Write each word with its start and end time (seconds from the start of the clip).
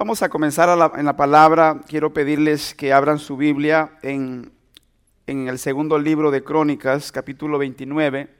Vamos 0.00 0.22
a 0.22 0.30
comenzar 0.30 0.70
en 0.96 1.04
la 1.04 1.14
palabra. 1.14 1.82
Quiero 1.86 2.14
pedirles 2.14 2.74
que 2.74 2.90
abran 2.90 3.18
su 3.18 3.36
Biblia 3.36 3.98
en, 4.00 4.50
en 5.26 5.46
el 5.46 5.58
segundo 5.58 5.98
libro 5.98 6.30
de 6.30 6.42
Crónicas, 6.42 7.12
capítulo 7.12 7.58
29. 7.58 8.30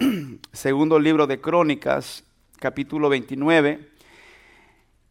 segundo 0.52 0.98
libro 0.98 1.28
de 1.28 1.40
Crónicas, 1.40 2.24
capítulo 2.58 3.08
29. 3.08 3.88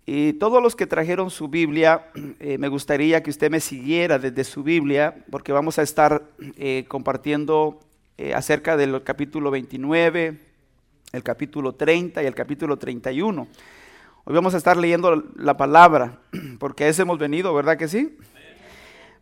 Y 0.05 0.33
todos 0.33 0.61
los 0.61 0.75
que 0.75 0.85
trajeron 0.85 1.29
su 1.29 1.47
Biblia, 1.47 2.11
eh, 2.41 2.57
me 2.57 2.67
gustaría 2.67 3.23
que 3.23 3.29
usted 3.29 3.49
me 3.49 3.61
siguiera 3.61 4.19
desde 4.19 4.43
su 4.43 4.63
Biblia, 4.63 5.15
porque 5.31 5.53
vamos 5.53 5.79
a 5.79 5.83
estar 5.83 6.23
eh, 6.57 6.83
compartiendo 6.89 7.79
eh, 8.17 8.33
acerca 8.33 8.75
del 8.75 9.01
capítulo 9.03 9.49
29, 9.49 10.37
el 11.13 11.23
capítulo 11.23 11.73
30 11.73 12.21
y 12.21 12.25
el 12.25 12.35
capítulo 12.35 12.75
31. 12.75 13.47
Hoy 14.23 14.35
vamos 14.35 14.53
a 14.53 14.57
estar 14.57 14.77
leyendo 14.77 15.23
la 15.35 15.57
palabra, 15.57 16.19
porque 16.59 16.83
a 16.83 16.87
eso 16.87 17.01
hemos 17.01 17.17
venido, 17.17 17.55
¿verdad 17.55 17.75
que 17.75 17.87
sí? 17.87 18.17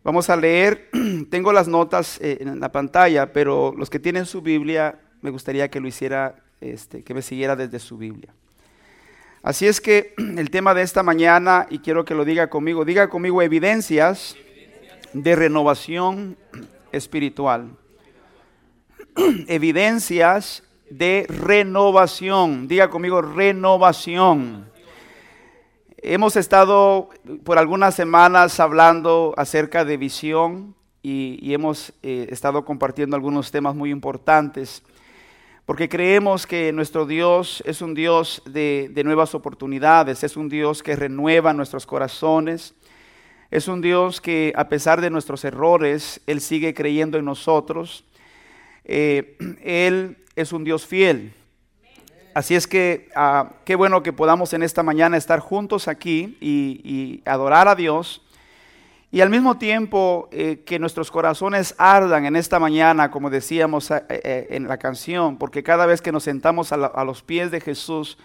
Vamos 0.04 0.28
a 0.28 0.36
leer, 0.36 0.90
tengo 1.30 1.54
las 1.54 1.68
notas 1.68 2.18
en 2.20 2.60
la 2.60 2.70
pantalla, 2.70 3.32
pero 3.32 3.74
los 3.76 3.88
que 3.88 3.98
tienen 3.98 4.26
su 4.26 4.42
Biblia, 4.42 4.98
me 5.22 5.30
gustaría 5.30 5.70
que 5.70 5.80
lo 5.80 5.88
hiciera, 5.88 6.36
este, 6.60 7.02
que 7.02 7.14
me 7.14 7.22
siguiera 7.22 7.56
desde 7.56 7.78
su 7.78 7.96
Biblia. 7.96 8.34
Así 9.42 9.66
es 9.66 9.80
que 9.80 10.12
el 10.18 10.50
tema 10.50 10.74
de 10.74 10.82
esta 10.82 11.02
mañana, 11.02 11.66
y 11.70 11.78
quiero 11.78 12.04
que 12.04 12.14
lo 12.14 12.26
diga 12.26 12.50
conmigo, 12.50 12.84
diga 12.84 13.08
conmigo 13.08 13.40
evidencias 13.40 14.36
de 15.14 15.34
renovación 15.34 16.36
espiritual. 16.92 17.70
Evidencias 19.48 20.62
de 20.90 21.26
renovación. 21.26 22.68
Diga 22.68 22.90
conmigo 22.90 23.22
renovación. 23.22 24.69
Hemos 26.02 26.36
estado 26.36 27.10
por 27.44 27.58
algunas 27.58 27.94
semanas 27.94 28.58
hablando 28.58 29.34
acerca 29.36 29.84
de 29.84 29.98
visión 29.98 30.74
y, 31.02 31.52
hemos 31.52 31.92
eh, 32.02 32.26
estado 32.30 32.64
compartiendo 32.64 33.16
algunos 33.16 33.50
temas 33.50 33.74
muy 33.74 33.90
importantes 33.90 34.82
porque 35.66 35.90
creemos 35.90 36.46
que 36.46 36.72
nuestro 36.72 37.04
Dios 37.04 37.62
es 37.66 37.82
un 37.82 37.92
Dios 37.94 38.42
de, 38.46 38.90
nuevas 39.04 39.34
oportunidades, 39.34 40.24
es 40.24 40.36
un 40.38 40.48
Dios 40.48 40.82
que 40.82 40.96
renueva 40.96 41.52
nuestros 41.52 41.86
corazones, 41.86 42.74
es 43.50 43.68
un 43.68 43.82
Dios 43.82 44.22
que 44.22 44.54
a 44.56 44.68
pesar 44.68 45.02
de 45.02 45.10
nuestros 45.10 45.44
errores, 45.44 46.22
Él 46.26 46.40
sigue 46.40 46.72
creyendo 46.72 47.18
en 47.18 47.26
nosotros. 47.26 48.04
Eh, 48.84 49.36
él 49.62 50.16
es 50.34 50.52
un 50.52 50.64
Dios 50.64 50.86
fiel. 50.86 51.34
Así 52.34 52.54
es 52.54 52.66
que 52.66 53.08
ah, 53.14 53.50
qué 53.64 53.74
bueno 53.74 54.02
que 54.02 54.12
podamos 54.12 54.52
en 54.52 54.62
esta 54.62 54.82
mañana 54.82 55.16
estar 55.16 55.40
juntos 55.40 55.88
aquí 55.88 56.36
y 56.40 57.22
adorar 57.24 57.68
a 57.68 57.74
Dios 57.74 58.22
y 59.12 59.22
al 59.22 59.30
mismo 59.30 59.58
tiempo 59.58 60.28
eh, 60.30 60.62
que 60.64 60.78
nuestros 60.78 61.10
corazones 61.10 61.74
ardan 61.78 62.26
en 62.26 62.36
esta 62.36 62.60
mañana, 62.60 63.10
como 63.10 63.28
decíamos 63.28 63.90
eh, 63.90 64.04
eh, 64.08 64.46
en 64.50 64.68
la 64.68 64.78
canción, 64.78 65.36
porque 65.36 65.64
cada 65.64 65.84
vez 65.84 66.00
que 66.00 66.12
nos 66.12 66.22
sentamos 66.22 66.72
a, 66.72 67.04
los 67.04 67.22
pies 67.24 67.50
de 67.50 67.60
Jesús 67.60 68.18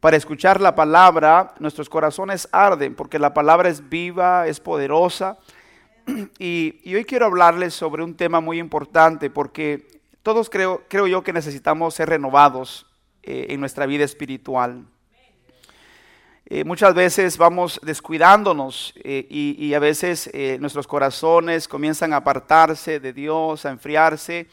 para 0.00 0.16
escuchar 0.16 0.58
la 0.62 0.74
palabra, 0.74 1.52
nuestros 1.58 1.90
corazones 1.90 2.48
arden, 2.50 2.94
porque 2.94 3.18
la 3.18 3.34
palabra 3.34 3.68
es 3.68 3.90
viva, 3.90 4.46
es 4.46 4.58
poderosa. 4.60 5.38
Y, 6.38 6.80
y 6.82 6.96
hoy 6.96 7.04
quiero 7.04 7.26
hablarles 7.26 7.74
sobre 7.74 8.02
un 8.02 8.16
tema 8.16 8.40
muy 8.40 8.58
importante, 8.58 9.30
porque 9.30 9.86
todos 10.22 10.50
creo, 10.50 10.82
creo 10.88 11.06
yo 11.06 11.22
que 11.22 11.32
necesitamos 11.32 11.94
ser 11.94 12.08
renovados 12.08 12.91
en 13.22 13.60
nuestra 13.60 13.86
vida 13.86 14.04
espiritual. 14.04 14.84
Eh, 16.54 16.64
muchas 16.64 16.92
veces 16.92 17.38
vamos 17.38 17.80
descuidándonos 17.82 18.92
eh, 19.04 19.26
y, 19.30 19.72
a 19.72 19.78
veces 19.78 20.28
eh, 20.34 20.58
nuestros 20.60 20.86
corazones 20.86 21.66
comienzan 21.66 22.12
a 22.12 22.16
apartarse 22.16 23.00
de 23.00 23.14
Dios, 23.14 23.64
a 23.64 23.70
enfriarse 23.70 24.48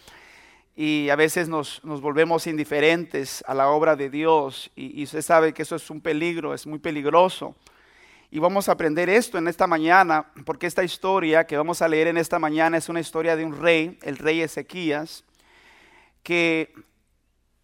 y 0.77 1.09
a 1.09 1.17
veces 1.17 1.49
nos, 1.49 1.81
volvemos 1.83 2.47
indiferentes 2.47 3.43
a 3.45 3.53
la 3.53 3.67
obra 3.67 3.97
de 3.97 4.09
Dios 4.09 4.71
y, 4.77 5.03
usted 5.03 5.21
sabe 5.21 5.53
que 5.53 5.63
eso 5.63 5.75
es 5.75 5.89
un 5.89 5.99
peligro, 5.99 6.53
es 6.53 6.65
muy 6.65 6.79
peligroso. 6.79 7.53
Y 8.31 8.39
vamos 8.39 8.69
a 8.69 8.71
aprender 8.71 9.09
esto 9.09 9.37
en 9.37 9.49
esta 9.49 9.67
mañana, 9.67 10.27
porque 10.45 10.67
esta 10.67 10.85
historia 10.85 11.45
que 11.45 11.57
vamos 11.57 11.81
a 11.81 11.87
leer 11.89 12.07
en 12.07 12.17
esta 12.17 12.39
mañana 12.39 12.77
es 12.77 12.87
una 12.87 13.01
historia 13.01 13.35
de 13.35 13.43
un 13.43 13.59
rey, 13.59 13.99
el 14.03 14.17
rey 14.17 14.39
Ezequías, 14.39 15.25
que, 16.23 16.71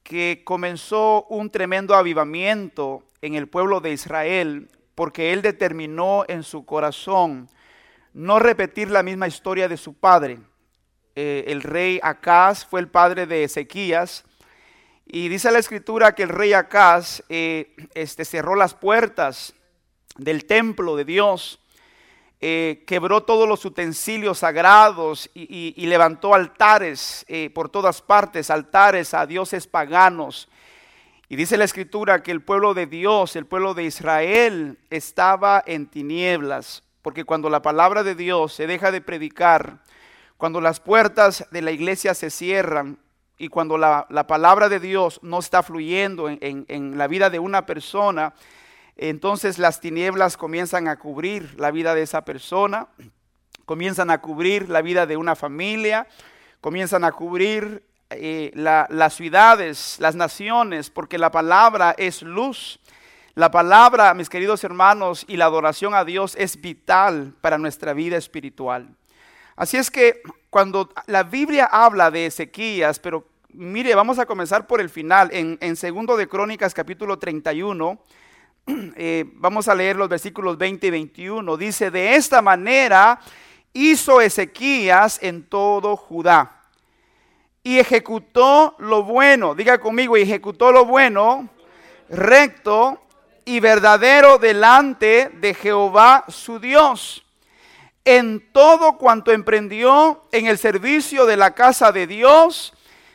que 0.05 0.43
comenzó 0.45 1.25
un 1.29 1.49
tremendo 1.49 1.95
avivamiento 1.95 3.03
en 3.23 3.33
el 3.33 3.47
pueblo 3.47 3.81
de 3.81 3.91
Israel 3.91 4.69
porque 4.93 5.33
él 5.33 5.41
determinó 5.41 6.25
en 6.27 6.43
su 6.43 6.63
corazón 6.63 7.49
no 8.13 8.37
repetir 8.37 8.91
la 8.91 9.01
misma 9.01 9.27
historia 9.27 9.67
de 9.67 9.77
su 9.77 9.95
padre. 9.95 10.37
Eh, 11.15 11.45
el 11.47 11.63
rey 11.63 11.99
Acaz 12.03 12.67
fue 12.67 12.81
el 12.81 12.87
padre 12.87 13.25
de 13.25 13.45
Ezequías 13.45 14.23
y 15.07 15.27
dice 15.27 15.51
la 15.51 15.57
escritura 15.57 16.13
que 16.13 16.21
el 16.21 16.29
rey 16.29 16.53
Acaz 16.53 17.23
eh, 17.27 17.75
este, 17.95 18.25
cerró 18.25 18.55
las 18.55 18.75
puertas 18.75 19.55
del 20.17 20.45
templo 20.45 20.95
de 20.95 21.05
Dios, 21.05 21.59
eh, 22.47 22.83
quebró 22.85 23.23
todos 23.23 23.49
los 23.49 23.65
utensilios 23.65 24.37
sagrados 24.37 25.29
y, 25.33 25.73
levantó 25.87 26.35
altares 26.35 27.25
por 27.55 27.69
todas 27.69 28.03
partes, 28.03 28.51
altares 28.51 29.15
a 29.15 29.25
dioses 29.25 29.65
paganos. 29.65 30.47
Y 31.27 31.35
dice 31.37 31.57
la 31.57 31.63
escritura 31.63 32.21
que 32.21 32.31
el 32.31 32.43
pueblo 32.43 32.75
de 32.75 32.85
Dios, 32.85 33.35
el 33.35 33.47
pueblo 33.47 33.73
de 33.73 33.85
Israel, 33.85 34.77
estaba 34.91 35.63
en 35.65 35.87
tinieblas, 35.87 36.83
porque 37.01 37.23
cuando 37.23 37.49
la 37.49 37.63
palabra 37.63 38.03
de 38.03 38.13
Dios 38.13 38.53
se 38.53 38.67
deja 38.67 38.91
de 38.91 39.01
predicar, 39.01 39.79
cuando 40.37 40.61
las 40.61 40.79
puertas 40.79 41.47
de 41.49 41.63
la 41.63 41.71
iglesia 41.71 42.13
se 42.13 42.29
cierran 42.29 42.99
y 43.39 43.47
cuando 43.47 43.77
la, 43.79 44.05
palabra 44.27 44.69
de 44.69 44.79
Dios 44.79 45.19
no 45.23 45.39
está 45.39 45.63
fluyendo 45.63 46.29
en, 46.29 46.65
en 46.67 46.97
la 46.97 47.07
vida 47.07 47.31
de 47.31 47.39
una 47.39 47.65
persona, 47.65 48.35
entonces 48.97 49.59
las 49.59 49.81
tinieblas 49.81 50.37
comienzan 50.37 50.87
a 50.87 50.97
cubrir 50.97 51.59
la 51.59 51.71
vida 51.71 51.95
de 51.95 52.03
esa 52.03 52.23
persona, 52.23 52.87
comienzan 53.65 54.09
a 54.09 54.21
cubrir 54.21 54.69
la 54.69 54.81
vida 54.81 55.05
de 55.05 55.17
una 55.17 55.35
familia, 55.35 56.07
comienzan 56.61 57.03
a 57.03 57.11
cubrir 57.11 57.83
eh, 58.11 58.51
las 58.53 59.13
ciudades, 59.15 59.97
las 59.99 60.15
naciones, 60.15 60.89
porque 60.89 61.17
la 61.17 61.31
palabra 61.31 61.95
es 61.97 62.21
luz. 62.21 62.79
La 63.33 63.51
palabra, 63.51 64.13
mis 64.13 64.29
queridos 64.29 64.63
hermanos, 64.63 65.25
y 65.27 65.35
la 65.35 65.45
adoración 65.45 65.93
a 65.93 66.05
Dios 66.05 66.35
es 66.37 66.61
vital 66.61 67.33
para 67.41 67.57
nuestra 67.57 67.93
vida 67.93 68.15
espiritual. 68.15 68.87
Así 69.57 69.75
es 69.75 69.91
que 69.91 70.21
cuando 70.49 70.89
la 71.07 71.23
Biblia 71.23 71.65
habla 71.65 72.11
de 72.11 72.27
Ezequías, 72.27 72.99
pero 72.99 73.27
mire, 73.49 73.93
vamos 73.95 74.19
a 74.19 74.25
comenzar 74.25 74.67
por 74.67 74.79
el 74.79 74.89
final, 74.89 75.29
en, 75.33 75.57
en 75.59 75.75
segundo 75.75 76.15
de 76.15 76.27
Crónicas 76.27 76.73
capítulo 76.73 77.19
31, 77.19 77.99
eh, 78.95 79.25
vamos 79.33 79.67
a 79.67 79.75
leer 79.75 79.95
los 79.95 80.09
versículos 80.09 80.57
20 80.57 80.87
y 80.87 80.89
21, 80.89 81.57
dice, 81.57 81.91
de 81.91 82.15
esta 82.15 82.41
manera 82.41 83.19
hizo 83.73 84.21
Ezequías 84.21 85.19
en 85.21 85.43
todo 85.43 85.95
Judá 85.95 86.63
y 87.65 87.79
ejecutó 87.79 88.75
lo 88.77 89.03
bueno, 89.03 89.55
diga 89.55 89.79
conmigo, 89.79 90.15
ejecutó 90.15 90.71
lo 90.71 90.85
bueno, 90.85 91.49
recto 92.09 93.01
y 93.43 93.59
verdadero 93.59 94.37
delante 94.37 95.31
de 95.33 95.53
Jehová 95.55 96.25
su 96.27 96.59
Dios. 96.59 97.25
En 98.03 98.51
todo 98.51 98.99
cuanto 98.99 99.31
emprendió 99.31 100.25
en 100.31 100.45
el 100.45 100.59
servicio 100.59 101.25
de 101.25 101.37
la 101.37 101.55
casa 101.55 101.91
de 101.91 102.05
Dios, 102.05 102.73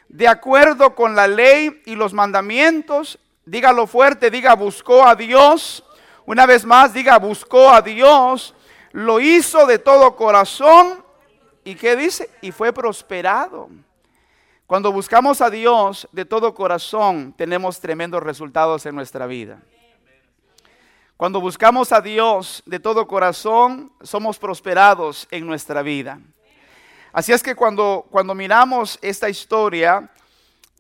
de 0.09 0.27
acuerdo 0.27 0.97
con 0.97 1.15
la 1.15 1.28
ley 1.28 1.81
y 1.87 1.94
los 1.94 2.12
mandamientos, 2.12 3.21
dígalo 3.50 3.88
fuerte, 3.88 4.31
diga 4.31 4.55
buscó 4.55 5.05
a 5.05 5.16
Dios. 5.16 5.84
Una 6.25 6.47
vez 6.47 6.65
más, 6.65 6.94
diga 6.94 7.19
buscó 7.19 7.69
a 7.71 7.83
Dios, 7.83 8.54
lo 8.92 9.19
hizo 9.19 9.66
de 9.66 9.78
todo 9.80 10.15
corazón. 10.15 11.04
¿Y 11.65 11.74
qué 11.74 11.97
dice? 11.97 12.30
Y 12.41 12.53
fue 12.53 12.72
prosperado. 12.72 13.69
Cuando 14.66 14.92
buscamos 14.92 15.41
a 15.41 15.51
Dios 15.51 16.09
de 16.13 16.24
todo 16.24 16.54
corazón, 16.54 17.34
tenemos 17.36 17.80
tremendos 17.80 18.22
resultados 18.22 18.86
en 18.86 18.95
nuestra 18.95 19.27
vida. 19.27 19.60
Cuando 21.16 21.41
buscamos 21.41 21.91
a 21.91 22.01
Dios 22.01 22.63
de 22.66 22.78
todo 22.78 23.09
corazón, 23.09 23.92
somos 24.01 24.39
prosperados 24.39 25.27
en 25.33 25.45
nuestra 25.45 25.83
vida. 25.83 26.21
Así 27.13 27.33
es 27.33 27.42
que 27.42 27.57
cuando, 27.57 28.07
cuando 28.10 28.33
miramos 28.33 28.97
esta 29.03 29.28
historia, 29.28 30.09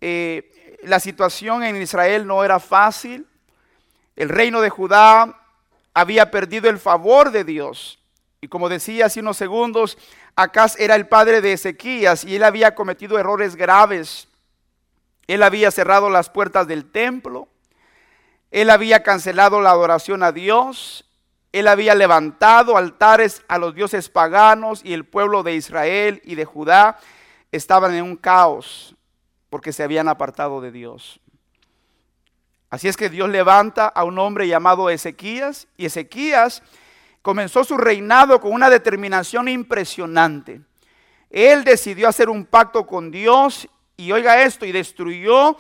eh, 0.00 0.59
la 0.82 1.00
situación 1.00 1.62
en 1.62 1.80
Israel 1.80 2.26
no 2.26 2.44
era 2.44 2.60
fácil. 2.60 3.26
El 4.16 4.28
reino 4.28 4.60
de 4.60 4.70
Judá 4.70 5.40
había 5.94 6.30
perdido 6.30 6.68
el 6.68 6.78
favor 6.78 7.30
de 7.30 7.44
Dios. 7.44 7.98
Y 8.40 8.48
como 8.48 8.68
decía 8.68 9.06
hace 9.06 9.20
unos 9.20 9.36
segundos, 9.36 9.98
Acaz 10.36 10.78
era 10.78 10.94
el 10.94 11.06
padre 11.08 11.40
de 11.40 11.52
Ezequías 11.52 12.24
y 12.24 12.36
él 12.36 12.44
había 12.44 12.74
cometido 12.74 13.18
errores 13.18 13.56
graves. 13.56 14.28
Él 15.26 15.42
había 15.42 15.70
cerrado 15.70 16.08
las 16.08 16.30
puertas 16.30 16.66
del 16.66 16.90
templo. 16.90 17.48
Él 18.50 18.70
había 18.70 19.02
cancelado 19.02 19.60
la 19.60 19.70
adoración 19.70 20.22
a 20.22 20.32
Dios. 20.32 21.04
Él 21.52 21.68
había 21.68 21.94
levantado 21.94 22.76
altares 22.76 23.42
a 23.48 23.58
los 23.58 23.74
dioses 23.74 24.08
paganos 24.08 24.80
y 24.84 24.92
el 24.92 25.04
pueblo 25.04 25.42
de 25.42 25.54
Israel 25.54 26.22
y 26.24 26.36
de 26.36 26.44
Judá 26.44 26.98
estaban 27.52 27.94
en 27.94 28.04
un 28.04 28.16
caos 28.16 28.94
porque 29.50 29.72
se 29.72 29.82
habían 29.82 30.08
apartado 30.08 30.60
de 30.60 30.70
Dios. 30.70 31.20
Así 32.70 32.88
es 32.88 32.96
que 32.96 33.10
Dios 33.10 33.28
levanta 33.28 33.88
a 33.88 34.04
un 34.04 34.18
hombre 34.18 34.46
llamado 34.46 34.88
Ezequías 34.88 35.66
y 35.76 35.86
Ezequías 35.86 36.62
comenzó 37.20 37.64
su 37.64 37.76
reinado 37.76 38.40
con 38.40 38.52
una 38.52 38.70
determinación 38.70 39.48
impresionante. 39.48 40.60
Él 41.28 41.64
decidió 41.64 42.08
hacer 42.08 42.28
un 42.28 42.44
pacto 42.44 42.86
con 42.86 43.10
Dios 43.10 43.68
y 43.96 44.12
oiga 44.12 44.42
esto, 44.42 44.64
y 44.64 44.72
destruyó 44.72 45.56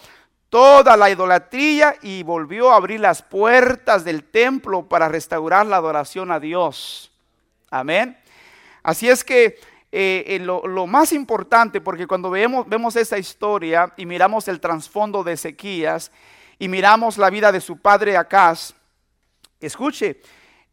toda 0.48 0.96
la 0.96 1.10
idolatría 1.10 1.96
y 2.00 2.22
volvió 2.22 2.72
a 2.72 2.76
abrir 2.76 3.00
las 3.00 3.22
puertas 3.22 4.04
del 4.04 4.24
templo 4.24 4.88
para 4.88 5.08
restaurar 5.08 5.66
la 5.66 5.76
adoración 5.76 6.32
a 6.32 6.40
Dios. 6.40 7.12
Amén. 7.70 8.18
Así 8.82 9.08
es 9.08 9.24
que 9.24 9.60
eh, 9.92 10.38
lo, 10.42 10.66
lo, 10.66 10.86
más 10.86 11.12
importante, 11.12 11.80
porque 11.80 12.06
cuando 12.06 12.30
vemos, 12.30 12.68
vemos 12.68 12.94
esta 12.96 13.18
historia 13.18 13.92
y 13.96 14.06
miramos 14.06 14.46
el 14.48 14.60
trasfondo 14.60 15.24
de 15.24 15.32
Ezequías 15.32 16.12
y 16.58 16.68
miramos 16.68 17.18
la 17.18 17.30
vida 17.30 17.50
de 17.50 17.60
su 17.60 17.78
padre 17.78 18.16
Acaz, 18.16 18.74
escuche, 19.60 20.20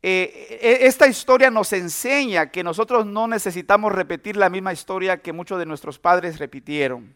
eh, 0.04 0.60
e, 0.62 0.86
esta 0.88 1.08
historia 1.08 1.50
nos 1.50 1.74
enseña 1.74 2.52
que 2.52 2.64
nosotros 2.64 3.06
no 3.06 3.28
necesitamos 3.28 3.92
repetir 3.92 4.38
la 4.38 4.50
misma 4.50 4.74
historia 4.74 5.18
que 5.18 5.34
muchos 5.34 5.58
de 5.58 5.66
nuestros 5.66 5.98
padres 5.98 6.38
repitieron. 6.38 7.16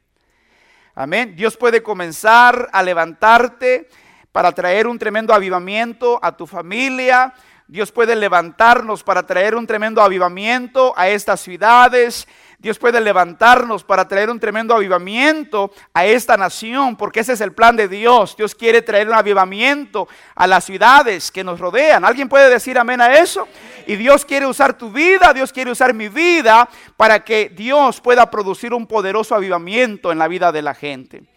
Amén. 0.96 1.36
Dios 1.36 1.56
puede 1.56 1.84
comenzar 1.84 2.70
a 2.74 2.84
levantarte 2.84 3.88
para 4.32 4.52
traer 4.52 4.88
un 4.88 4.98
tremendo 4.98 5.34
avivamiento 5.34 6.20
a 6.22 6.36
tu 6.36 6.48
familia. 6.48 7.34
Dios 7.72 7.90
puede 7.90 8.18
levantarnos 8.18 9.02
para 9.02 9.26
traer 9.26 9.56
un 9.56 9.66
tremendo 9.66 10.02
avivamiento 10.02 10.94
a 10.98 11.08
estas 11.08 11.40
ciudades. 11.40 12.28
Dios 12.60 12.78
puede 12.78 13.00
levantarnos 13.00 13.86
para 13.86 14.10
traer 14.10 14.30
un 14.30 14.42
tremendo 14.42 14.76
avivamiento 14.76 15.72
a 15.94 16.06
esta 16.06 16.36
nación, 16.36 16.98
porque 16.98 17.22
ese 17.22 17.32
es 17.32 17.40
el 17.40 17.54
plan 17.54 17.78
de 17.78 17.88
Dios. 17.88 18.36
Dios 18.36 18.56
quiere 18.56 18.82
traer 18.82 19.08
un 19.08 19.14
avivamiento 19.14 20.10
a 20.36 20.48
las 20.48 20.66
ciudades 20.66 21.32
que 21.32 21.46
nos 21.46 21.62
rodean. 21.62 22.04
¿Alguien 22.04 22.28
puede 22.28 22.50
decir 22.50 22.78
amén 22.78 23.00
a 23.00 23.14
eso? 23.14 23.48
Y 23.88 23.96
Dios 23.96 24.26
quiere 24.26 24.46
usar 24.48 24.78
tu 24.78 24.92
vida, 24.92 25.32
Dios 25.34 25.54
quiere 25.54 25.72
usar 25.72 25.94
mi 25.94 26.10
vida 26.10 26.68
para 26.98 27.24
que 27.24 27.48
Dios 27.56 28.02
pueda 28.02 28.30
producir 28.30 28.74
un 28.74 28.86
poderoso 28.86 29.34
avivamiento 29.34 30.12
en 30.12 30.18
la 30.18 30.28
vida 30.28 30.52
de 30.52 30.62
la 30.62 30.74
gente. 30.74 31.31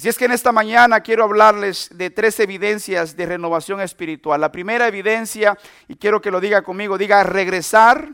Así 0.00 0.08
es 0.08 0.16
que 0.16 0.24
en 0.24 0.32
esta 0.32 0.50
mañana 0.50 1.02
quiero 1.02 1.24
hablarles 1.24 1.90
de 1.92 2.08
tres 2.08 2.40
evidencias 2.40 3.14
de 3.14 3.26
renovación 3.26 3.82
espiritual. 3.82 4.40
La 4.40 4.50
primera 4.50 4.88
evidencia, 4.88 5.58
y 5.88 5.96
quiero 5.96 6.22
que 6.22 6.30
lo 6.30 6.40
diga 6.40 6.62
conmigo, 6.62 6.96
diga 6.96 7.22
regresar 7.22 8.08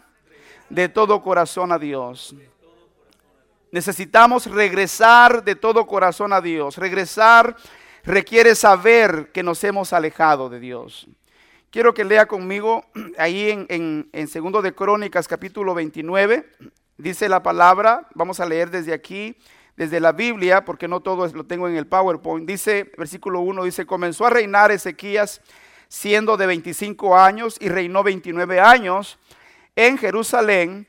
de 0.69 0.88
todo 0.88 1.23
corazón 1.23 1.71
a 1.71 1.79
Dios. 1.79 2.35
Necesitamos 3.71 4.50
regresar 4.50 5.44
de 5.44 5.55
todo 5.55 5.87
corazón 5.87 6.33
a 6.33 6.41
Dios. 6.41 6.77
Regresar 6.77 7.55
requiere 8.03 8.56
saber 8.56 9.31
que 9.31 9.44
nos 9.44 9.62
hemos 9.62 9.93
alejado 9.93 10.49
de 10.49 10.59
Dios. 10.59 11.06
Quiero 11.71 11.94
que 11.94 12.05
lea 12.05 12.27
conmigo 12.27 12.85
ahí 13.17 13.49
en, 13.69 14.09
en, 14.12 14.27
Segundo 14.27 14.61
de 14.61 14.75
Crónicas 14.75 15.29
capítulo 15.29 15.73
29. 15.73 16.50
Dice 16.99 17.29
la 17.29 17.44
palabra, 17.44 18.09
vamos 18.12 18.41
a 18.41 18.47
leer 18.47 18.73
desde 18.73 18.93
aquí, 18.93 19.37
desde 19.76 20.00
la 20.00 20.12
Biblia, 20.12 20.64
porque 20.64 20.88
no 20.88 21.00
todo 21.00 21.26
lo 21.28 21.44
tengo 21.44 21.69
en 21.69 21.76
el 21.76 21.87
PowerPoint. 21.87 22.49
Dice, 22.49 22.90
versículo 22.96 23.40
1, 23.40 23.64
dice, 23.64 23.87
comenzó 23.87 24.26
a 24.26 24.31
reinar 24.31 24.73
Ezequías 24.73 25.40
siendo 25.88 26.37
de 26.37 26.46
25 26.46 27.17
años 27.17 27.56
y 27.61 27.69
reinó 27.69 28.02
29 28.02 28.61
años 28.61 29.19
en 29.76 29.99
Jerusalén. 29.99 30.87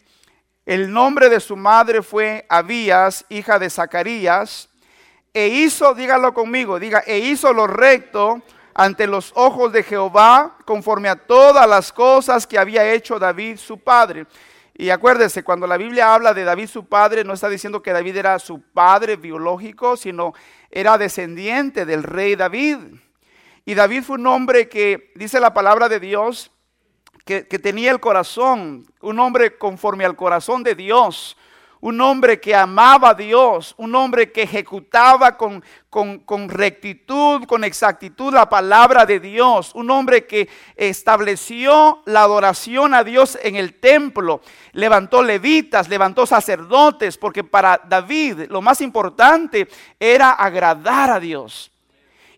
El 0.65 0.91
nombre 0.91 1.29
de 1.29 1.39
su 1.39 1.55
madre 1.55 2.01
fue 2.01 2.45
Abías, 2.49 3.25
hija 3.29 3.59
de 3.59 3.69
Zacarías, 3.69 4.69
e 5.33 5.47
hizo, 5.47 5.93
dígalo 5.93 6.33
conmigo, 6.33 6.79
diga, 6.79 7.03
e 7.05 7.19
hizo 7.19 7.53
lo 7.53 7.67
recto 7.67 8.41
ante 8.73 9.07
los 9.07 9.31
ojos 9.35 9.71
de 9.71 9.83
Jehová, 9.83 10.57
conforme 10.65 11.09
a 11.09 11.15
todas 11.15 11.67
las 11.67 11.91
cosas 11.91 12.45
que 12.47 12.57
había 12.57 12.91
hecho 12.91 13.19
David 13.19 13.57
su 13.57 13.77
padre. 13.77 14.25
Y 14.79 14.91
acuérdese, 14.91 15.43
cuando 15.43 15.65
la 15.65 15.75
Biblia 15.75 16.13
habla 16.13 16.35
de 16.35 16.43
David 16.43 16.67
su 16.67 16.85
padre, 16.85 17.23
no 17.23 17.33
está 17.33 17.49
diciendo 17.49 17.81
que 17.81 17.91
David 17.91 18.15
era 18.15 18.37
su 18.37 18.61
padre 18.61 19.15
biológico, 19.15 19.97
sino 19.97 20.33
era 20.69 20.99
descendiente 20.99 21.83
del 21.83 22.03
rey 22.03 22.35
David. 22.35 22.77
Y 23.65 23.73
David 23.73 24.03
fue 24.03 24.17
un 24.17 24.27
hombre 24.27 24.69
que, 24.69 25.11
dice 25.15 25.39
la 25.39 25.51
palabra 25.55 25.89
de 25.89 25.99
Dios, 25.99 26.51
que, 27.25 27.41
tenía 27.41 27.89
el 27.89 27.99
corazón, 27.99 28.85
un 29.01 29.19
hombre 29.19 29.57
conforme 29.57 30.05
al 30.05 30.15
corazón 30.15 30.61
de 30.61 30.75
Dios, 30.75 31.37
un 31.81 32.01
hombre 32.01 32.39
que 32.39 32.55
amaba 32.55 33.09
a 33.09 33.13
Dios, 33.13 33.75
un 33.77 33.93
hombre 33.95 34.31
que 34.31 34.43
ejecutaba 34.43 35.37
con, 35.37 35.63
con, 35.89 36.49
rectitud, 36.49 37.45
con 37.45 37.63
exactitud 37.63 38.33
la 38.33 38.49
palabra 38.49 39.05
de 39.05 39.19
Dios, 39.19 39.71
un 39.75 39.89
hombre 39.89 40.25
que 40.25 40.49
estableció 40.75 42.01
la 42.05 42.21
adoración 42.21 42.93
a 42.93 43.03
Dios 43.03 43.37
en 43.41 43.55
el 43.55 43.75
templo, 43.75 44.41
levantó 44.73 45.23
levitas, 45.23 45.89
levantó 45.89 46.25
sacerdotes, 46.25 47.17
porque 47.17 47.43
para 47.43 47.81
David 47.87 48.45
lo 48.49 48.61
más 48.61 48.81
importante 48.81 49.67
era 49.99 50.31
agradar 50.31 51.11
a 51.11 51.19
Dios. 51.19 51.71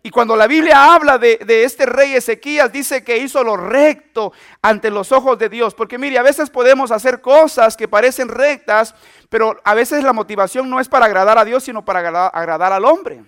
Y 0.02 0.12
cuando 0.12 0.36
la 0.38 0.48
Biblia 0.48 0.94
habla 0.94 1.18
de, 1.18 1.38
este 1.64 1.86
rey 1.86 2.16
Ezequías, 2.16 2.72
dice 2.72 3.04
que 3.04 3.18
hizo 3.18 3.44
lo 3.44 3.58
recto 3.58 4.32
ante 4.62 4.90
los 4.90 5.12
ojos 5.12 5.38
de 5.38 5.50
Dios. 5.50 5.76
Porque 5.76 5.98
mire, 5.98 6.18
a 6.18 6.24
veces 6.24 6.50
podemos 6.50 6.92
hacer 6.92 7.20
cosas 7.20 7.76
que 7.76 7.90
parecen 7.90 8.30
rectas, 8.30 8.96
pero 9.30 9.60
a 9.64 9.76
veces 9.76 10.04
la 10.04 10.12
motivación 10.12 10.70
no 10.70 10.80
es 10.80 10.90
para 10.90 11.06
agradar 11.06 11.38
a 11.38 11.46
Dios, 11.46 11.64
sino 11.64 11.86
para 11.86 12.00
agradar, 12.00 12.74
al 12.74 12.86
hombre. 12.86 13.24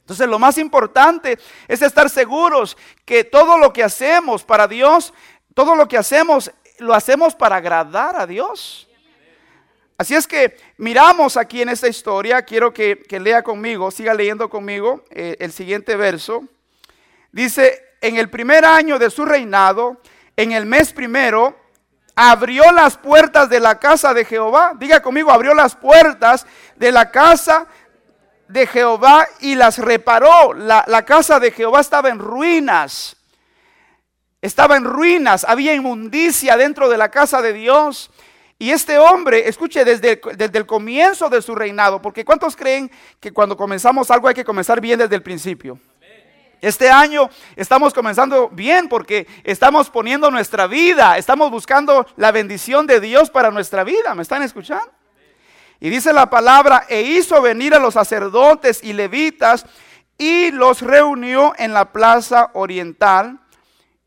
Entonces 0.00 0.28
lo 0.28 0.38
más 0.38 0.56
importante 0.56 1.38
es 1.66 1.82
estar 1.82 2.08
seguros 2.08 2.76
que 3.04 3.24
todo 3.24 3.58
lo 3.58 3.72
que 3.72 3.82
hacemos 3.82 4.44
para 4.44 4.68
Dios, 4.68 5.12
todo 5.52 5.74
lo 5.74 5.88
que 5.88 5.98
hacemos, 5.98 6.52
lo 6.78 6.94
hacemos 6.94 7.34
para 7.34 7.56
agradar 7.56 8.14
a 8.14 8.26
Dios. 8.26 8.88
Así 9.98 10.14
es 10.14 10.26
que 10.26 10.56
miramos 10.76 11.36
aquí 11.36 11.62
en 11.62 11.70
esta 11.70 11.88
historia, 11.88 12.42
quiero 12.42 12.72
que, 12.72 13.04
lea 13.10 13.42
conmigo, 13.42 13.90
siga 13.90 14.14
leyendo 14.14 14.48
conmigo 14.48 15.02
eh, 15.10 15.36
el 15.40 15.50
siguiente 15.52 15.96
verso. 15.96 16.44
Dice, 17.32 17.82
en 18.00 18.16
el 18.16 18.28
primer 18.30 18.64
año 18.64 18.98
de 18.98 19.10
su 19.10 19.24
reinado, 19.24 20.00
en 20.36 20.52
el 20.52 20.66
mes 20.66 20.92
primero, 20.92 21.56
abrió 22.16 22.72
las 22.72 22.96
puertas 22.96 23.50
de 23.50 23.60
la 23.60 23.78
casa 23.78 24.14
de 24.14 24.24
Jehová. 24.24 24.72
Diga 24.76 25.00
conmigo, 25.00 25.30
abrió 25.30 25.54
las 25.54 25.76
puertas 25.76 26.46
de 26.74 26.90
la 26.90 27.10
casa 27.10 27.66
de 28.48 28.66
Jehová 28.66 29.28
y 29.40 29.54
las 29.54 29.78
reparó. 29.78 30.54
La, 30.54 31.04
casa 31.04 31.38
de 31.38 31.52
Jehová 31.52 31.80
estaba 31.80 32.08
en 32.08 32.18
ruinas. 32.18 33.16
Estaba 34.40 34.76
en 34.76 34.84
ruinas, 34.84 35.44
había 35.44 35.74
inmundicia 35.74 36.56
dentro 36.56 36.88
de 36.88 36.96
la 36.96 37.10
casa 37.10 37.42
de 37.42 37.52
Dios. 37.52 38.10
Y 38.58 38.70
este 38.70 38.98
hombre, 38.98 39.48
escuche, 39.48 39.84
desde, 39.84 40.20
desde, 40.36 40.58
el 40.58 40.66
comienzo 40.66 41.28
de 41.28 41.42
su 41.42 41.54
reinado, 41.54 42.00
porque 42.00 42.24
¿cuántos 42.24 42.56
creen 42.56 42.90
que 43.20 43.32
cuando 43.32 43.56
comenzamos 43.56 44.10
algo 44.10 44.28
hay 44.28 44.34
que 44.34 44.44
comenzar 44.44 44.80
bien 44.80 44.98
desde 44.98 45.16
el 45.16 45.22
principio? 45.22 45.78
Este 46.60 46.90
año 46.90 47.28
estamos 47.54 47.92
comenzando 47.92 48.48
bien 48.48 48.88
porque 48.88 49.26
estamos 49.44 49.90
poniendo 49.90 50.30
nuestra 50.30 50.66
vida, 50.66 51.18
estamos 51.18 51.50
buscando 51.50 52.06
la 52.16 52.32
bendición 52.32 52.86
de 52.86 53.00
Dios 53.00 53.30
para 53.30 53.50
nuestra 53.50 53.84
vida. 53.84 54.14
¿Me 54.14 54.22
están 54.22 54.42
escuchando? 54.42 54.90
Y 55.78 55.90
dice 55.90 56.12
la 56.12 56.30
palabra, 56.30 56.86
e 56.88 57.02
hizo 57.02 57.42
venir 57.42 57.74
a 57.74 57.78
los 57.78 57.94
sacerdotes 57.94 58.82
y 58.82 58.94
levitas 58.94 59.66
y 60.16 60.50
los 60.50 60.80
reunió 60.80 61.52
en 61.58 61.74
la 61.74 61.92
plaza 61.92 62.50
oriental 62.54 63.38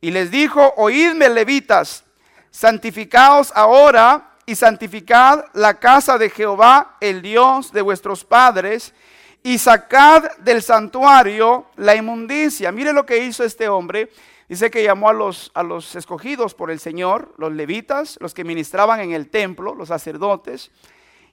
y 0.02 0.12
les 0.12 0.32
dijo, 0.32 0.74
oídme 0.78 1.30
levitas, 1.30 2.04
santificaos 2.50 3.52
ahora 3.56 4.32
y 4.48 4.56
santificad 4.56 5.46
la 5.54 5.76
casa 5.76 6.18
de 6.18 6.32
Jehová, 6.32 6.98
el 7.02 7.22
Dios 7.22 7.72
de 7.72 7.84
vuestros 7.84 8.26
padres, 8.26 8.94
y 9.44 9.58
sacad 9.58 10.38
del 10.38 10.62
santuario 10.62 11.68
la 11.76 11.96
inmundicia. 11.96 12.72
Mire 12.72 12.94
lo 12.94 13.06
que 13.06 13.24
hizo 13.24 13.44
este 13.44 13.70
hombre. 13.70 14.10
Dice 14.48 14.72
que 14.72 14.84
llamó 14.84 15.10
a 15.10 15.14
los, 15.14 15.52
a 15.54 15.62
los 15.62 15.96
escogidos 15.96 16.56
por 16.56 16.72
el 16.72 16.80
Señor, 16.80 17.34
los 17.38 17.54
levitas, 17.54 18.18
los 18.20 18.34
que 18.34 18.44
ministraban 18.44 19.00
en 19.00 19.12
el 19.12 19.30
templo, 19.30 19.76
los 19.76 19.90
sacerdotes. 19.90 20.72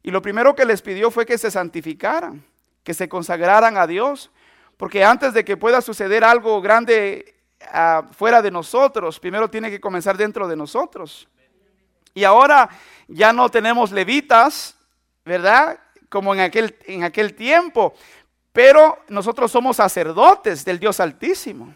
Y 0.02 0.10
lo 0.10 0.20
primero 0.20 0.54
que 0.54 0.66
les 0.66 0.82
pidió 0.82 1.10
fue 1.10 1.24
que 1.24 1.38
se 1.38 1.50
santificaran, 1.50 2.44
que 2.84 2.94
se 2.94 3.08
consagraran 3.08 3.78
a 3.78 3.86
Dios. 3.86 4.30
Porque 4.76 5.02
antes 5.02 5.32
de 5.32 5.44
que 5.44 5.56
pueda 5.56 5.80
suceder 5.80 6.24
algo 6.24 6.60
grande 6.60 7.34
ah, 7.72 8.04
fuera 8.12 8.42
de 8.42 8.50
nosotros, 8.50 9.18
primero 9.18 9.48
tiene 9.48 9.70
que 9.70 9.80
comenzar 9.80 10.16
dentro 10.16 10.46
de 10.46 10.56
nosotros. 10.56 11.26
Y 12.12 12.24
ahora 12.24 12.68
ya 13.08 13.32
no 13.32 13.48
tenemos 13.48 13.92
levitas, 13.92 14.76
¿verdad? 15.24 15.80
Como 16.08 16.34
en 16.34 16.40
aquel, 16.40 16.76
en 16.86 17.04
aquel 17.04 17.34
tiempo. 17.34 17.94
pero 18.52 18.98
nosotros 19.08 19.52
somos 19.52 19.76
sacerdotes 19.76 20.64
del 20.64 20.78
Dios 20.78 20.98
Altísimo. 21.00 21.74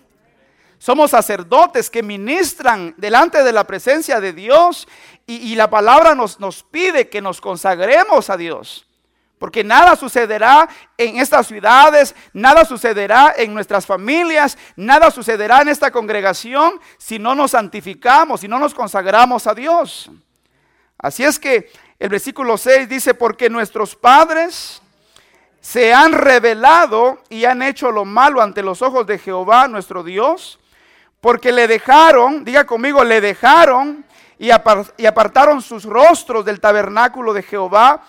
Somos 0.79 1.11
sacerdotes 1.11 1.91
que 1.91 2.03
ministran 2.03 2.95
delante 2.97 3.45
de 3.45 3.53
la 3.53 3.65
presencia 3.67 4.19
de 4.19 4.33
Dios 4.33 4.89
y, 5.27 5.55
la 5.55 5.69
palabra 5.69 6.15
nos, 6.15 6.41
nos 6.41 6.63
pide 6.63 7.11
que 7.11 7.21
nos 7.21 7.39
consagremos 7.39 8.31
a 8.31 8.39
Dios. 8.39 8.87
Porque 9.39 9.63
nada 9.63 9.95
sucederá 9.95 10.69
en 10.97 11.19
estas 11.19 11.47
ciudades, 11.47 12.15
nada 12.33 12.65
sucederá 12.65 13.35
en 13.37 13.53
nuestras 13.53 13.85
familias, 13.85 14.57
nada 14.75 15.11
sucederá 15.11 15.61
en 15.61 15.69
esta 15.69 15.91
congregación 15.91 16.81
si 16.97 17.19
no 17.19 17.35
nos 17.35 17.51
santificamos, 17.51 18.41
si 18.41 18.49
no 18.49 18.59
nos 18.59 18.73
consagramos 18.73 19.47
a 19.47 19.55
Dios. 19.55 20.11
Así 20.97 21.25
es 21.25 21.39
que 21.39 21.71
el 22.01 22.09
versículo 22.09 22.57
6 22.57 22.89
dice, 22.89 23.13
porque 23.13 23.51
nuestros 23.51 23.95
padres 23.95 24.81
se 25.61 25.93
han 25.93 26.13
revelado 26.13 27.23
y 27.29 27.45
han 27.45 27.63
hecho 27.63 27.93
lo 27.93 28.07
malo 28.07 28.41
ante 28.41 28.63
los 28.63 28.81
ojos 28.81 29.07
de 29.07 29.19
Jehová 29.19 29.69
nuestro 29.69 30.03
Dios, 30.03 30.59
porque 31.21 31.53
le 31.53 31.69
dejaron, 31.69 32.43
diga 32.43 32.65
conmigo, 32.65 33.05
le 33.05 33.21
dejaron 33.21 34.07
y, 34.39 34.51
apartaron 34.51 35.61
sus 35.61 35.85
rostros 35.85 36.47
del 36.47 36.59
tabernáculo 36.59 37.35
de 37.35 37.43
Jehová 37.43 38.03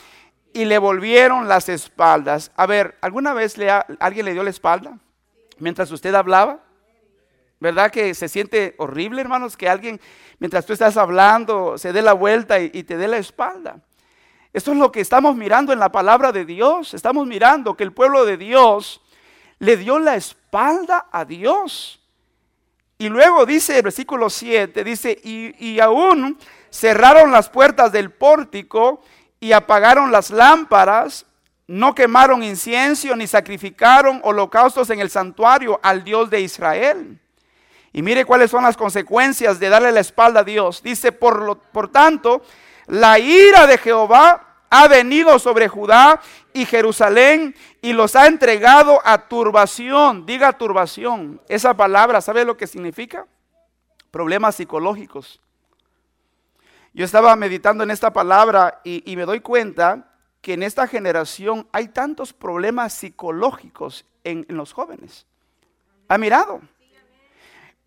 y 0.53 0.63
le 0.63 0.77
volvieron 0.77 1.49
las 1.49 1.67
espaldas. 1.67 2.51
A 2.55 2.65
ver, 2.65 2.97
¿alguna 3.01 3.33
vez 3.33 3.57
alguien 3.99 4.25
le 4.25 4.31
dio 4.31 4.43
la 4.43 4.49
espalda 4.51 4.97
mientras 5.59 5.91
usted 5.91 6.15
hablaba? 6.15 6.59
¿Verdad 7.61 7.91
que 7.91 8.13
se 8.13 8.27
siente 8.27 8.75
horrible, 8.79 9.21
hermanos, 9.21 9.55
que 9.55 9.69
alguien, 9.69 10.01
mientras 10.39 10.65
tú 10.65 10.73
estás 10.73 10.97
hablando, 10.97 11.77
se 11.77 11.93
dé 11.93 12.01
la 12.01 12.11
vuelta 12.11 12.59
y, 12.59 12.71
y 12.73 12.83
te 12.83 12.97
dé 12.97 13.07
la 13.07 13.19
espalda? 13.19 13.77
Esto 14.51 14.73
es 14.73 14.77
lo 14.77 14.91
que 14.91 14.99
estamos 14.99 15.37
mirando 15.37 15.71
en 15.71 15.79
la 15.79 15.93
palabra 15.93 16.33
de 16.33 16.43
Dios. 16.43 16.93
Estamos 16.93 17.25
mirando 17.25 17.77
que 17.77 17.85
el 17.85 17.93
pueblo 17.93 18.25
de 18.25 18.35
Dios 18.35 19.01
le 19.59 19.77
dio 19.77 19.99
la 19.99 20.15
espalda 20.15 21.07
a 21.11 21.23
Dios. 21.23 22.01
Y 22.97 23.09
luego 23.09 23.45
dice 23.45 23.77
el 23.77 23.83
versículo 23.83 24.29
7, 24.29 24.83
dice, 24.83 25.19
y, 25.23 25.79
aún 25.79 26.37
cerraron 26.69 27.31
las 27.31 27.49
puertas 27.49 27.91
del 27.91 28.11
pórtico 28.11 29.01
y 29.39 29.53
apagaron 29.53 30.11
las 30.11 30.29
lámparas, 30.29 31.25
no 31.65 31.95
quemaron 31.95 32.43
incienso 32.43 33.15
ni 33.15 33.25
sacrificaron 33.25 34.19
holocaustos 34.23 34.89
en 34.91 34.99
el 34.99 35.09
santuario 35.09 35.79
al 35.81 36.03
Dios 36.03 36.29
de 36.29 36.41
Israel. 36.41 37.19
Y 37.93 38.01
mire 38.01 38.25
cuáles 38.25 38.51
son 38.51 38.63
las 38.63 38.77
consecuencias 38.77 39.59
de 39.59 39.69
darle 39.69 39.91
la 39.91 39.99
espalda 39.99 40.41
a 40.41 40.43
Dios. 40.43 40.81
Dice, 40.81 41.11
por, 41.11 41.41
lo, 41.41 41.55
por 41.55 41.89
tanto, 41.89 42.41
la 42.87 43.19
ira 43.19 43.67
de 43.67 43.77
Jehová 43.77 44.51
ha 44.69 44.87
venido 44.87 45.37
sobre 45.37 45.67
Judá 45.67 46.21
y 46.53 46.65
Jerusalén 46.65 47.53
y 47.81 47.91
los 47.91 48.15
ha 48.15 48.27
entregado 48.27 49.01
a 49.03 49.27
turbación. 49.27 50.25
Diga 50.25 50.53
turbación. 50.53 51.41
Esa 51.49 51.75
palabra, 51.75 52.21
¿sabe 52.21 52.45
lo 52.45 52.55
que 52.55 52.67
significa? 52.67 53.27
Problemas 54.11 54.55
psicológicos. 54.55 55.41
Yo 56.93 57.05
estaba 57.05 57.35
meditando 57.35 57.83
en 57.83 57.91
esta 57.91 58.11
palabra 58.11 58.81
y, 58.83 59.15
me 59.15 59.25
doy 59.25 59.39
cuenta 59.39 60.07
que 60.41 60.53
en 60.53 60.63
esta 60.63 60.87
generación 60.87 61.67
hay 61.71 61.89
tantos 61.89 62.33
problemas 62.33 62.93
psicológicos 62.93 64.05
en, 64.23 64.45
los 64.49 64.73
jóvenes. 64.73 65.25
¿Ha 66.09 66.17
mirado? 66.17 66.61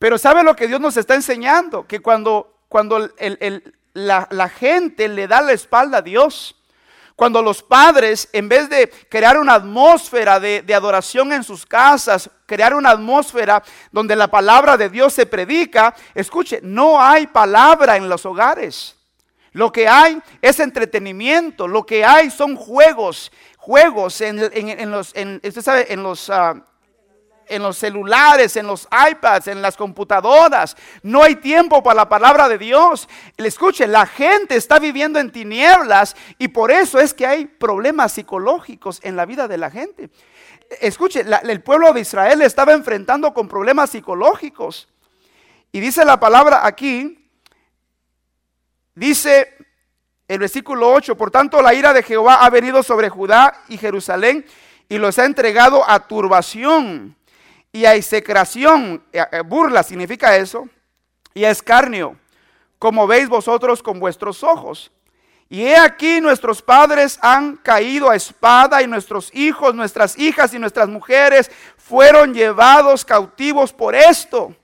Pero 0.04 0.18
¿sabe 0.18 0.42
lo 0.42 0.54
que 0.54 0.68
Dios 0.68 0.82
nos 0.82 0.98
está 0.98 1.14
enseñando? 1.14 1.86
Que 1.86 2.00
cuando, 2.00 2.58
cuando 2.68 3.08
la, 3.94 4.48
gente 4.50 5.08
le 5.08 5.26
da 5.26 5.40
la 5.40 5.52
espalda 5.52 5.96
a 5.96 6.02
Dios, 6.02 6.56
cuando 7.16 7.40
los 7.40 7.62
padres, 7.62 8.28
en 8.34 8.46
vez 8.46 8.68
de 8.68 8.90
crear 9.08 9.38
una 9.38 9.54
atmósfera 9.54 10.38
de, 10.38 10.62
adoración 10.74 11.32
en 11.32 11.42
sus 11.42 11.64
casas, 11.64 12.28
crear 12.44 12.74
una 12.74 12.90
atmósfera 12.90 13.62
donde 13.92 14.14
la 14.14 14.28
palabra 14.28 14.76
de 14.76 14.90
Dios 14.90 15.14
se 15.14 15.24
predica, 15.24 15.94
escuche, 16.14 16.60
no 16.62 17.00
hay 17.00 17.26
palabra 17.26 17.96
en 17.96 18.06
los 18.06 18.26
hogares. 18.26 18.96
Lo 19.52 19.72
que 19.72 19.88
hay 19.88 20.20
es 20.42 20.60
entretenimiento, 20.60 21.66
lo 21.66 21.86
que 21.86 22.04
hay 22.04 22.30
son 22.30 22.56
juegos, 22.56 23.32
juegos 23.56 24.20
en, 24.20 24.90
los, 24.90 25.14
usted 25.14 25.62
sabe, 25.62 25.90
en 25.90 26.02
los, 26.02 26.28
ah, 26.28 26.62
en 27.48 27.62
los 27.62 27.78
celulares, 27.78 28.56
en 28.56 28.66
los 28.66 28.88
iPads, 29.10 29.48
en 29.48 29.62
las 29.62 29.76
computadoras. 29.76 30.76
No 31.02 31.22
hay 31.22 31.36
tiempo 31.36 31.82
para 31.82 31.96
la 31.96 32.08
palabra 32.08 32.48
de 32.48 32.58
Dios. 32.58 33.08
Escuche, 33.36 33.86
la 33.86 34.06
gente 34.06 34.56
está 34.56 34.78
viviendo 34.78 35.18
en 35.18 35.30
tinieblas 35.30 36.16
y 36.38 36.48
por 36.48 36.70
eso 36.70 36.98
es 36.98 37.14
que 37.14 37.26
hay 37.26 37.46
problemas 37.46 38.12
psicológicos 38.12 39.00
en 39.02 39.16
la 39.16 39.26
vida 39.26 39.48
de 39.48 39.58
la 39.58 39.70
gente. 39.70 40.10
Escuche, 40.80 41.24
el 41.42 41.62
pueblo 41.62 41.92
de 41.92 42.00
Israel 42.00 42.42
estaba 42.42 42.72
enfrentando 42.72 43.32
con 43.34 43.48
problemas 43.48 43.90
psicológicos. 43.90 44.88
Y 45.72 45.80
dice 45.80 46.04
la 46.04 46.20
palabra 46.20 46.66
aquí, 46.66 47.28
dice 48.94 49.54
el 50.28 50.38
versículo 50.38 50.90
8, 50.92 51.16
por 51.16 51.30
tanto 51.30 51.60
la 51.60 51.74
ira 51.74 51.92
de 51.92 52.02
Jehová 52.02 52.44
ha 52.44 52.50
venido 52.50 52.82
sobre 52.82 53.08
Judá 53.08 53.60
y 53.68 53.76
Jerusalén 53.76 54.46
y 54.88 54.98
los 54.98 55.18
ha 55.18 55.24
entregado 55.24 55.88
a 55.88 56.06
turbación 56.06 57.16
y 57.74 57.86
a 57.86 57.96
execración, 57.96 59.02
eh, 59.12 59.20
eh, 59.32 59.40
burla 59.40 59.82
significa 59.82 60.36
eso, 60.36 60.68
y 61.34 61.44
a 61.44 61.50
escarnio, 61.50 62.16
como 62.78 63.08
veis 63.08 63.28
vosotros 63.28 63.82
con 63.82 63.98
vuestros 63.98 64.44
ojos. 64.44 64.92
Y 65.48 65.62
he 65.62 65.76
aquí 65.76 66.20
nuestros 66.20 66.62
padres 66.62 67.18
han 67.20 67.56
caído 67.56 68.08
a 68.08 68.14
espada 68.14 68.80
y 68.80 68.86
nuestros 68.86 69.34
hijos, 69.34 69.74
nuestras 69.74 70.16
hijas 70.16 70.54
y 70.54 70.60
nuestras 70.60 70.88
mujeres 70.88 71.50
fueron 71.76 72.32
llevados 72.32 73.04
cautivos 73.04 73.72
por 73.72 73.96
esto. 73.96 74.54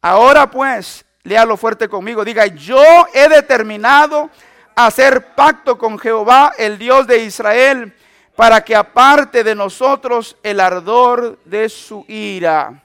Ahora 0.00 0.50
pues, 0.50 1.04
léalo 1.24 1.58
fuerte 1.58 1.90
conmigo, 1.90 2.24
diga, 2.24 2.46
yo 2.46 2.82
he 3.12 3.28
determinado 3.28 4.30
hacer 4.74 5.34
pacto 5.34 5.76
con 5.76 5.98
Jehová, 5.98 6.54
el 6.56 6.78
Dios 6.78 7.06
de 7.06 7.18
Israel, 7.18 7.94
para 8.38 8.62
que 8.62 8.76
aparte 8.76 9.42
de 9.42 9.52
nosotros 9.52 10.36
el 10.44 10.60
ardor 10.60 11.40
de 11.44 11.68
su 11.68 12.04
ira. 12.06 12.84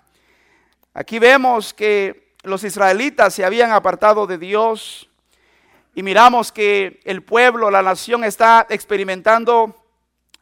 Aquí 0.95 1.19
vemos 1.19 1.75
que 1.75 2.33
los 2.41 2.63
israelitas 2.63 3.35
se 3.35 3.45
habían 3.45 3.71
apartado 3.71 4.25
de 4.25 4.39
Dios 4.39 5.07
y 5.93 6.01
miramos 6.01 6.51
que 6.51 6.99
el 7.03 7.21
pueblo, 7.21 7.69
la 7.69 7.83
nación 7.83 8.23
está 8.23 8.65
experimentando 8.67 9.75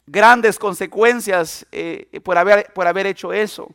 grandes 0.05 0.57
consecuencias 0.57 1.65
eh, 1.73 2.21
por, 2.23 2.37
haber, 2.37 2.71
por 2.71 2.87
haber 2.87 3.05
hecho 3.05 3.33
eso. 3.33 3.69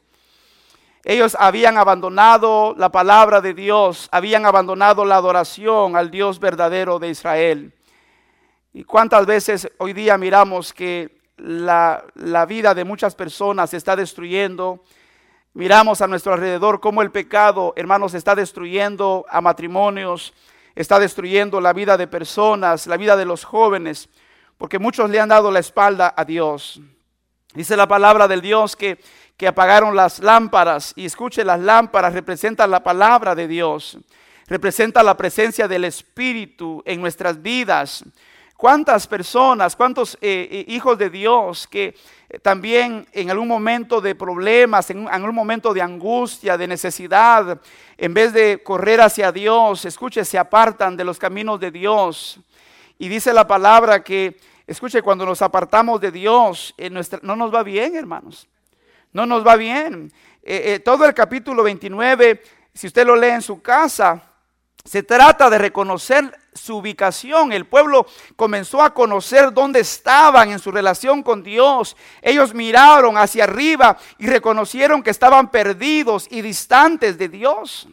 Ellos 1.05 1.37
habían 1.39 1.77
abandonado 1.77 2.75
la 2.79 2.89
palabra 2.89 3.43
de 3.43 3.53
Dios, 3.53 4.09
habían 4.11 4.47
abandonado 4.47 5.05
la 5.05 5.17
adoración 5.17 5.97
al 5.97 6.11
Dios 6.11 6.41
verdadero 6.41 6.99
de 6.99 7.11
Israel. 7.11 7.75
¿Y 8.73 8.85
cuántas 8.85 9.27
veces 9.27 9.71
hoy 9.77 9.93
día 9.93 10.17
miramos 10.17 10.73
que 10.73 11.16
la, 11.37 12.47
vida 12.49 12.75
de 12.75 12.85
muchas 12.85 13.15
personas 13.15 13.71
se 13.71 13.77
está 13.77 13.97
destruyendo. 13.97 14.83
Miramos 15.55 16.01
a 16.01 16.07
nuestro 16.07 16.33
alrededor 16.33 16.81
cómo 16.81 17.03
el 17.03 17.11
pecado, 17.11 17.73
hermanos, 17.77 18.15
está 18.15 18.35
destruyendo 18.35 19.25
a 19.29 19.41
matrimonios, 19.41 20.35
está 20.75 20.99
destruyendo 20.99 21.61
la 21.61 21.73
vida 21.73 21.97
de 21.97 22.07
personas, 22.07 22.87
la 22.87 22.97
vida 22.97 23.17
de 23.17 23.25
los 23.25 23.45
jóvenes, 23.45 24.09
porque 24.59 24.79
muchos 24.79 25.09
le 25.11 25.21
han 25.21 25.29
dado 25.29 25.51
la 25.51 25.61
espalda 25.61 26.13
a 26.17 26.25
Dios. 26.25 26.81
Dice 27.55 27.77
la 27.77 27.89
palabra 27.89 28.29
del 28.29 28.43
Dios 28.43 28.77
que, 28.77 28.99
que 29.37 29.49
apagaron 29.49 29.97
las 29.97 30.19
lámparas 30.21 30.93
y 30.95 31.07
escuche, 31.07 31.45
las 31.45 31.61
lámparas 31.61 32.13
representan 32.13 32.71
la 32.71 32.83
palabra 32.83 33.35
de 33.35 33.49
Dios, 33.49 33.99
representa 34.47 35.03
la 35.03 35.17
presencia 35.17 35.67
del 35.67 35.85
Espíritu 35.85 36.83
en 36.85 37.01
nuestras 37.01 37.41
vidas. 37.41 38.05
¿Cuántas 38.57 39.07
personas, 39.07 39.77
cuántos 39.77 40.15
eh, 40.15 40.49
eh, 40.51 40.65
hijos 40.69 40.97
de 40.97 41.11
Dios 41.11 41.67
que 41.67 41.95
eh, 42.31 42.39
también 42.39 43.07
en 43.13 43.31
algún 43.31 43.49
momento 43.49 44.01
de 44.01 44.15
problemas, 44.15 44.89
en, 44.89 45.07
algún 45.09 45.35
momento 45.35 45.75
de 45.75 45.83
angustia, 45.83 46.57
de 46.57 46.67
necesidad, 46.67 47.61
en 47.99 48.15
vez 48.15 48.33
de 48.33 48.63
correr 48.63 49.03
hacia 49.03 49.31
Dios, 49.31 49.85
escuche, 49.85 50.25
se 50.25 50.39
apartan 50.39 50.97
de 50.97 51.05
los 51.05 51.19
caminos 51.19 51.61
de 51.61 51.71
Dios? 51.71 52.41
Y 52.99 53.09
dice 53.09 53.35
la 53.35 53.47
palabra 53.47 54.03
que, 54.03 54.39
escuche, 54.67 55.03
cuando 55.03 55.27
nos 55.27 55.43
apartamos 55.43 56.01
de 56.01 56.11
Dios, 56.11 56.75
no 57.21 57.37
nos 57.37 57.55
va 57.55 57.63
bien, 57.63 57.95
hermanos. 57.95 58.49
No 59.13 59.27
nos 59.27 59.47
va 59.47 59.57
bien. 59.57 60.11
todo 60.83 61.05
el 61.05 61.13
capítulo 61.13 61.63
29, 61.63 62.43
si 62.73 62.87
usted 62.87 63.07
lo 63.07 63.17
lee 63.17 63.29
en 63.29 63.43
su 63.43 63.61
casa, 63.61 64.23
se 64.83 65.03
trata 65.03 65.51
de 65.51 65.59
reconocer 65.59 66.33
su 66.57 66.79
ubicación. 66.79 67.53
El 67.53 67.67
pueblo 67.67 68.07
comenzó 68.37 68.83
a 68.83 68.95
conocer 68.95 69.53
dónde 69.53 69.81
estaban 69.81 70.51
en 70.51 70.59
su 70.59 70.71
relación 70.71 71.23
con 71.23 71.43
Dios. 71.43 71.97
Ellos 72.23 72.55
miraron 72.55 73.17
hacia 73.19 73.45
arriba 73.45 73.97
y 74.19 74.27
reconocieron 74.27 75.03
que 75.03 75.11
estaban 75.11 75.51
perdidos 75.51 76.27
y 76.31 76.43
distantes 76.43 77.19
de 77.19 77.29
Dios. 77.29 77.89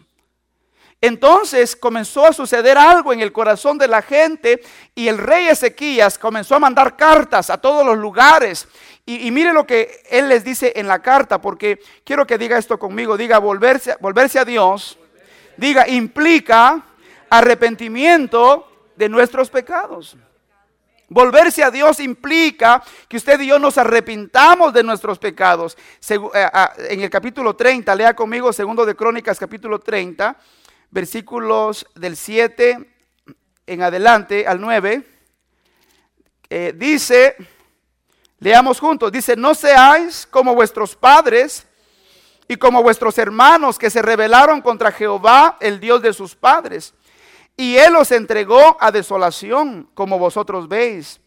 Entonces 1.03 1.75
comenzó 1.75 2.25
a 2.25 2.32
suceder 2.32 2.77
algo 2.77 3.12
en 3.12 3.20
el 3.20 3.34
corazón 3.34 3.77
de 3.77 3.89
la 3.89 4.01
gente 4.01 4.63
y 4.96 5.10
el 5.10 5.17
rey 5.17 5.50
Ezequías 5.50 6.17
comenzó 6.17 6.55
a 6.55 6.60
mandar 6.60 6.96
cartas 6.96 7.50
a 7.50 7.58
todos 7.58 7.86
los 7.86 7.98
lugares. 7.98 8.70
Y, 9.05 9.29
mire 9.32 9.51
lo 9.51 9.67
que 9.67 10.01
él 10.10 10.29
les 10.29 10.46
dice 10.46 10.72
en 10.77 10.88
la 10.88 11.01
carta, 11.01 11.41
porque 11.41 11.82
quiero 12.05 12.25
que 12.25 12.38
diga 12.38 12.58
esto 12.58 12.79
conmigo, 12.79 13.17
diga 13.17 13.38
volverse, 13.38 13.98
volverse 14.00 14.39
a 14.39 14.46
Dios, 14.46 14.98
diga 15.58 15.89
implica 15.89 16.86
arrepentimiento 17.38 18.68
de 18.96 19.10
nuestros 19.10 19.50
pecados. 19.50 20.16
Volverse 21.10 21.63
a 21.63 21.72
Dios 21.72 22.00
implica 22.00 22.84
que 23.08 23.18
usted 23.18 23.40
y 23.42 23.48
yo 23.48 23.58
nos 23.58 23.78
arrepintamos 23.80 24.72
de 24.72 24.84
nuestros 24.84 25.18
pecados. 25.18 25.75
Eh, 26.10 26.20
ah, 26.54 26.74
en 26.90 27.02
el 27.02 27.10
capítulo 27.10 27.56
30, 27.56 27.94
lea 27.96 28.16
conmigo, 28.16 28.54
segundo 28.54 28.86
de 28.86 28.96
Crónicas, 28.96 29.40
capítulo 29.40 29.80
30 29.80 30.38
versículos 30.92 31.88
del 31.96 32.16
7 32.16 32.88
en 33.66 33.82
adelante 33.82 34.46
al 34.46 34.62
9, 34.62 35.04
eh, 36.52 36.74
dice, 36.75 37.36
leamos 38.38 38.80
juntos, 38.80 39.12
dice, 39.12 39.36
no 39.36 39.56
seáis 39.56 40.28
como 40.30 40.54
vuestros 40.54 40.96
padres 40.96 41.66
y 42.48 42.58
como 42.58 42.84
vuestros 42.84 43.18
hermanos 43.18 43.80
que 43.80 43.90
se 43.90 44.04
rebelaron 44.04 44.62
contra 44.62 44.92
Jehová, 44.92 45.58
el 45.60 45.80
Dios 45.80 46.00
de 46.04 46.13
sus 46.13 46.36
padres, 46.36 46.94
y 47.55 47.77
él 47.77 47.95
os 47.95 48.12
entregó 48.12 48.77
a 48.79 48.91
desolación, 48.91 49.89
como 49.93 50.17
vosotros 50.17 50.67
veis. 50.67 51.19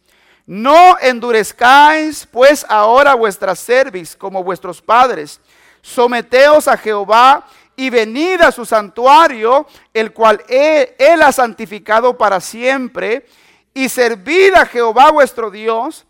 No 0.45 0.97
endurezcáis 0.99 2.25
pues 2.25 2.65
ahora 2.69 3.15
vuestra 3.15 3.55
cerviz 3.55 4.15
como 4.15 4.43
vuestros 4.43 4.81
padres. 4.81 5.41
Someteos 5.81 6.67
a 6.67 6.77
Jehová 6.77 7.45
y 7.75 7.89
venid 7.89 8.41
a 8.41 8.51
su 8.51 8.65
santuario, 8.65 9.67
el 9.93 10.11
cual 10.11 10.43
él, 10.49 11.21
ha 11.21 11.31
santificado 11.31 12.17
para 12.17 12.41
siempre, 12.41 13.25
y 13.73 13.87
servid 13.87 14.55
a 14.55 14.65
Jehová 14.65 15.11
vuestro 15.11 15.51
Dios, 15.51 16.05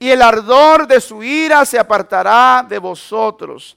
y 0.00 0.10
el 0.10 0.20
ardor 0.20 0.88
de 0.88 1.00
su 1.00 1.22
ira 1.22 1.64
se 1.64 1.78
apartará 1.78 2.66
de 2.68 2.78
vosotros. 2.78 3.76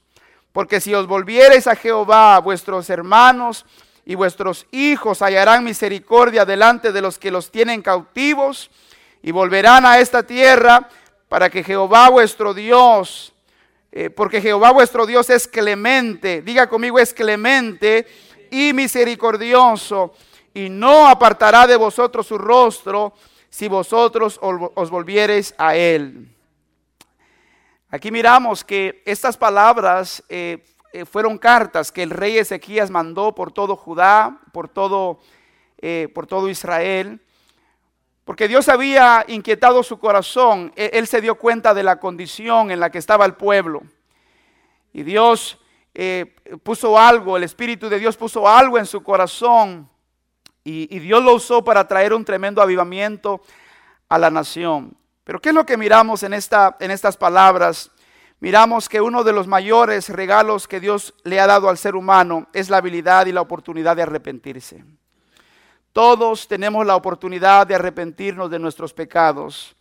Porque 0.52 0.80
si 0.80 0.92
os 0.92 1.06
volviereis 1.06 1.68
a 1.68 1.76
Jehová, 1.76 2.40
vuestros 2.40 2.90
hermanos 2.90 3.64
y 4.08 4.16
vuestros 4.16 4.66
hijos 4.72 5.22
hallarán 5.22 5.62
misericordia 5.62 6.44
delante 6.44 6.90
de 6.90 7.00
los 7.00 7.16
que 7.16 7.30
los 7.30 7.52
tienen 7.52 7.82
cautivos, 7.82 8.72
y 9.22 9.30
volverán 9.30 9.86
a 9.86 10.00
esta 10.00 10.24
tierra 10.24 10.88
para 11.28 11.48
que 11.48 11.62
Jehová 11.62 12.08
vuestro 12.08 12.54
Dios 12.54 13.32
eh, 13.90 14.10
porque 14.10 14.40
Jehová 14.42 14.70
vuestro 14.72 15.06
Dios 15.06 15.30
es 15.30 15.48
clemente, 15.48 16.42
diga 16.42 16.68
conmigo 16.68 16.98
es 16.98 17.14
clemente 17.14 18.06
y 18.50 18.72
misericordioso, 18.74 20.12
y 20.52 20.68
no 20.68 21.08
apartará 21.08 21.66
de 21.66 21.76
vosotros 21.76 22.26
su 22.26 22.36
rostro 22.36 23.14
si 23.48 23.66
vosotros 23.66 24.38
os 24.42 24.90
volviereis 24.90 25.54
a 25.56 25.74
él. 25.74 26.28
Aquí 27.90 28.10
miramos 28.10 28.62
que 28.62 29.02
estas 29.06 29.38
palabras 29.38 30.22
eh, 30.28 30.62
eh, 30.92 31.04
fueron 31.04 31.38
cartas 31.38 31.92
que 31.92 32.02
el 32.02 32.10
rey 32.10 32.38
Ezequías 32.38 32.90
mandó 32.90 33.34
por 33.34 33.52
todo 33.52 33.76
Judá, 33.76 34.40
por 34.52 34.68
todo, 34.68 35.20
por 36.14 36.26
todo 36.26 36.48
Israel. 36.48 37.20
Porque 38.28 38.46
Dios 38.46 38.68
había 38.68 39.24
inquietado 39.28 39.82
su 39.82 39.98
corazón, 39.98 40.70
e-, 40.76 40.90
él 40.92 41.06
se 41.06 41.22
dio 41.22 41.36
cuenta 41.36 41.72
de 41.72 41.82
la 41.82 41.98
condición 41.98 42.70
en 42.70 42.78
la 42.78 42.90
que 42.90 42.98
estaba 42.98 43.24
el 43.24 43.32
pueblo. 43.32 43.82
Y 44.92 45.02
Dios 45.02 45.58
eh, 45.94 46.36
puso 46.62 46.98
algo, 46.98 47.36
el 47.36 47.44
Espíritu 47.44 47.88
de 47.88 47.98
Dios 47.98 48.16
puso 48.16 48.46
algo 48.46 48.78
en 48.78 48.84
su 48.84 49.02
corazón. 49.02 49.88
Y, 50.62 50.98
Dios 50.98 51.24
lo 51.24 51.36
usó 51.36 51.64
para 51.64 51.88
traer 51.88 52.12
un 52.12 52.24
tremendo 52.24 52.60
avivamiento 52.60 53.40
a 54.10 54.18
la 54.18 54.30
nación. 54.30 54.94
Pero 55.24 55.40
¿qué 55.40 55.48
es 55.48 55.54
lo 55.54 55.64
que 55.64 55.78
miramos 55.78 56.22
en, 56.22 56.34
esta, 56.34 56.76
en 56.80 56.90
estas 56.90 57.16
palabras? 57.16 57.90
Miramos 58.40 58.88
que 58.88 59.00
uno 59.00 59.24
de 59.24 59.32
los 59.32 59.48
mayores 59.48 60.08
regalos 60.10 60.68
que 60.68 60.78
Dios 60.78 61.12
le 61.24 61.40
ha 61.40 61.46
dado 61.46 61.68
al 61.68 61.76
ser 61.76 61.96
humano 61.96 62.46
es 62.52 62.70
la 62.70 62.76
habilidad 62.76 63.26
y 63.26 63.32
la 63.32 63.40
oportunidad 63.40 63.96
de 63.96 64.02
arrepentirse. 64.02 64.84
Todos 65.92 66.46
tenemos 66.46 66.86
la 66.86 66.94
oportunidad 66.94 67.66
de 67.66 67.74
arrepentirnos 67.74 68.48
de 68.48 68.60
nuestros 68.60 68.94
pecados. 68.94 69.74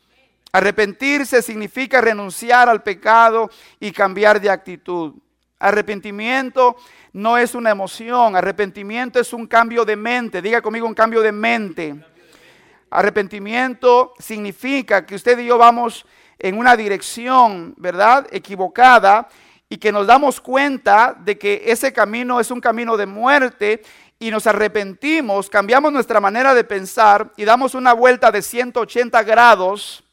Arrepentirse 0.52 1.44
significa 1.44 2.02
renunciar 2.02 2.68
al 2.68 2.82
pecado 2.82 3.52
y 3.80 3.92
cambiar 3.92 4.42
de 4.42 4.50
actitud. 4.50 5.14
Arrepentimiento 5.60 6.78
no 7.14 7.38
es 7.38 7.54
una 7.54 7.70
emoción, 7.70 8.36
arrepentimiento 8.36 9.20
es 9.20 9.34
un 9.34 9.46
cambio 9.46 9.86
de 9.86 9.96
mente. 9.96 10.42
Diga 10.42 10.64
conmigo 10.64 10.88
un 10.88 10.96
cambio 10.96 11.22
de 11.22 11.32
mente. 11.32 11.96
Arrepentimiento 12.90 14.14
significa 14.18 15.06
que 15.06 15.14
usted 15.14 15.38
y 15.38 15.46
yo 15.46 15.60
vamos 15.60 16.06
en 16.40 16.58
una 16.58 16.76
dirección, 16.76 17.74
¿verdad? 17.78 18.28
Equivocada 18.32 19.28
y 19.70 19.78
que 19.78 19.92
nos 19.92 20.08
damos 20.08 20.40
cuenta 20.40 21.16
de 21.20 21.38
que 21.38 21.64
ese 21.66 21.92
camino 21.92 22.40
es 22.40 22.52
un 22.52 22.62
camino 22.62 22.96
de 22.96 23.06
muerte 23.06 23.82
y 24.20 24.32
nos 24.32 24.48
arrepentimos, 24.48 25.50
cambiamos 25.50 25.92
nuestra 25.92 26.20
manera 26.20 26.54
de 26.54 26.64
pensar 26.64 27.32
y 27.38 27.46
damos 27.46 27.76
una 27.76 27.94
vuelta 27.94 28.32
de 28.32 28.42
180 28.42 29.24
grados 29.24 30.04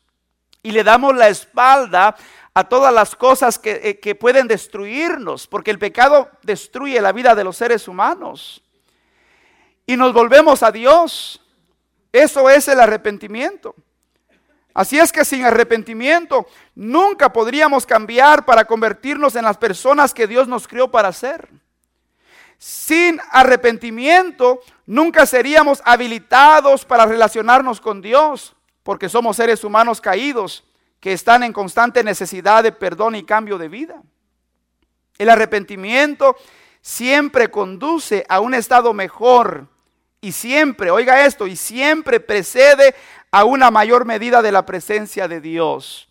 y 0.62 0.72
le 0.72 0.82
damos 0.82 1.14
la 1.14 1.28
espalda 1.28 2.16
a 2.54 2.64
todas 2.64 2.92
las 2.94 3.16
cosas 3.16 3.58
que, 3.58 4.00
eh, 4.02 4.14
pueden 4.14 4.46
destruirnos, 4.46 5.46
porque 5.46 5.70
el 5.70 5.78
pecado 5.78 6.30
destruye 6.42 7.00
la 7.00 7.12
vida 7.12 7.34
de 7.34 7.44
los 7.44 7.56
seres 7.56 7.88
humanos. 7.88 8.62
Y 9.86 9.96
nos 9.96 10.12
volvemos 10.12 10.62
a 10.62 10.70
Dios. 10.70 11.40
Eso 12.12 12.48
es 12.48 12.68
el 12.68 12.80
arrepentimiento. 12.80 13.74
Así 14.74 14.98
es 14.98 15.12
que 15.12 15.24
sin 15.24 15.44
arrepentimiento 15.44 16.48
nunca 16.74 17.32
podríamos 17.32 17.86
cambiar 17.86 18.44
para 18.44 18.64
convertirnos 18.64 19.36
en 19.36 19.44
las 19.44 19.56
personas 19.56 20.12
que 20.12 20.26
Dios 20.26 20.48
nos 20.48 20.66
crió 20.66 20.90
para 20.90 21.12
ser. 21.12 21.48
Sin 22.58 23.20
arrepentimiento 23.30 24.60
nunca 24.84 25.26
seríamos 25.26 25.80
habilitados 25.84 26.84
para 26.84 27.06
relacionarnos 27.06 27.80
con 27.80 28.02
Dios, 28.02 28.56
porque 28.82 29.08
somos 29.08 29.36
seres 29.36 29.62
humanos 29.62 30.00
caídos 30.00 30.64
que 30.98 31.12
están 31.12 31.44
en 31.44 31.52
constante 31.52 32.02
necesidad 32.02 32.64
de 32.64 32.72
perdón 32.72 33.14
y 33.14 33.24
cambio 33.24 33.58
de 33.58 33.68
vida. 33.68 34.02
El 35.18 35.30
arrepentimiento 35.30 36.34
siempre 36.80 37.48
conduce 37.48 38.26
a 38.28 38.40
un 38.40 38.54
estado 38.54 38.92
mejor 38.92 39.68
y 40.20 40.32
siempre, 40.32 40.90
oiga 40.90 41.26
esto, 41.26 41.46
y 41.46 41.54
siempre 41.54 42.18
precede 42.18 42.94
a 43.34 43.44
una 43.44 43.72
mayor 43.72 44.04
medida 44.04 44.42
de 44.42 44.52
la 44.52 44.64
presencia 44.64 45.26
de 45.26 45.40
Dios. 45.40 46.08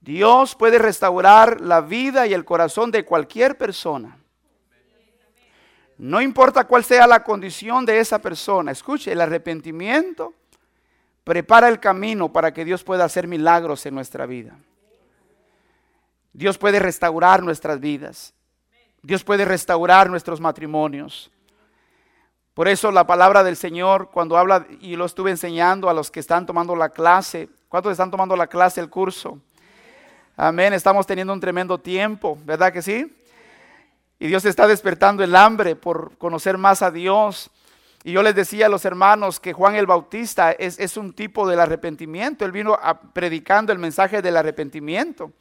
Dios 0.00 0.56
puede 0.56 0.80
restaurar 0.80 1.60
la 1.60 1.80
vida 1.80 2.26
y 2.26 2.34
el 2.34 2.44
corazón 2.44 2.90
de 2.90 3.04
cualquier 3.04 3.56
persona. 3.56 4.18
No 5.96 6.20
importa 6.20 6.64
cuál 6.64 6.82
sea 6.82 7.06
la 7.06 7.22
condición 7.22 7.86
de 7.86 8.00
esa 8.00 8.18
persona. 8.18 8.72
Escuche, 8.72 9.12
el 9.12 9.20
arrepentimiento 9.20 10.34
prepara 11.22 11.68
el 11.68 11.78
camino 11.78 12.32
para 12.32 12.52
que 12.52 12.64
Dios 12.64 12.82
pueda 12.82 13.04
hacer 13.04 13.28
milagros 13.28 13.86
en 13.86 13.94
nuestra 13.94 14.26
vida. 14.26 14.58
Dios 16.32 16.58
puede 16.58 16.80
restaurar 16.80 17.44
nuestras 17.44 17.78
vidas. 17.78 18.34
Dios 19.02 19.22
puede 19.22 19.44
restaurar 19.44 20.10
nuestros 20.10 20.40
matrimonios. 20.40 21.30
Por 22.54 22.68
eso 22.68 22.92
la 22.92 23.06
palabra 23.06 23.42
del 23.42 23.56
Señor, 23.56 24.10
cuando 24.10 24.36
habla, 24.36 24.66
y 24.80 24.96
lo 24.96 25.06
estuve 25.06 25.30
enseñando 25.30 25.88
a 25.88 25.94
los 25.94 26.10
que 26.10 26.20
están 26.20 26.44
tomando 26.44 26.76
la 26.76 26.90
clase, 26.90 27.48
¿cuántos 27.68 27.92
están 27.92 28.10
tomando 28.10 28.36
la 28.36 28.46
clase, 28.46 28.80
el 28.80 28.90
curso? 28.90 29.38
Amén, 30.36 30.74
estamos 30.74 31.06
teniendo 31.06 31.32
un 31.32 31.40
tremendo 31.40 31.78
tiempo, 31.78 32.38
¿verdad 32.44 32.70
que 32.70 32.82
sí? 32.82 33.10
Y 34.18 34.26
Dios 34.26 34.44
está 34.44 34.66
despertando 34.66 35.24
el 35.24 35.34
hambre 35.34 35.76
por 35.76 36.16
conocer 36.18 36.58
más 36.58 36.82
a 36.82 36.90
Dios. 36.90 37.50
Y 38.04 38.12
yo 38.12 38.22
les 38.22 38.34
decía 38.34 38.66
a 38.66 38.68
los 38.68 38.84
hermanos 38.84 39.40
que 39.40 39.52
Juan 39.52 39.74
el 39.74 39.86
Bautista 39.86 40.52
es, 40.52 40.96
un 40.96 41.12
tipo 41.12 41.48
del 41.48 41.58
arrepentimiento. 41.58 42.44
Él 42.44 42.52
vino 42.52 42.78
predicando 43.12 43.72
el 43.72 43.78
mensaje 43.78 44.22
del 44.22 44.36
arrepentimiento. 44.36 45.32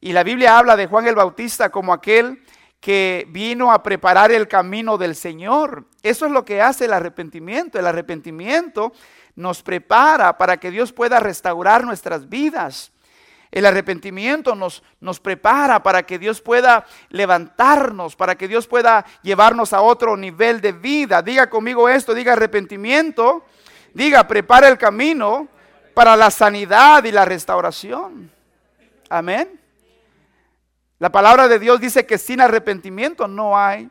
Y 0.00 0.12
la 0.12 0.22
Biblia 0.22 0.56
habla 0.56 0.76
de 0.76 0.86
Juan 0.86 1.06
el 1.06 1.16
Bautista 1.16 1.70
como 1.70 1.92
aquel 1.92 2.42
que 2.80 3.26
vino 3.30 3.72
a 3.72 3.82
preparar 3.82 4.30
el 4.30 4.46
camino 4.46 4.98
del 4.98 5.14
Señor. 5.16 5.86
Eso 6.02 6.26
es 6.26 6.32
lo 6.32 6.44
que 6.44 6.62
hace 6.62 6.84
el 6.84 6.92
arrepentimiento. 6.92 7.78
El 7.78 7.86
arrepentimiento 7.86 8.92
nos 9.34 9.62
prepara 9.62 10.38
para 10.38 10.58
que 10.58 10.70
Dios 10.70 10.92
pueda 10.92 11.20
restaurar 11.20 11.84
nuestras 11.84 12.28
vidas. 12.28 12.92
El 13.50 13.64
arrepentimiento 13.64 14.54
nos, 14.54 14.82
nos 15.00 15.20
prepara 15.20 15.82
para 15.82 16.04
que 16.04 16.18
Dios 16.18 16.40
pueda 16.42 16.84
levantarnos, 17.08 18.14
para 18.14 18.36
que 18.36 18.46
Dios 18.46 18.66
pueda 18.66 19.06
llevarnos 19.22 19.72
a 19.72 19.80
otro 19.80 20.16
nivel 20.16 20.60
de 20.60 20.72
vida. 20.72 21.22
Diga 21.22 21.48
conmigo 21.48 21.88
esto, 21.88 22.12
diga 22.12 22.34
arrepentimiento, 22.34 23.46
diga 23.94 24.28
prepara 24.28 24.68
el 24.68 24.76
camino 24.76 25.48
para 25.94 26.14
la 26.14 26.30
sanidad 26.30 27.02
y 27.04 27.10
la 27.10 27.24
restauración. 27.24 28.30
Amén. 29.08 29.58
La 30.98 31.10
palabra 31.12 31.46
de 31.46 31.58
Dios 31.60 31.80
dice 31.80 32.06
que 32.06 32.18
sin 32.18 32.40
arrepentimiento 32.40 33.28
no 33.28 33.56
hay 33.56 33.88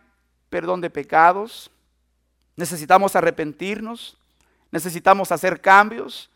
perdón 0.50 0.82
de 0.82 0.90
pecados, 0.90 1.72
necesitamos 2.56 3.16
arrepentirnos, 3.16 4.18
necesitamos 4.72 5.32
hacer 5.32 5.62
cambios. 5.62 6.30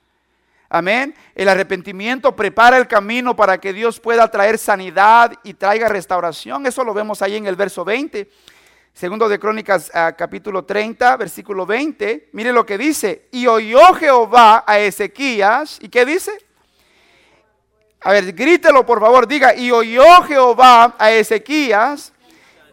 Amén. 0.70 1.14
El 1.36 1.50
arrepentimiento 1.50 2.34
prepara 2.34 2.78
el 2.78 2.88
camino 2.88 3.36
para 3.36 3.60
que 3.60 3.74
Dios 3.74 4.00
pueda 4.00 4.30
traer 4.32 4.58
sanidad 4.58 5.34
y 5.44 5.54
traiga 5.54 5.90
restauración. 5.90 6.66
Eso 6.66 6.86
lo 6.86 6.94
vemos 6.94 7.22
ahí 7.22 7.36
en 7.36 7.48
el 7.48 7.58
verso 7.58 7.84
20. 7.84 8.30
Segundo 8.94 9.28
de 9.28 9.40
Crónicas 9.40 9.92
ah, 9.94 10.14
capítulo 10.18 10.64
30, 10.64 11.18
versículo 11.18 11.66
20. 11.66 12.30
Mire 12.32 12.54
lo 12.54 12.66
que 12.66 12.78
dice. 12.78 13.28
Y 13.32 13.48
oyó 13.48 13.94
Jehová 13.96 14.64
a 14.66 14.80
Ezequías. 14.80 15.78
¿Y 15.82 15.90
qué 15.90 16.06
dice? 16.06 16.32
A 18.04 18.12
ver, 18.12 18.34
grítelo 18.34 18.86
por 18.86 19.00
favor. 19.00 19.28
Diga, 19.28 19.56
y 19.56 19.72
oyó 19.72 20.24
Jehová 20.24 20.96
a 20.98 21.12
Ezequías 21.12 22.12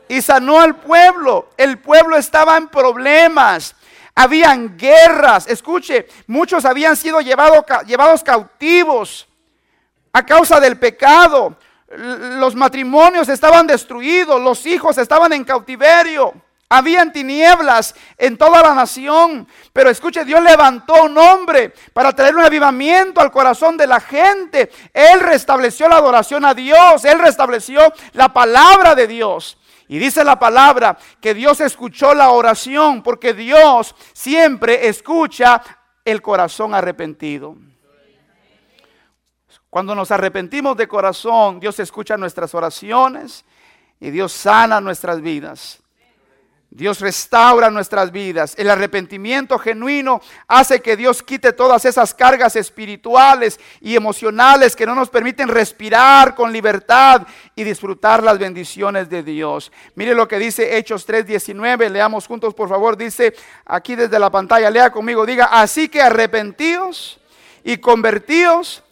y 0.08 0.22
sanó 0.22 0.60
al 0.60 0.76
pueblo. 0.76 1.50
El 1.56 1.78
pueblo 1.78 2.16
estaba 2.16 2.56
en 2.56 2.68
problemas. 2.68 3.74
Habían 4.14 4.76
guerras. 4.76 5.46
Escuche, 5.46 6.08
muchos 6.26 6.64
habían 6.64 6.96
sido 6.96 7.20
llevados 7.20 8.22
cautivos 8.24 9.28
a 10.12 10.24
causa 10.24 10.58
del 10.60 10.78
pecado. 10.78 11.56
Los 11.90 12.54
matrimonios 12.54 13.28
estaban 13.28 13.66
destruidos, 13.66 14.40
los 14.40 14.66
hijos 14.66 14.98
estaban 14.98 15.32
en 15.32 15.44
cautiverio. 15.44 16.34
Habían 16.70 17.12
tinieblas 17.12 17.94
en 18.18 18.36
toda 18.36 18.62
la 18.62 18.74
nación. 18.74 19.48
Pero 19.72 19.88
escuche, 19.88 20.24
Dios 20.24 20.42
levantó 20.42 21.04
un 21.04 21.16
hombre 21.16 21.72
para 21.92 22.12
traer 22.12 22.36
un 22.36 22.44
avivamiento 22.44 23.20
al 23.20 23.30
corazón 23.30 23.76
de 23.76 23.86
la 23.86 24.00
gente. 24.00 24.70
Él 24.92 25.20
restableció 25.20 25.88
la 25.88 25.96
adoración 25.96 26.44
a 26.44 26.52
Dios. 26.52 27.04
Él 27.04 27.18
restableció 27.18 27.80
la 28.12 28.32
palabra 28.32 28.94
de 28.94 29.06
Dios. 29.06 29.56
Y 29.88 29.98
dice 29.98 30.22
la 30.22 30.38
palabra 30.38 30.98
que 31.20 31.32
Dios 31.32 31.62
escuchó 31.62 32.12
la 32.12 32.30
oración 32.30 33.02
porque 33.02 33.32
Dios 33.32 33.94
siempre 34.12 34.88
escucha 34.88 35.62
el 36.04 36.20
corazón 36.20 36.74
arrepentido. 36.74 37.56
Cuando 39.70 39.94
nos 39.94 40.10
arrepentimos 40.10 40.76
de 40.76 40.86
corazón, 40.86 41.60
Dios 41.60 41.78
escucha 41.78 42.18
nuestras 42.18 42.54
oraciones 42.54 43.46
y 43.98 44.10
Dios 44.10 44.32
sana 44.32 44.80
nuestras 44.82 45.22
vidas. 45.22 45.82
Dios 46.70 47.00
restaura 47.00 47.70
nuestras 47.70 48.12
vidas. 48.12 48.54
El 48.58 48.68
arrepentimiento 48.68 49.58
genuino 49.58 50.20
hace 50.46 50.80
que 50.80 50.98
Dios 50.98 51.22
quite 51.22 51.54
todas 51.54 51.86
esas 51.86 52.12
cargas 52.12 52.56
espirituales 52.56 53.58
y 53.80 53.96
emocionales 53.96 54.76
que 54.76 54.84
no 54.84 54.94
nos 54.94 55.08
permiten 55.08 55.48
respirar 55.48 56.34
con 56.34 56.52
libertad 56.52 57.26
y 57.56 57.64
disfrutar 57.64 58.22
las 58.22 58.38
bendiciones 58.38 59.08
de 59.08 59.22
Dios. 59.22 59.72
Mire 59.94 60.14
lo 60.14 60.28
que 60.28 60.38
dice 60.38 60.76
Hechos 60.76 61.06
3:19. 61.06 61.88
Leamos 61.88 62.26
juntos, 62.26 62.52
por 62.52 62.68
favor. 62.68 62.98
Dice 62.98 63.34
aquí 63.64 63.96
desde 63.96 64.18
la 64.18 64.30
pantalla, 64.30 64.70
lea 64.70 64.92
conmigo, 64.92 65.24
diga, 65.24 65.46
así 65.46 65.88
que 65.88 66.02
arrepentíos 66.02 67.18
y 67.64 67.78
convertíos 67.78 68.84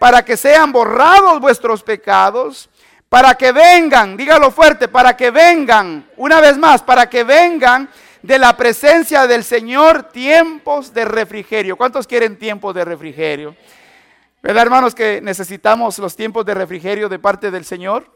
para 0.00 0.24
que 0.24 0.36
sean 0.36 0.72
borrados 0.72 1.38
vuestros 1.40 1.84
pecados 1.84 2.68
para 3.10 3.34
que 3.34 3.50
vengan, 3.50 4.16
dígalo 4.16 4.52
fuerte, 4.52 4.86
para 4.86 5.16
que 5.16 5.32
vengan, 5.32 6.08
una 6.16 6.40
vez 6.40 6.56
más, 6.56 6.80
para 6.80 7.10
que 7.10 7.24
vengan 7.24 7.90
de 8.22 8.38
la 8.38 8.56
presencia 8.56 9.26
del 9.26 9.42
Señor 9.42 10.04
tiempos 10.04 10.94
de 10.94 11.04
refrigerio. 11.04 11.76
¿Cuántos 11.76 12.06
quieren 12.06 12.38
tiempos 12.38 12.72
de 12.72 12.84
refrigerio? 12.84 13.56
¿Verdad, 14.40 14.62
hermanos, 14.62 14.94
que 14.94 15.20
necesitamos 15.20 15.98
los 15.98 16.14
tiempos 16.14 16.46
de 16.46 16.54
refrigerio 16.54 17.08
de 17.08 17.18
parte 17.18 17.50
del 17.50 17.64
Señor? 17.64 18.06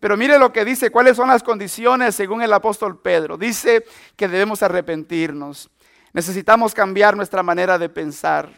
Pero 0.00 0.18
mire 0.18 0.38
lo 0.38 0.52
que 0.52 0.66
dice, 0.66 0.90
cuáles 0.90 1.16
son 1.16 1.28
las 1.28 1.42
condiciones 1.42 2.14
según 2.14 2.42
el 2.42 2.52
apóstol 2.52 3.00
Pedro. 3.00 3.38
Dice 3.38 3.86
que 4.16 4.28
debemos 4.28 4.62
arrepentirnos. 4.62 5.70
Necesitamos 6.12 6.74
cambiar 6.74 7.16
nuestra 7.16 7.42
manera 7.42 7.78
de 7.78 7.88
pensar. 7.88 8.50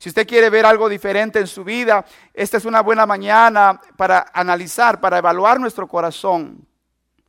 Si 0.00 0.08
usted 0.08 0.26
quiere 0.26 0.48
ver 0.48 0.64
algo 0.64 0.88
diferente 0.88 1.40
en 1.40 1.46
su 1.46 1.62
vida, 1.62 2.06
esta 2.32 2.56
es 2.56 2.64
una 2.64 2.80
buena 2.80 3.04
mañana 3.04 3.78
para 3.98 4.24
analizar, 4.32 4.98
para 4.98 5.18
evaluar 5.18 5.60
nuestro 5.60 5.86
corazón, 5.86 6.66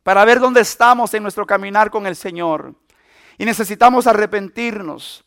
para 0.02 0.24
ver 0.24 0.40
dónde 0.40 0.62
estamos 0.62 1.12
en 1.12 1.22
nuestro 1.22 1.44
caminar 1.44 1.90
con 1.90 2.06
el 2.06 2.16
Señor. 2.16 2.74
Y 3.36 3.44
necesitamos 3.44 4.06
arrepentirnos. 4.06 5.22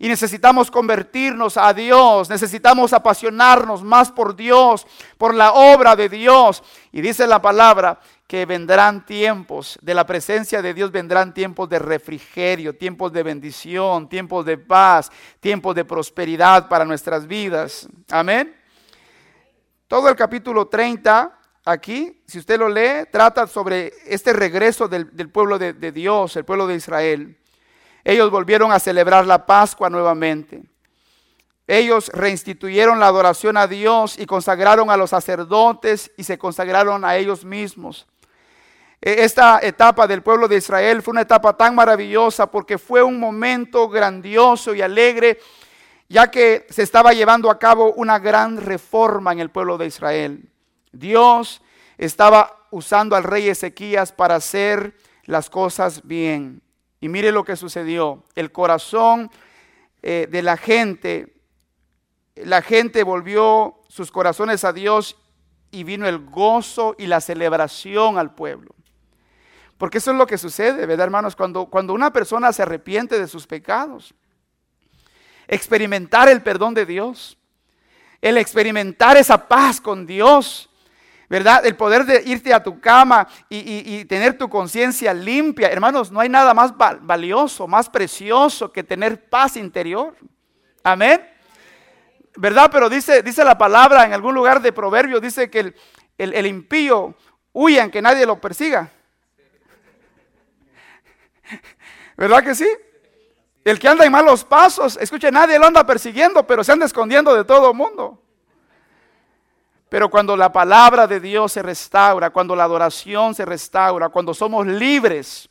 Y 0.00 0.06
necesitamos 0.06 0.70
convertirnos 0.70 1.56
a 1.56 1.74
Dios, 1.74 2.30
necesitamos 2.30 2.92
apasionarnos 2.92 3.82
más 3.82 4.12
por 4.12 4.36
Dios, 4.36 4.86
por 5.16 5.34
la 5.34 5.52
obra 5.52 5.96
de 5.96 6.08
Dios. 6.08 6.62
Y 6.92 7.00
dice 7.00 7.26
la 7.26 7.42
palabra 7.42 7.98
que 8.28 8.46
vendrán 8.46 9.04
tiempos, 9.04 9.76
de 9.82 9.94
la 9.94 10.06
presencia 10.06 10.62
de 10.62 10.72
Dios 10.72 10.92
vendrán 10.92 11.34
tiempos 11.34 11.68
de 11.68 11.80
refrigerio, 11.80 12.76
tiempos 12.76 13.12
de 13.12 13.24
bendición, 13.24 14.08
tiempos 14.08 14.44
de 14.44 14.58
paz, 14.58 15.10
tiempos 15.40 15.74
de 15.74 15.84
prosperidad 15.84 16.68
para 16.68 16.84
nuestras 16.84 17.26
vidas. 17.26 17.88
Amén. 18.08 18.54
Todo 19.88 20.08
el 20.10 20.14
capítulo 20.14 20.68
30 20.68 21.36
aquí, 21.64 22.22
si 22.24 22.38
usted 22.38 22.56
lo 22.56 22.68
lee, 22.68 23.08
trata 23.10 23.48
sobre 23.48 23.92
este 24.06 24.32
regreso 24.32 24.86
del, 24.86 25.08
pueblo 25.30 25.58
de, 25.58 25.72
de 25.72 25.90
Dios, 25.90 26.36
el 26.36 26.44
pueblo 26.44 26.68
de 26.68 26.76
Israel. 26.76 27.36
Ellos 28.08 28.30
volvieron 28.30 28.72
a 28.72 28.78
celebrar 28.78 29.26
la 29.26 29.44
Pascua 29.44 29.90
nuevamente. 29.90 30.62
Ellos 31.66 32.08
reinstituyeron 32.14 32.98
la 32.98 33.08
adoración 33.08 33.58
a 33.58 33.66
Dios 33.66 34.18
y 34.18 34.24
consagraron 34.24 34.88
a 34.88 34.96
los 34.96 35.10
sacerdotes 35.10 36.10
y 36.16 36.24
se 36.24 36.38
consagraron 36.38 37.04
a 37.04 37.16
ellos 37.16 37.44
mismos. 37.44 38.06
E, 39.02 39.24
esta 39.24 39.60
etapa 39.60 40.06
del 40.06 40.22
pueblo 40.22 40.48
de 40.48 40.56
Israel 40.56 41.02
fue 41.02 41.12
una 41.12 41.20
etapa 41.20 41.54
tan 41.54 41.74
maravillosa 41.74 42.50
porque 42.50 42.78
fue 42.78 43.02
un 43.02 43.20
momento 43.20 43.90
grandioso 43.90 44.74
y 44.74 44.80
alegre, 44.80 45.38
ya 46.08 46.30
que 46.30 46.66
se 46.70 46.84
estaba 46.84 47.12
llevando 47.12 47.50
a 47.50 47.58
cabo 47.58 47.92
una 47.92 48.18
gran 48.18 48.56
reforma 48.56 49.32
en 49.32 49.40
el 49.40 49.50
pueblo 49.50 49.76
de 49.76 49.84
Israel. 49.84 50.48
Dios 50.92 51.60
estaba 51.98 52.64
usando 52.70 53.16
al 53.16 53.24
rey 53.24 53.50
Ezequías 53.50 54.12
para 54.12 54.36
hacer 54.36 54.96
las 55.26 55.50
cosas 55.50 56.06
bien. 56.06 56.62
Y 57.00 57.08
mire 57.08 57.32
lo 57.32 57.44
que 57.44 57.56
sucedió. 57.56 58.24
El 58.34 58.52
corazón 58.52 59.30
eh, 60.02 60.26
de 60.30 60.42
la 60.42 60.56
gente, 60.56 61.34
la 62.36 62.62
gente 62.62 63.02
volvió 63.02 63.80
sus 63.88 64.10
corazones 64.10 64.64
a 64.64 64.72
Dios 64.72 65.16
y 65.70 65.84
vino 65.84 66.06
el 66.06 66.18
gozo 66.18 66.94
y 66.98 67.06
la 67.06 67.20
celebración 67.20 68.18
al 68.18 68.34
pueblo. 68.34 68.74
Porque 69.76 69.98
eso 69.98 70.10
es 70.10 70.16
lo 70.16 70.26
que 70.26 70.38
sucede, 70.38 70.86
¿verdad, 70.86 71.04
hermanos? 71.04 71.36
Cuando, 71.36 71.66
cuando 71.66 71.94
una 71.94 72.12
persona 72.12 72.52
se 72.52 72.62
arrepiente 72.62 73.18
de 73.18 73.28
sus 73.28 73.46
pecados, 73.46 74.12
experimentar 75.46 76.28
el 76.28 76.42
perdón 76.42 76.74
de 76.74 76.84
Dios, 76.84 77.38
el 78.20 78.38
experimentar 78.38 79.16
esa 79.16 79.46
paz 79.46 79.80
con 79.80 80.04
Dios, 80.04 80.68
¿verdad? 81.28 81.64
El 81.66 81.76
poder 81.76 82.04
de 82.04 82.22
irte 82.24 82.54
a 82.54 82.62
tu 82.62 82.80
cama 82.80 83.28
y, 83.48 84.04
tener 84.06 84.38
tu 84.38 84.48
conciencia 84.48 85.12
limpia. 85.12 85.68
Hermanos, 85.68 86.10
no 86.10 86.20
hay 86.20 86.28
nada 86.28 86.54
más 86.54 86.72
valioso, 87.02 87.66
más 87.66 87.88
precioso 87.90 88.72
que 88.72 88.82
tener 88.82 89.28
paz 89.28 89.56
interior. 89.56 90.14
Amén. 90.82 91.26
¿Verdad? 92.36 92.70
Pero 92.72 92.88
dice, 92.88 93.22
dice 93.22 93.44
la 93.44 93.58
palabra 93.58 94.04
en 94.04 94.12
algún 94.12 94.34
lugar 94.34 94.62
de 94.62 94.72
proverbio, 94.72 95.20
dice 95.20 95.50
que 95.50 95.60
el, 95.60 95.76
el, 96.16 96.34
el 96.34 96.46
impío 96.46 97.14
huyan, 97.52 97.90
que 97.90 98.00
nadie 98.00 98.24
lo 98.24 98.40
persiga. 98.40 98.90
¿Verdad 102.16 102.42
que 102.42 102.54
sí? 102.54 102.68
El 103.64 103.78
que 103.78 103.88
anda 103.88 104.06
en 104.06 104.12
malos 104.12 104.44
pasos, 104.44 104.96
escuche, 105.00 105.30
nadie 105.30 105.58
lo 105.58 105.66
anda 105.66 105.84
persiguiendo, 105.84 106.46
pero 106.46 106.64
se 106.64 106.72
anda 106.72 106.86
escondiendo 106.86 107.34
de 107.34 107.44
todo 107.44 107.70
el 107.70 107.76
mundo. 107.76 108.22
Pero 109.88 110.10
cuando 110.10 110.36
la 110.36 110.52
palabra 110.52 111.06
de 111.06 111.18
Dios 111.18 111.52
se 111.52 111.62
restaura, 111.62 112.30
cuando 112.30 112.54
la 112.54 112.64
adoración 112.64 113.34
se 113.34 113.44
restaura, 113.44 114.10
cuando 114.10 114.34
somos 114.34 114.66
libres, 114.66 115.48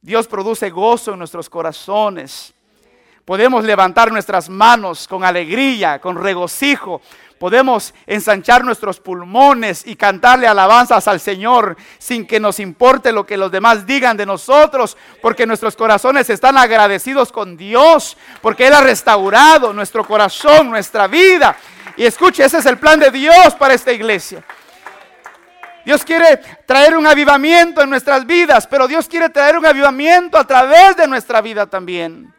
Dios 0.00 0.26
produce 0.28 0.70
gozo 0.70 1.12
en 1.12 1.18
nuestros 1.18 1.48
corazones. 1.48 2.52
Podemos 3.24 3.64
levantar 3.64 4.10
nuestras 4.10 4.48
manos 4.48 5.06
con 5.06 5.22
alegría, 5.22 6.00
con 6.00 6.20
regocijo, 6.20 7.00
podemos 7.38 7.92
ensanchar 8.06 8.64
nuestros 8.64 9.00
pulmones 9.00 9.84
y 9.84 9.96
cantarle 9.96 10.46
alabanzas 10.46 11.08
al 11.08 11.18
Señor 11.18 11.76
sin 11.98 12.24
que 12.24 12.38
nos 12.38 12.60
importe 12.60 13.10
lo 13.10 13.26
que 13.26 13.36
los 13.36 13.50
demás 13.50 13.84
digan 13.84 14.16
de 14.16 14.26
nosotros, 14.26 14.96
porque 15.20 15.44
nuestros 15.44 15.74
corazones 15.74 16.30
están 16.30 16.56
agradecidos 16.56 17.32
con 17.32 17.56
Dios, 17.56 18.16
porque 18.42 18.68
Él 18.68 18.74
ha 18.74 18.80
restaurado 18.80 19.72
nuestro 19.72 20.04
corazón, 20.04 20.70
nuestra 20.70 21.08
vida. 21.08 21.56
Y 21.96 22.04
escuche, 22.04 22.44
ese 22.44 22.58
es 22.58 22.66
el 22.66 22.78
plan 22.78 22.98
de 22.98 23.10
Dios 23.10 23.54
para 23.58 23.74
esta 23.74 23.92
iglesia. 23.92 24.44
Dios 25.84 26.04
quiere 26.04 26.36
traer 26.64 26.96
un 26.96 27.06
avivamiento 27.06 27.82
en 27.82 27.90
nuestras 27.90 28.24
vidas, 28.24 28.66
pero 28.66 28.86
Dios 28.86 29.08
quiere 29.08 29.28
traer 29.28 29.58
un 29.58 29.66
avivamiento 29.66 30.38
a 30.38 30.46
través 30.46 30.96
de 30.96 31.08
nuestra 31.08 31.40
vida 31.40 31.66
también. 31.66 32.32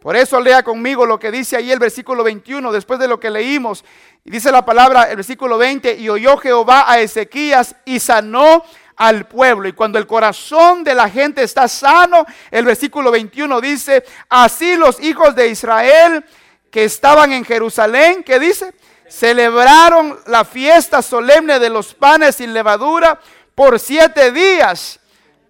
Por 0.00 0.16
eso 0.16 0.38
lea 0.38 0.62
conmigo 0.62 1.06
lo 1.06 1.18
que 1.18 1.30
dice 1.30 1.56
ahí 1.56 1.72
el 1.72 1.78
versículo 1.78 2.22
21, 2.22 2.70
después 2.70 3.00
de 3.00 3.08
lo 3.08 3.18
que 3.18 3.30
leímos. 3.30 3.84
Dice 4.22 4.52
la 4.52 4.64
palabra, 4.64 5.04
el 5.04 5.16
versículo 5.16 5.58
20, 5.58 5.94
y 5.94 6.08
oyó 6.08 6.36
Jehová 6.36 6.84
a 6.86 7.00
Ezequías 7.00 7.74
y 7.84 7.98
sanó 7.98 8.62
al 8.96 9.26
pueblo. 9.26 9.66
Y 9.66 9.72
cuando 9.72 9.98
el 9.98 10.06
corazón 10.06 10.84
de 10.84 10.94
la 10.94 11.08
gente 11.08 11.42
está 11.42 11.68
sano, 11.68 12.26
el 12.50 12.64
versículo 12.64 13.10
21 13.10 13.60
dice, 13.60 14.04
así 14.28 14.76
los 14.76 15.00
hijos 15.02 15.34
de 15.34 15.48
Israel 15.48 16.24
que 16.70 16.84
estaban 16.84 17.32
en 17.32 17.44
Jerusalén, 17.44 18.22
que 18.22 18.38
dice, 18.38 18.74
celebraron 19.08 20.18
la 20.26 20.44
fiesta 20.44 21.02
solemne 21.02 21.58
de 21.58 21.70
los 21.70 21.94
panes 21.94 22.36
sin 22.36 22.52
levadura 22.52 23.20
por 23.54 23.78
siete 23.78 24.32
días 24.32 25.00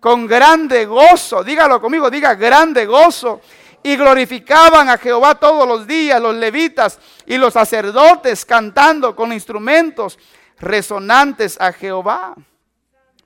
con 0.00 0.26
grande 0.26 0.84
gozo. 0.84 1.42
Dígalo 1.42 1.80
conmigo, 1.80 2.10
diga 2.10 2.34
grande 2.34 2.86
gozo. 2.86 3.40
Y 3.82 3.96
glorificaban 3.96 4.88
a 4.88 4.96
Jehová 4.96 5.34
todos 5.34 5.68
los 5.68 5.86
días, 5.86 6.20
los 6.20 6.34
levitas 6.34 6.98
y 7.26 7.36
los 7.36 7.52
sacerdotes 7.52 8.46
cantando 8.46 9.14
con 9.14 9.30
instrumentos 9.30 10.18
resonantes 10.58 11.60
a 11.60 11.70
Jehová. 11.70 12.34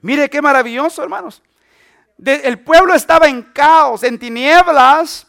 Mire 0.01 0.29
qué 0.29 0.43
maravilloso, 0.43 1.03
hermanos. 1.03 1.43
el 2.25 2.59
pueblo 2.61 2.95
estaba 2.95 3.29
en 3.29 3.43
caos, 3.43 4.03
en 4.03 4.19
tinieblas, 4.19 5.29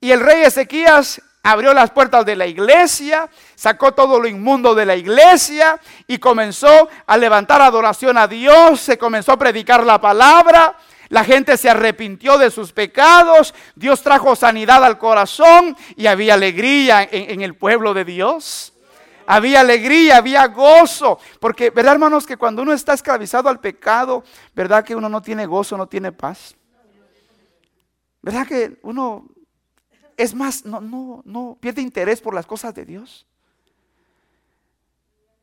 y 0.00 0.12
el 0.12 0.20
rey 0.20 0.42
Ezequías 0.42 1.20
abrió 1.42 1.72
las 1.72 1.90
puertas 1.90 2.26
de 2.26 2.36
la 2.36 2.46
iglesia, 2.46 3.28
sacó 3.54 3.92
todo 3.92 4.20
lo 4.20 4.28
inmundo 4.28 4.74
de 4.74 4.86
la 4.86 4.96
iglesia 4.96 5.80
y 6.06 6.18
comenzó 6.18 6.88
a 7.06 7.16
levantar 7.16 7.60
adoración 7.60 8.18
a 8.18 8.26
Dios, 8.28 8.80
se 8.80 8.98
comenzó 8.98 9.32
a 9.32 9.38
predicar 9.38 9.84
la 9.84 10.00
palabra. 10.00 10.76
La 11.08 11.24
gente 11.24 11.56
se 11.56 11.70
arrepintió 11.70 12.36
de 12.36 12.50
sus 12.50 12.72
pecados, 12.72 13.54
Dios 13.74 14.02
trajo 14.02 14.36
sanidad 14.36 14.84
al 14.84 14.98
corazón 14.98 15.74
y 15.96 16.06
había 16.06 16.34
alegría 16.34 17.08
en, 17.10 17.40
el 17.40 17.54
pueblo 17.54 17.94
de 17.94 18.04
Dios 18.04 18.74
había 19.30 19.60
alegría, 19.60 20.16
había 20.16 20.46
gozo. 20.46 21.18
Porque, 21.38 21.68
¿verdad, 21.68 21.92
hermanos, 21.92 22.26
que 22.26 22.38
cuando 22.38 22.62
uno 22.62 22.72
está 22.72 22.94
esclavizado 22.94 23.50
al 23.50 23.60
pecado, 23.60 24.24
¿verdad 24.54 24.82
que 24.82 24.96
uno 24.96 25.10
no 25.10 25.20
tiene 25.20 25.44
gozo, 25.44 25.76
no 25.76 25.86
tiene 25.86 26.12
paz? 26.12 26.56
¿Verdad 28.22 28.46
que 28.46 28.78
uno 28.82 29.26
es 30.18 30.34
más, 30.34 30.66
no, 30.66 30.80
no, 30.80 31.22
no 31.24 31.56
pierde 31.60 31.80
interés 31.80 32.20
por 32.20 32.34
las 32.34 32.44
cosas 32.44 32.74
de 32.74 32.84
Dios? 32.84 33.24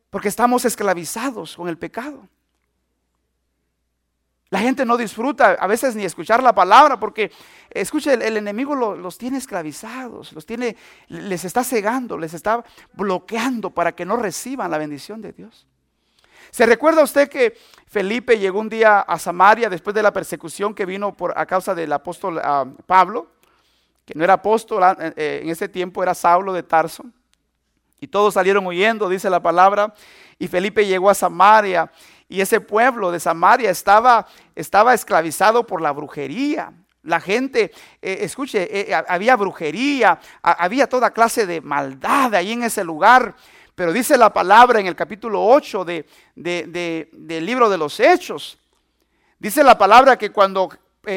Porque 0.09 0.27
estamos 0.27 0.65
esclavizados 0.65 1.55
con 1.55 1.67
el 1.69 1.77
pecado. 1.77 2.27
La 4.49 4.59
gente 4.59 4.85
no 4.85 4.97
disfruta 4.97 5.53
a 5.53 5.67
veces 5.67 5.95
ni 5.95 6.03
escuchar 6.03 6.43
la 6.43 6.53
palabra 6.53 6.99
porque, 6.99 7.31
escuche, 7.69 8.13
el, 8.13 8.37
enemigo 8.37 8.75
los 8.75 9.17
tiene 9.17 9.37
esclavizados, 9.37 10.33
los 10.33 10.45
tiene, 10.45 10.75
les 11.07 11.45
está 11.45 11.63
cegando, 11.63 12.17
les 12.17 12.33
está 12.33 12.63
bloqueando 12.93 13.71
para 13.71 13.93
que 13.93 14.05
no 14.05 14.17
reciban 14.17 14.69
la 14.69 14.77
bendición 14.77 15.21
de 15.21 15.33
Dios. 15.33 15.65
¿Se 16.51 16.65
recuerda 16.65 17.03
usted 17.03 17.27
que 17.27 17.57
Felipe 17.87 18.37
llegó 18.37 18.59
un 18.59 18.69
día 18.69 18.99
a 18.99 19.17
Samaria 19.19 19.69
después 19.69 19.93
de 19.93 20.03
la 20.03 20.13
persecución 20.13 20.73
que 20.73 20.85
vino 20.85 21.15
por, 21.15 21.37
a 21.37 21.45
causa 21.45 21.73
del 21.73 21.91
apóstol 21.91 22.39
ah, 22.43 22.65
Pablo? 22.85 23.34
Que 24.05 24.13
no 24.15 24.23
era 24.23 24.33
apóstol, 24.33 24.83
ah, 24.83 24.95
eh, 25.15 25.41
en 25.43 25.49
ese 25.49 25.67
tiempo 25.67 26.03
era 26.03 26.13
Saulo 26.13 26.53
de 26.53 26.63
Tarso. 26.63 27.05
Y 27.99 28.07
todos 28.07 28.35
salieron 28.35 28.65
huyendo, 28.67 29.09
dice 29.09 29.29
la 29.29 29.41
palabra. 29.41 29.93
Y 30.37 30.47
Felipe 30.47 30.85
llegó 30.85 31.09
a 31.09 31.15
Samaria 31.15 31.91
y 32.27 32.41
ese 32.41 32.59
pueblo 32.59 33.11
de 33.11 33.19
Samaria 33.19 33.69
estaba, 33.69 34.27
estaba 34.55 34.93
esclavizado 34.93 35.65
por 35.65 35.81
la 35.81 35.91
brujería. 35.91 36.73
La 37.03 37.19
gente, 37.19 37.71
eh, 38.01 38.17
escuche, 38.21 38.63
eh, 38.63 38.91
eh, 38.91 39.03
había 39.07 39.35
brujería, 39.35 40.19
había 40.41 40.87
toda 40.87 41.11
clase 41.11 41.45
de 41.45 41.61
maldad 41.61 42.33
ahí 42.33 42.51
en 42.51 42.63
ese 42.63 42.83
lugar. 42.83 43.35
Pero 43.75 43.93
dice 43.93 44.17
la 44.17 44.33
palabra 44.33 44.79
en 44.79 44.87
el 44.87 44.95
capítulo 44.95 45.45
8 45.45 45.85
de, 45.85 46.05
del 46.35 47.45
libro 47.45 47.69
de 47.69 47.77
los 47.77 47.99
Hechos. 47.99 48.57
Dice 49.37 49.63
la 49.63 49.77
palabra 49.77 50.17
que 50.17 50.31
cuando 50.31 50.69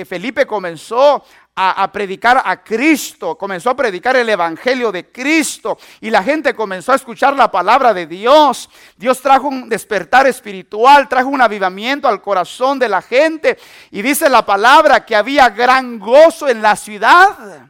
Felipe 0.06 0.44
comenzó 0.44 1.24
a, 1.60 1.90
predicar 1.90 2.40
a 2.44 2.62
Cristo, 2.62 3.36
comenzó 3.36 3.70
a 3.70 3.76
predicar 3.76 4.14
el 4.14 4.28
Evangelio 4.28 4.92
de 4.92 5.10
Cristo 5.10 5.76
y 6.00 6.08
la 6.08 6.22
gente 6.22 6.54
comenzó 6.54 6.92
a 6.92 6.96
escuchar 6.96 7.34
la 7.34 7.50
palabra 7.50 7.92
de 7.92 8.06
Dios. 8.06 8.70
Dios 8.96 9.20
trajo 9.20 9.48
un 9.48 9.68
despertar 9.68 10.28
espiritual, 10.28 11.08
trajo 11.08 11.28
un 11.28 11.40
avivamiento 11.40 12.06
al 12.06 12.22
corazón 12.22 12.78
de 12.78 12.88
la 12.88 13.02
gente 13.02 13.58
y 13.90 14.02
dice 14.02 14.30
la 14.30 14.46
palabra 14.46 15.04
que 15.04 15.16
había 15.16 15.48
gran 15.48 15.98
gozo 15.98 16.48
en 16.48 16.62
la 16.62 16.76
ciudad. 16.76 17.68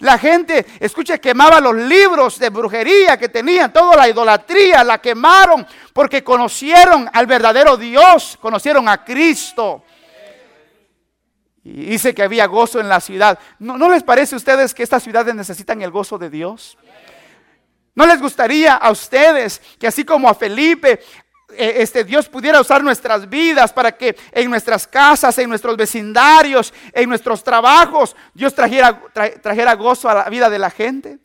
La 0.00 0.18
gente, 0.18 0.66
escuche, 0.78 1.18
quemaba 1.18 1.60
los 1.60 1.74
libros 1.74 2.38
de 2.38 2.50
brujería 2.50 3.18
que 3.18 3.30
tenían, 3.30 3.72
toda 3.72 3.96
la 3.96 4.08
idolatría, 4.08 4.84
la 4.84 4.98
quemaron 4.98 5.66
porque 5.94 6.22
conocieron 6.22 7.08
al 7.10 7.26
verdadero 7.26 7.78
Dios, 7.78 8.36
conocieron 8.38 8.86
a 8.86 9.02
Cristo. 9.02 9.84
Y 11.72 11.86
dice 11.86 12.12
que 12.12 12.24
había 12.24 12.46
gozo 12.46 12.80
en 12.80 12.88
la 12.88 13.00
ciudad. 13.00 13.38
¿No, 13.60 13.88
les 13.88 14.02
parece 14.02 14.34
a 14.34 14.38
ustedes 14.38 14.74
que 14.74 14.82
estas 14.82 15.04
ciudades 15.04 15.34
necesitan 15.36 15.80
el 15.82 15.92
gozo 15.92 16.18
de 16.18 16.28
Dios? 16.28 16.76
¿No 17.94 18.06
les 18.06 18.20
gustaría 18.20 18.74
a 18.74 18.90
ustedes 18.90 19.62
que 19.78 19.86
así 19.86 20.04
como 20.04 20.28
a 20.28 20.34
Felipe, 20.34 21.00
eh, 21.50 21.74
este 21.76 22.02
Dios 22.02 22.28
pudiera 22.28 22.60
usar 22.60 22.82
nuestras 22.82 23.28
vidas 23.28 23.72
para 23.72 23.96
que 23.96 24.16
en 24.32 24.50
nuestras 24.50 24.88
casas, 24.88 25.38
en 25.38 25.48
nuestros 25.48 25.76
vecindarios, 25.76 26.74
en 26.92 27.08
nuestros 27.08 27.44
trabajos, 27.44 28.16
Dios 28.34 28.52
trajera, 28.52 29.00
trajera 29.40 29.74
gozo 29.74 30.08
a 30.08 30.14
la 30.14 30.24
vida 30.24 30.50
de 30.50 30.58
la 30.58 30.70
gente? 30.70 31.18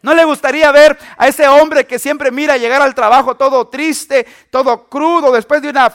¿No 0.00 0.14
le 0.14 0.24
gustaría 0.24 0.70
ver 0.70 0.96
a 1.16 1.26
ese 1.26 1.48
hombre 1.48 1.86
que 1.86 1.98
siempre 1.98 2.30
mira 2.30 2.56
llegar 2.56 2.82
al 2.82 2.94
trabajo 2.94 3.36
todo 3.36 3.66
triste, 3.66 4.26
todo 4.50 4.88
crudo, 4.88 5.32
después 5.32 5.60
de 5.60 5.70
una 5.70 5.92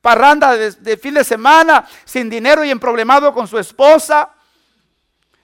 parranda 0.00 0.56
de, 0.56 0.96
fin 0.96 1.14
de 1.14 1.24
semana, 1.24 1.86
sin 2.04 2.30
dinero 2.30 2.64
y 2.64 2.70
emproblemado 2.70 3.32
con 3.32 3.46
su 3.46 3.58
esposa. 3.58 4.30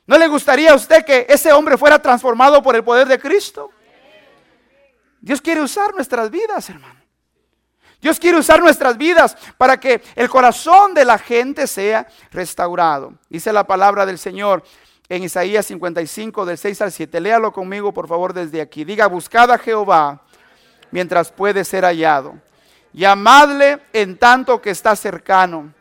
¿No 0.06 0.18
le 0.18 0.28
gustaría 0.28 0.72
a 0.72 0.74
usted 0.74 1.04
que 1.04 1.26
ese 1.28 1.52
hombre 1.52 1.78
fuera 1.78 2.00
transformado 2.00 2.62
por 2.62 2.76
el 2.76 2.84
poder 2.84 3.08
de 3.08 3.18
Cristo? 3.18 3.70
Dios 5.20 5.40
quiere 5.40 5.62
usar 5.62 5.94
nuestras 5.94 6.30
vidas, 6.30 6.68
hermano. 6.68 7.00
Dios 8.00 8.20
quiere 8.20 8.36
usar 8.36 8.60
nuestras 8.60 8.98
vidas 8.98 9.34
para 9.56 9.80
que 9.80 10.02
el 10.14 10.28
corazón 10.28 10.92
de 10.92 11.06
la 11.06 11.16
gente 11.16 11.66
sea 11.66 12.06
restaurado. 12.30 13.14
Dice 13.30 13.50
la 13.50 13.66
palabra 13.66 14.04
del 14.04 14.18
Señor 14.18 14.62
en 15.08 15.22
Isaías 15.22 15.64
55, 15.64 16.44
del 16.44 16.58
6 16.58 16.82
al 16.82 16.92
7. 16.92 17.20
Léalo 17.20 17.50
conmigo, 17.50 17.94
por 17.94 18.06
favor, 18.06 18.34
desde 18.34 18.60
aquí. 18.60 18.84
Diga, 18.84 19.06
buscad 19.06 19.50
a 19.50 19.56
Jehová 19.56 20.20
mientras 20.90 21.32
puede 21.32 21.64
ser 21.64 21.84
hallado 21.84 22.38
llamadle 22.94 23.80
en 23.92 24.16
tanto 24.16 24.62
que 24.62 24.70
está 24.70 24.96
cercano. 24.96 25.74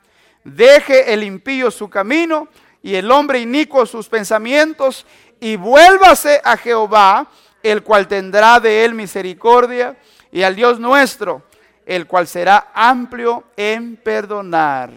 Deje 0.44 1.14
el 1.14 1.24
impío 1.24 1.72
su 1.72 1.90
camino 1.90 2.50
y 2.82 2.96
el 2.96 3.10
hombre 3.12 3.40
inicuo 3.40 3.86
sus 3.86 4.10
pensamientos 4.10 5.06
y 5.40 5.56
vuélvase 5.56 6.42
a 6.44 6.58
Jehová, 6.58 7.30
el 7.62 7.84
cual 7.84 8.08
tendrá 8.08 8.60
de 8.60 8.84
él 8.84 8.94
misericordia, 8.94 9.98
y 10.32 10.42
al 10.42 10.56
Dios 10.56 10.80
nuestro, 10.80 11.44
el 11.86 12.08
cual 12.08 12.28
será 12.28 12.72
amplio 12.74 13.44
en 13.56 13.96
perdonar. 13.96 14.92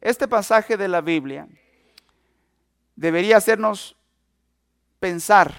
Este 0.00 0.28
pasaje 0.28 0.76
de 0.76 0.86
la 0.86 1.00
Biblia 1.00 1.48
debería 2.94 3.36
hacernos 3.36 3.96
pensar 5.00 5.52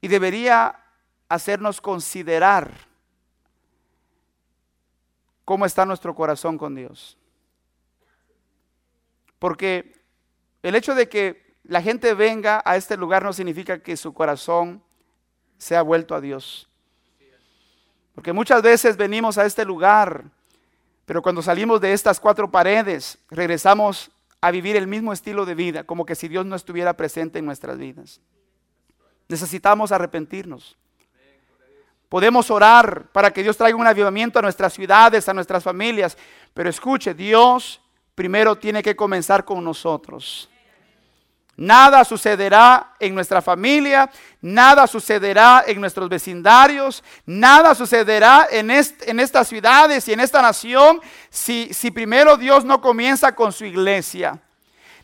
y 0.00 0.08
debería 0.08 0.80
hacernos 1.28 1.80
considerar 1.80 2.87
cómo 5.48 5.64
está 5.64 5.86
nuestro 5.86 6.14
corazón 6.14 6.58
con 6.58 6.74
Dios. 6.74 7.16
Porque 9.38 9.98
el 10.62 10.74
hecho 10.74 10.94
de 10.94 11.08
que 11.08 11.56
la 11.62 11.80
gente 11.80 12.12
venga 12.12 12.60
a 12.66 12.76
este 12.76 12.98
lugar 12.98 13.22
no 13.22 13.32
significa 13.32 13.82
que 13.82 13.96
su 13.96 14.12
corazón 14.12 14.82
se 15.56 15.74
ha 15.74 15.80
vuelto 15.80 16.14
a 16.14 16.20
Dios. 16.20 16.68
Porque 18.14 18.34
muchas 18.34 18.60
veces 18.60 18.98
venimos 18.98 19.38
a 19.38 19.46
este 19.46 19.64
lugar, 19.64 20.24
pero 21.06 21.22
cuando 21.22 21.40
salimos 21.40 21.80
de 21.80 21.94
estas 21.94 22.20
cuatro 22.20 22.50
paredes, 22.50 23.16
regresamos 23.30 24.10
a 24.42 24.50
vivir 24.50 24.76
el 24.76 24.86
mismo 24.86 25.14
estilo 25.14 25.46
de 25.46 25.54
vida, 25.54 25.84
como 25.84 26.04
que 26.04 26.14
si 26.14 26.28
Dios 26.28 26.44
no 26.44 26.56
estuviera 26.56 26.92
presente 26.92 27.38
en 27.38 27.46
nuestras 27.46 27.78
vidas. 27.78 28.20
Necesitamos 29.28 29.92
arrepentirnos. 29.92 30.76
Podemos 32.08 32.50
orar 32.50 33.08
para 33.12 33.30
que 33.30 33.42
Dios 33.42 33.56
traiga 33.56 33.76
un 33.76 33.86
avivamiento 33.86 34.38
a 34.38 34.42
nuestras 34.42 34.72
ciudades, 34.72 35.28
a 35.28 35.34
nuestras 35.34 35.62
familias. 35.62 36.16
Pero 36.54 36.70
escuche, 36.70 37.12
Dios 37.12 37.80
primero 38.14 38.56
tiene 38.56 38.82
que 38.82 38.96
comenzar 38.96 39.44
con 39.44 39.62
nosotros. 39.62 40.48
Nada 41.56 42.04
sucederá 42.04 42.94
en 43.00 43.16
nuestra 43.16 43.42
familia, 43.42 44.08
nada 44.40 44.86
sucederá 44.86 45.64
en 45.66 45.80
nuestros 45.80 46.08
vecindarios, 46.08 47.02
nada 47.26 47.74
sucederá 47.74 48.46
en, 48.50 48.70
en 48.70 49.20
estas 49.20 49.48
ciudades 49.48 50.06
y 50.06 50.12
en 50.12 50.20
esta 50.20 50.40
nación 50.40 51.00
si, 51.30 51.74
si 51.74 51.90
primero 51.90 52.36
Dios 52.36 52.64
no 52.64 52.80
comienza 52.80 53.34
con 53.34 53.52
su 53.52 53.64
iglesia. 53.64 54.40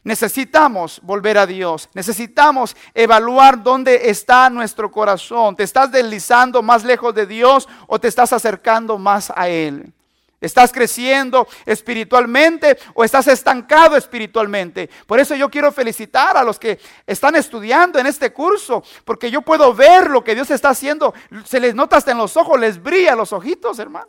Necesitamos 0.05 1.01
volver 1.03 1.39
a 1.39 1.47
Dios. 1.47 1.89
Necesitamos 1.95 2.77
evaluar 2.93 3.63
dónde 3.63 4.11
está 4.11 4.51
nuestro 4.51 4.93
corazón. 4.93 5.57
¿Te 5.57 5.63
estás 5.63 5.91
deslizando 5.91 6.63
más 6.63 6.85
lejos 6.85 7.15
de 7.15 7.27
Dios 7.27 7.67
o 7.87 7.99
te 7.99 8.09
estás 8.09 8.35
acercando 8.35 8.99
más 8.99 9.33
a 9.35 9.49
Él? 9.49 9.95
¿Estás 10.43 10.73
creciendo 10.73 11.49
espiritualmente 11.65 12.77
o 12.93 13.03
estás 13.03 13.29
estancado 13.29 13.97
espiritualmente? 13.97 14.91
Por 15.07 15.19
eso 15.19 15.35
yo 15.35 15.51
quiero 15.51 15.73
felicitar 15.73 16.37
a 16.37 16.45
los 16.45 16.59
que 16.59 16.79
están 17.07 17.35
estudiando 17.35 17.99
en 17.99 18.05
este 18.05 18.31
curso, 18.31 18.85
porque 19.07 19.31
yo 19.31 19.41
puedo 19.41 19.73
ver 19.73 20.11
lo 20.11 20.23
que 20.23 20.35
Dios 20.35 20.51
está 20.51 20.69
haciendo. 20.69 21.15
Se 21.47 21.59
les 21.59 21.75
nota 21.75 21.97
hasta 21.97 22.13
en 22.13 22.19
los 22.19 22.37
ojos, 22.37 22.61
les 22.61 22.83
brilla 22.83 23.17
los 23.17 23.33
ojitos, 23.33 23.79
hermano. 23.79 24.09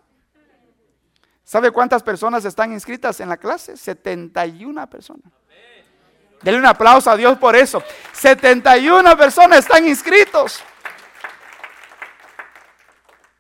¿Sabe 1.46 1.72
cuántas 1.72 2.04
personas 2.04 2.44
están 2.44 2.74
inscritas 2.74 3.22
en 3.22 3.30
la 3.30 3.38
clase? 3.38 3.78
71 3.78 4.90
personas. 4.90 5.32
Denle 6.42 6.60
un 6.60 6.66
aplauso 6.66 7.10
a 7.10 7.18
Dios 7.18 7.38
por 7.38 7.56
eso. 7.56 7.82
71 8.14 9.18
personas 9.18 9.60
están 9.60 9.88
inscritos. 9.88 10.62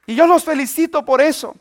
Y 0.08 0.16
yo 0.16 0.28
los 0.28 0.44
felicito 0.44 1.04
por 1.04 1.22
eso. 1.22 1.56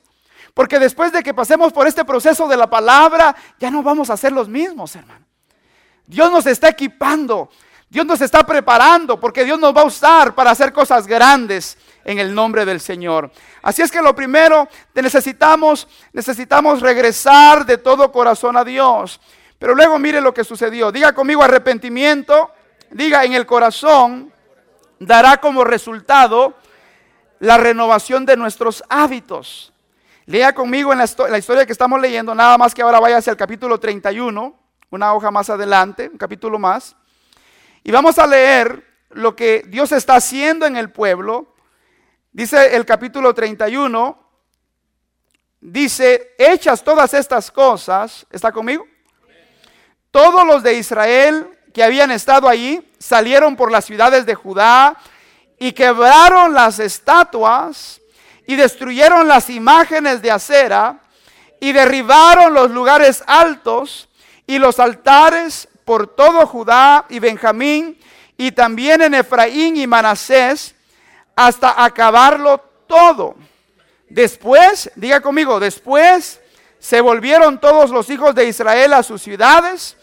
Porque 0.55 0.79
después 0.79 1.13
de 1.13 1.23
que 1.23 1.35
pasemos 1.35 1.73
por 1.73 1.87
este 1.87 2.05
proceso 2.05 2.47
de 2.47 2.57
la 2.57 2.71
palabra, 2.71 3.35
ya 3.59 3.71
no 3.71 3.83
vamos 3.83 4.09
a 4.11 4.17
ser 4.17 4.33
los 4.33 4.49
mismos, 4.49 4.95
hermano. 4.95 5.25
Dios 6.07 6.31
nos 6.31 6.47
está 6.47 6.69
equipando, 6.69 7.51
Dios 7.89 8.07
nos 8.07 8.21
está 8.21 8.45
preparando, 8.45 9.19
porque 9.19 9.45
Dios 9.45 9.59
nos 9.59 9.75
va 9.75 9.81
a 9.81 9.87
usar 9.87 10.35
para 10.35 10.51
hacer 10.51 10.73
cosas 10.73 11.07
grandes 11.07 11.79
en 12.05 12.19
el 12.19 12.35
nombre 12.35 12.65
del 12.65 12.81
Señor. 12.81 13.33
Así 13.63 13.83
es 13.83 13.91
que 13.91 14.03
lo 14.03 14.15
primero 14.15 14.69
necesitamos, 14.95 15.89
necesitamos 16.13 16.81
regresar 16.81 17.65
de 17.67 17.79
todo 17.79 18.13
corazón 18.13 18.57
a 18.57 18.65
Dios. 18.65 19.21
Pero 19.65 19.75
luego 19.75 19.99
mire 19.99 20.21
lo 20.21 20.35
que 20.35 20.45
sucedió. 20.45 20.93
Diga 20.93 21.15
conmigo 21.15 21.43
arrepentimiento, 21.43 22.51
diga 22.91 23.25
en 23.25 23.33
el 23.33 23.47
corazón, 23.47 24.31
dará 24.99 25.39
como 25.39 25.65
resultado 25.65 26.53
la 27.39 27.57
renovación 27.57 28.27
de 28.27 28.37
nuestros 28.37 28.85
hábitos. 28.91 29.73
Lea 30.27 30.55
conmigo 30.55 30.93
en 30.93 30.99
la, 30.99 31.39
historia 31.39 31.65
que 31.65 31.73
estamos 31.73 31.99
leyendo, 31.99 32.35
nada 32.35 32.59
más 32.59 32.75
que 32.75 32.83
ahora 32.83 33.01
vaya 33.01 33.17
hacia 33.17 33.31
el 33.31 33.39
capítulo 33.39 33.81
31, 33.81 34.55
una 34.91 35.15
hoja 35.15 35.31
más 35.31 35.49
adelante, 35.49 36.11
un 36.13 36.19
capítulo 36.19 36.59
más. 36.59 36.95
Y 37.83 37.91
vamos 37.91 38.19
a 38.19 38.27
leer 38.27 38.87
lo 39.13 39.35
que 39.35 39.65
Dios 39.67 39.93
está 39.93 40.17
haciendo 40.17 40.67
en 40.67 40.77
el 40.77 40.91
pueblo. 40.91 41.55
Dice 42.33 42.77
el 42.77 42.85
capítulo 42.85 43.33
31, 43.33 44.29
dice, 45.59 46.35
hechas 46.37 46.85
todas 46.85 47.15
estas 47.15 47.51
cosas, 47.51 48.27
¿está 48.31 48.53
conmigo? 48.53 48.85
Todos 50.15 50.47
los 50.47 50.63
de 50.63 50.75
Israel 50.75 51.49
que 51.73 51.83
habían 51.83 52.13
estado 52.13 52.49
allí 52.49 52.89
salieron 53.01 53.57
por 53.57 53.73
las 53.73 53.85
ciudades 53.85 54.25
de 54.25 54.37
Judá 54.37 54.97
y 55.59 55.73
quebraron 55.73 56.55
las 56.55 56.79
estatuas 56.79 58.01
y 58.47 58.55
destruyeron 58.55 59.27
las 59.27 59.51
imágenes 59.51 60.23
de 60.23 60.31
acera 60.31 61.01
y 61.59 61.73
derribaron 61.73 62.55
los 62.55 62.71
lugares 62.71 63.25
altos 63.27 64.09
y 64.47 64.61
los 64.61 64.79
altares 64.79 65.67
por 65.85 66.07
todo 66.07 66.47
Judá 66.47 67.07
y 67.09 67.19
Benjamín 67.19 67.99
y 68.37 68.53
también 68.53 69.03
en 69.03 69.15
Efraín 69.15 69.77
y 69.77 69.89
Manasés 69.89 70.77
hasta 71.35 71.85
acabarlo 71.85 72.59
todo. 72.87 73.35
Después, 74.09 74.93
diga 74.95 75.21
conmigo, 75.21 75.59
después 75.59 76.41
se 76.79 77.01
volvieron 77.01 77.59
todos 77.59 77.91
los 77.91 78.09
hijos 78.11 78.33
de 78.37 78.47
Israel 78.47 78.93
a 78.93 79.03
sus 79.03 79.21
ciudades, 79.21 79.97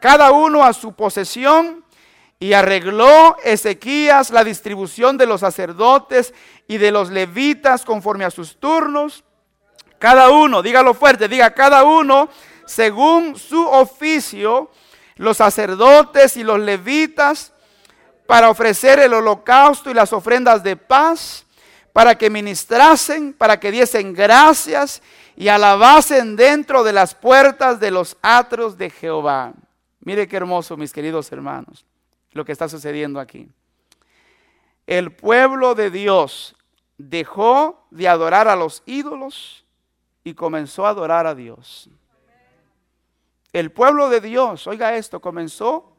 cada 0.00 0.32
uno 0.32 0.64
a 0.64 0.72
su 0.72 0.92
posesión, 0.92 1.84
y 2.40 2.52
arregló 2.52 3.36
Ezequías 3.42 4.30
la 4.30 4.44
distribución 4.44 5.16
de 5.18 5.26
los 5.26 5.40
sacerdotes 5.40 6.32
y 6.68 6.78
de 6.78 6.92
los 6.92 7.10
levitas 7.10 7.84
conforme 7.84 8.24
a 8.24 8.30
sus 8.30 8.58
turnos. 8.58 9.24
Cada 9.98 10.30
uno, 10.30 10.62
dígalo 10.62 10.94
fuerte, 10.94 11.28
diga 11.28 11.52
cada 11.52 11.82
uno 11.82 12.28
según 12.64 13.36
su 13.36 13.66
oficio, 13.66 14.70
los 15.16 15.38
sacerdotes 15.38 16.36
y 16.36 16.44
los 16.44 16.60
levitas, 16.60 17.52
para 18.26 18.50
ofrecer 18.50 18.98
el 19.00 19.14
holocausto 19.14 19.90
y 19.90 19.94
las 19.94 20.12
ofrendas 20.12 20.62
de 20.62 20.76
paz, 20.76 21.46
para 21.94 22.16
que 22.16 22.28
ministrasen, 22.28 23.32
para 23.32 23.58
que 23.58 23.70
diesen 23.70 24.12
gracias 24.12 25.02
y 25.34 25.48
alabasen 25.48 26.36
dentro 26.36 26.84
de 26.84 26.92
las 26.92 27.14
puertas 27.14 27.80
de 27.80 27.90
los 27.90 28.16
atros 28.20 28.76
de 28.76 28.90
Jehová. 28.90 29.54
Mire 30.00 30.28
qué 30.28 30.36
hermoso, 30.36 30.76
mis 30.76 30.92
queridos 30.92 31.30
hermanos 31.32 31.84
lo 32.32 32.44
que 32.44 32.52
está 32.52 32.68
sucediendo 32.68 33.20
aquí. 33.20 33.48
El 34.86 35.12
pueblo 35.12 35.74
de 35.74 35.90
Dios 35.90 36.56
dejó 36.96 37.86
de 37.90 38.08
adorar 38.08 38.48
a 38.48 38.56
los 38.56 38.82
ídolos 38.86 39.64
y 40.24 40.34
comenzó 40.34 40.86
a 40.86 40.90
adorar 40.90 41.26
a 41.26 41.34
Dios. 41.34 41.90
El 43.52 43.70
pueblo 43.72 44.08
de 44.08 44.20
Dios, 44.20 44.66
oiga 44.66 44.94
esto, 44.96 45.20
comenzó 45.20 45.92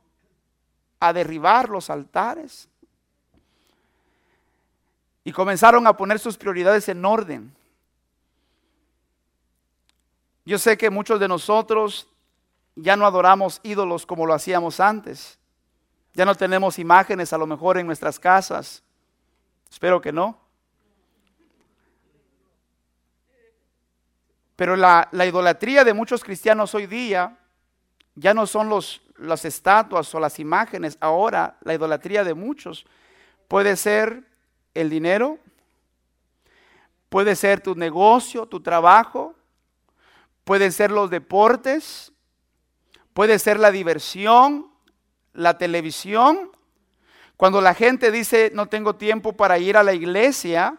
a 1.00 1.14
derribar 1.14 1.70
los 1.70 1.90
altares 1.90 2.70
y 5.24 5.32
comenzaron 5.32 5.86
a 5.88 5.96
poner 5.96 6.20
sus 6.20 6.38
prioridades 6.38 6.90
en 6.90 7.04
orden. 7.06 7.56
Yo 10.46 10.58
sé 10.58 10.78
que 10.78 10.90
muchos 10.90 11.20
de 11.20 11.28
nosotros 11.28 12.08
ya 12.82 12.96
no 12.96 13.06
adoramos 13.06 13.60
ídolos 13.64 14.06
como 14.06 14.26
lo 14.26 14.34
hacíamos 14.34 14.80
antes. 14.80 15.38
Ya 16.14 16.26
no 16.26 16.36
tenemos 16.36 16.80
imágenes 16.80 17.34
a 17.34 17.38
lo 17.38 17.46
mejor 17.46 17.78
en 17.78 17.86
nuestras 17.86 18.20
casas. 18.20 18.84
Espero 19.70 20.02
que 20.02 20.12
no. 20.12 20.40
Pero 24.56 24.76
la, 24.76 25.08
idolatría 25.14 25.84
de 25.84 25.94
muchos 25.94 26.24
cristianos 26.24 26.76
hoy 26.76 26.86
día 26.86 27.38
ya 28.16 28.34
no 28.34 28.46
son 28.46 28.68
los, 28.68 29.02
las 29.18 29.46
estatuas 29.46 30.14
o 30.14 30.20
las 30.20 30.40
imágenes. 30.40 30.98
Ahora 31.00 31.58
la 31.62 31.74
idolatría 31.74 32.24
de 32.24 32.34
muchos 32.34 32.86
puede 33.48 33.78
ser 33.78 34.24
el 34.74 34.90
dinero, 34.90 35.38
puede 37.08 37.36
ser 37.36 37.62
tu 37.62 37.76
negocio, 37.76 38.48
tu 38.48 38.60
trabajo, 38.60 39.36
pueden 40.44 40.72
ser 40.72 40.92
los 40.92 41.10
deportes, 41.10 42.12
puede 43.14 43.40
ser 43.40 43.60
la 43.60 43.72
diversión, 43.72 44.72
la 45.34 45.58
televisión, 45.58 46.52
cuando 47.38 47.62
la 47.62 47.74
gente 47.74 48.12
dice 48.12 48.52
no 48.54 48.68
tengo 48.68 48.96
tiempo 48.96 49.34
para 49.34 49.58
ir 49.60 49.78
a 49.78 49.84
la 49.84 49.94
iglesia 49.94 50.78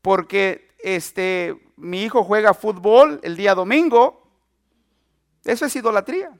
porque 0.00 0.70
este 0.78 1.54
mi 1.76 2.02
hijo 2.02 2.24
juega 2.24 2.54
fútbol 2.54 3.20
el 3.22 3.36
día 3.36 3.54
domingo, 3.54 4.26
eso 5.44 5.66
es 5.66 5.76
idolatría. 5.76 6.30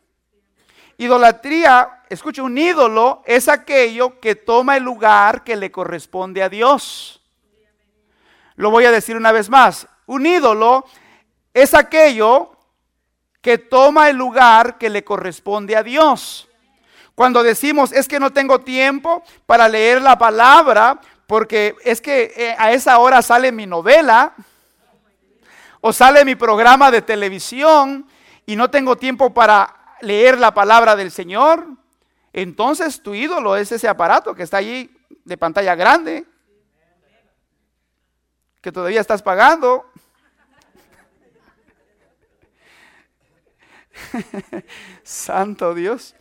Idolatría, 0.98 2.02
escucha, 2.10 2.42
un 2.42 2.58
ídolo 2.58 3.22
es 3.24 3.48
aquello 3.48 4.20
que 4.20 4.34
toma 4.34 4.76
el 4.76 4.82
lugar 4.82 5.44
que 5.44 5.56
le 5.56 5.70
corresponde 5.70 6.42
a 6.42 6.50
Dios. 6.50 7.22
Lo 8.56 8.70
voy 8.70 8.84
a 8.84 8.90
decir 8.90 9.16
una 9.16 9.32
vez 9.32 9.48
más. 9.48 9.88
Un 10.04 10.26
ídolo 10.26 10.84
es 11.54 11.72
aquello 11.72 12.54
que 13.40 13.58
toma 13.58 14.08
el 14.10 14.16
lugar 14.16 14.78
que 14.78 14.90
le 14.90 15.04
corresponde 15.04 15.76
a 15.76 15.82
Dios. 15.82 16.48
Cuando 17.14 17.42
decimos 17.42 17.92
es 17.92 18.08
que 18.08 18.20
no 18.20 18.32
tengo 18.32 18.60
tiempo 18.60 19.22
para 19.46 19.68
leer 19.68 20.02
la 20.02 20.18
palabra, 20.18 21.00
porque 21.26 21.76
es 21.84 22.00
que 22.00 22.32
eh, 22.36 22.56
a 22.58 22.72
esa 22.72 22.98
hora 22.98 23.22
sale 23.22 23.52
mi 23.52 23.66
novela 23.66 24.34
o 25.80 25.92
sale 25.92 26.24
mi 26.24 26.34
programa 26.34 26.90
de 26.90 27.02
televisión 27.02 28.06
y 28.46 28.56
no 28.56 28.70
tengo 28.70 28.96
tiempo 28.96 29.32
para 29.32 29.96
leer 30.00 30.38
la 30.38 30.52
palabra 30.52 30.96
del 30.96 31.10
Señor, 31.10 31.66
entonces 32.32 33.02
tu 33.02 33.14
ídolo 33.14 33.56
es 33.56 33.72
ese 33.72 33.88
aparato 33.88 34.34
que 34.34 34.42
está 34.42 34.58
allí 34.58 34.90
de 35.24 35.36
pantalla 35.36 35.74
grande, 35.74 36.26
que 38.60 38.72
todavía 38.72 39.00
estás 39.00 39.22
pagando. 39.22 39.86
Santo 45.02 45.74
Dios. 45.74 46.14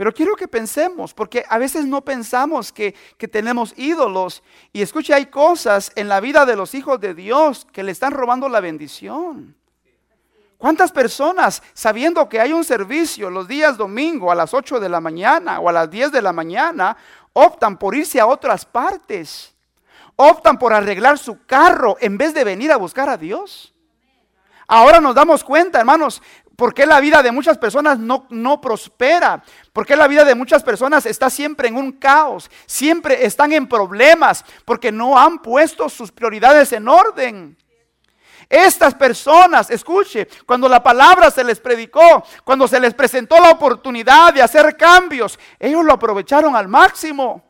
Pero 0.00 0.14
quiero 0.14 0.34
que 0.34 0.48
pensemos, 0.48 1.12
porque 1.12 1.44
a 1.46 1.58
veces 1.58 1.84
no 1.84 2.02
pensamos 2.02 2.72
que, 2.72 2.94
tenemos 3.30 3.74
ídolos. 3.76 4.42
Y 4.72 4.80
escuche, 4.80 5.12
hay 5.12 5.26
cosas 5.26 5.92
en 5.94 6.08
la 6.08 6.20
vida 6.20 6.46
de 6.46 6.56
los 6.56 6.74
hijos 6.74 6.98
de 7.00 7.12
Dios 7.12 7.66
que 7.70 7.82
le 7.82 7.92
están 7.92 8.12
robando 8.12 8.48
la 8.48 8.60
bendición. 8.60 9.54
¿Cuántas 10.56 10.90
personas, 10.90 11.62
sabiendo 11.74 12.30
que 12.30 12.40
hay 12.40 12.54
un 12.54 12.64
servicio 12.64 13.28
los 13.28 13.46
días 13.46 13.76
domingo 13.76 14.32
a 14.32 14.34
las 14.34 14.54
8 14.54 14.80
de 14.80 14.88
la 14.88 15.02
mañana 15.02 15.60
o 15.60 15.68
a 15.68 15.72
las 15.72 15.90
10 15.90 16.12
de 16.12 16.22
la 16.22 16.32
mañana, 16.32 16.96
optan 17.34 17.78
por 17.78 17.94
irse 17.94 18.18
a 18.18 18.26
otras 18.26 18.64
partes? 18.64 19.54
Optan 20.16 20.58
por 20.58 20.72
arreglar 20.72 21.18
su 21.18 21.44
carro 21.44 21.98
en 22.00 22.16
vez 22.16 22.32
de 22.32 22.44
venir 22.44 22.72
a 22.72 22.78
buscar 22.78 23.10
a 23.10 23.18
Dios. 23.18 23.74
Ahora 24.72 25.00
nos 25.00 25.16
damos 25.16 25.42
cuenta, 25.42 25.80
hermanos, 25.80 26.22
¿Por 26.54 26.74
qué 26.74 26.84
la 26.84 27.00
vida 27.00 27.22
de 27.22 27.32
muchas 27.32 27.56
personas 27.56 27.98
no, 27.98 28.26
no 28.28 28.60
prospera? 28.60 29.42
¿Por 29.72 29.86
qué 29.86 29.96
la 29.96 30.06
vida 30.06 30.26
de 30.26 30.34
muchas 30.34 30.62
personas 30.62 31.06
está 31.06 31.30
siempre 31.30 31.68
en 31.68 31.76
un 31.76 31.92
caos? 31.92 32.50
Siempre 32.66 33.24
están 33.24 33.54
en 33.54 33.66
problemas 33.66 34.44
porque 34.66 34.92
no 34.92 35.18
han 35.18 35.38
puesto 35.38 35.88
sus 35.88 36.12
prioridades 36.12 36.70
en 36.74 36.86
orden. 36.86 37.56
Estas 38.46 38.94
personas, 38.94 39.70
escuche, 39.70 40.28
cuando 40.44 40.68
la 40.68 40.82
palabra 40.82 41.30
se 41.30 41.44
les 41.44 41.58
predicó, 41.58 42.22
cuando 42.44 42.68
se 42.68 42.78
les 42.78 42.92
presentó 42.92 43.40
la 43.40 43.52
oportunidad 43.52 44.34
de 44.34 44.42
hacer 44.42 44.76
cambios, 44.76 45.38
ellos 45.58 45.82
lo 45.82 45.94
aprovecharon 45.94 46.54
al 46.54 46.68
máximo. 46.68 47.49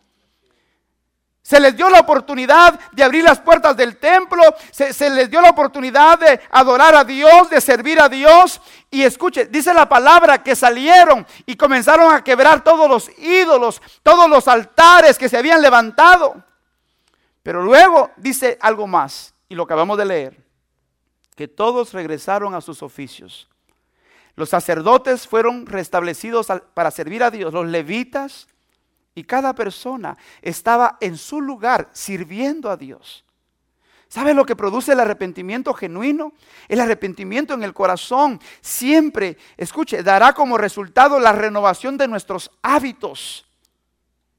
Se 1.43 1.59
les 1.59 1.75
dio 1.75 1.89
la 1.89 2.01
oportunidad 2.01 2.79
de 2.93 3.03
abrir 3.03 3.25
las 3.25 3.41
puertas 3.41 3.77
del 3.77 3.97
templo, 3.97 4.43
se, 4.71 5.11
les 5.11 5.31
dio 5.31 5.41
la 5.41 5.51
oportunidad 5.51 6.19
de 6.19 6.41
adorar 6.51 6.95
a 6.95 7.05
Dios, 7.05 7.49
de 7.49 7.61
servir 7.61 8.01
a 8.01 8.09
Dios. 8.09 8.61
Y 8.91 9.03
escuche, 9.03 9.47
dice 9.47 9.73
la 9.73 9.89
palabra 9.89 10.43
que 10.43 10.55
salieron 10.55 11.27
y 11.47 11.57
comenzaron 11.57 12.13
a 12.13 12.23
quebrar 12.23 12.63
todos 12.63 12.89
los 12.89 13.11
ídolos, 13.19 13.81
todos 14.03 14.29
los 14.29 14.49
altares 14.49 15.19
que 15.19 15.29
se 15.29 15.39
habían 15.39 15.63
levantado. 15.63 16.45
Pero 17.43 17.63
luego 17.63 18.11
dice 18.17 18.59
algo 18.61 18.87
más, 18.87 19.35
y 19.49 19.55
lo 19.55 19.63
acabamos 19.63 19.97
de 19.97 20.05
leer, 20.05 20.45
que 21.35 21.49
todos 21.49 21.95
regresaron 21.95 22.55
a 22.55 22.61
sus 22.61 22.83
oficios. 22.83 23.49
Los 24.37 24.51
sacerdotes 24.51 25.27
fueron 25.27 25.67
restablecidos 25.67 26.49
para 26.75 26.91
servir 26.91 27.23
a 27.23 27.31
Dios, 27.31 27.53
los 27.53 27.67
levitas, 27.67 28.47
y 29.15 29.25
cada 29.25 29.55
persona 29.55 30.17
estaba 30.41 30.97
en 31.01 31.17
su 31.17 31.41
lugar 31.41 31.91
sirviendo 31.93 32.71
a 32.71 32.77
Dios. 32.77 33.25
¿Sabe 34.09 34.35
lo 34.35 34.45
que 34.45 34.57
produce 34.57 34.93
el 34.93 35.01
arrepentimiento 35.01 35.73
genuino? 35.73 36.33
El 36.67 36.81
arrepentimiento 36.81 37.55
en 37.55 37.63
el 37.63 37.73
corazón 37.73 38.41
siempre, 38.61 39.39
escuche, 39.57 40.03
dará 40.03 40.33
como 40.33 40.59
resultado 40.59 41.21
la 41.21 41.31
renovación 41.31 41.97
de 41.97 42.09
nuestros 42.09 42.51
hábitos. 42.61 43.47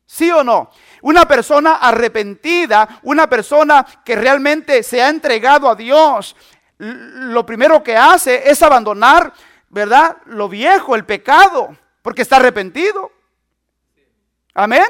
¿Sí 0.05 0.29
o 0.29 0.43
no? 0.43 0.71
Una 1.03 1.25
persona 1.25 1.75
arrepentida, 1.75 2.99
una 3.03 3.29
persona 3.29 3.85
que 4.03 4.17
realmente 4.17 4.83
se 4.83 5.01
ha 5.01 5.07
entregado 5.07 5.69
a 5.69 5.75
Dios, 5.75 6.35
lo 6.77 7.45
primero 7.45 7.81
que 7.81 7.95
hace 7.95 8.49
es 8.49 8.61
abandonar, 8.61 9.31
¿verdad? 9.69 10.17
Lo 10.25 10.49
viejo, 10.49 10.95
el 10.95 11.05
pecado, 11.05 11.77
porque 12.01 12.23
está 12.23 12.35
arrepentido. 12.35 13.11
Amén. 14.53 14.85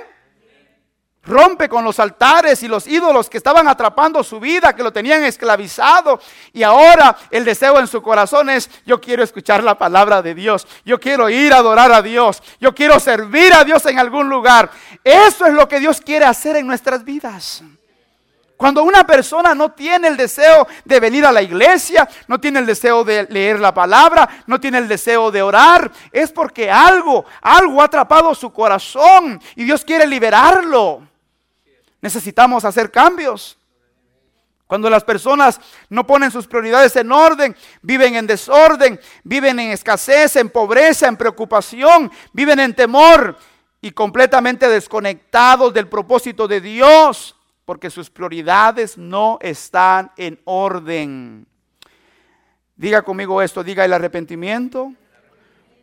Rompe 1.24 1.70
con 1.70 1.84
los 1.84 2.00
altares 2.00 2.64
y 2.64 2.68
los 2.68 2.88
ídolos 2.88 3.30
que 3.30 3.38
estaban 3.38 3.68
atrapando 3.68 4.24
su 4.24 4.40
vida, 4.40 4.76
que 4.76 4.82
lo 4.82 4.92
tenían 4.92 5.24
esclavizado. 5.24 6.20
Y 6.52 6.64
ahora 6.64 7.16
el 7.30 7.46
deseo 7.46 7.80
en 7.80 7.86
su 7.86 8.02
corazón 8.02 8.50
es, 8.50 8.70
yo 8.88 9.00
quiero 9.00 9.22
escuchar 9.22 9.64
la 9.64 9.78
palabra 9.78 10.24
de 10.24 10.34
Dios. 10.34 10.68
Yo 10.84 11.00
quiero 11.00 11.30
ir 11.30 11.54
a 11.54 11.58
adorar 11.58 11.92
a 11.92 12.02
Dios. 12.02 12.42
Yo 12.60 12.74
quiero 12.74 13.00
servir 13.00 13.54
a 13.54 13.64
Dios 13.64 13.86
en 13.86 14.00
algún 14.00 14.30
lugar. 14.30 14.72
Eso 15.04 15.46
es 15.46 15.54
lo 15.54 15.68
que 15.68 15.80
Dios 15.80 16.02
quiere 16.02 16.26
hacer 16.26 16.56
en 16.56 16.66
nuestras 16.66 17.04
vidas. 17.04 17.64
Cuando 18.62 18.84
una 18.84 19.04
persona 19.08 19.56
no 19.56 19.72
tiene 19.72 20.08
el 20.08 20.16
deseo 20.16 20.68
de 20.86 21.00
venir 21.00 21.26
a 21.26 21.32
la 21.32 21.42
iglesia, 21.42 22.08
no 22.28 22.40
tiene 22.40 22.60
el 22.60 22.68
deseo 22.68 23.04
de 23.04 23.24
leer 23.24 23.60
la 23.60 23.74
palabra, 23.74 24.44
no 24.46 24.60
tiene 24.60 24.78
el 24.78 24.88
deseo 24.88 25.32
de 25.32 25.42
orar, 25.42 25.92
es 26.12 26.32
porque 26.32 26.70
algo, 26.70 27.26
algo 27.42 27.82
ha 27.82 27.86
atrapado 27.86 28.36
su 28.36 28.54
corazón 28.54 29.42
y 29.56 29.64
Dios 29.64 29.84
quiere 29.84 30.06
liberarlo. 30.06 31.02
Necesitamos 32.02 32.64
hacer 32.64 32.92
cambios. 32.92 33.58
Cuando 34.68 34.92
las 34.92 35.04
personas 35.04 35.60
no 35.90 36.06
ponen 36.06 36.30
sus 36.30 36.46
prioridades 36.46 36.96
en 36.98 37.12
orden, 37.12 37.56
viven 37.82 38.14
en 38.14 38.28
desorden, 38.28 39.00
viven 39.24 39.60
en 39.60 39.72
escasez, 39.72 40.36
en 40.36 40.52
pobreza, 40.52 41.08
en 41.08 41.18
preocupación, 41.18 42.12
viven 42.32 42.60
en 42.60 42.76
temor 42.76 43.40
y 43.82 43.90
completamente 43.90 44.70
desconectados 44.70 45.74
del 45.74 45.88
propósito 45.88 46.48
de 46.48 46.62
Dios 46.62 47.36
porque 47.72 47.90
sus 47.90 48.10
prioridades 48.10 48.98
no 48.98 49.38
están 49.40 50.12
en 50.18 50.42
orden. 50.44 51.48
Diga 52.76 53.02
conmigo 53.02 53.42
esto, 53.42 53.64
diga 53.64 53.86
el 53.86 53.94
arrepentimiento 53.94 54.92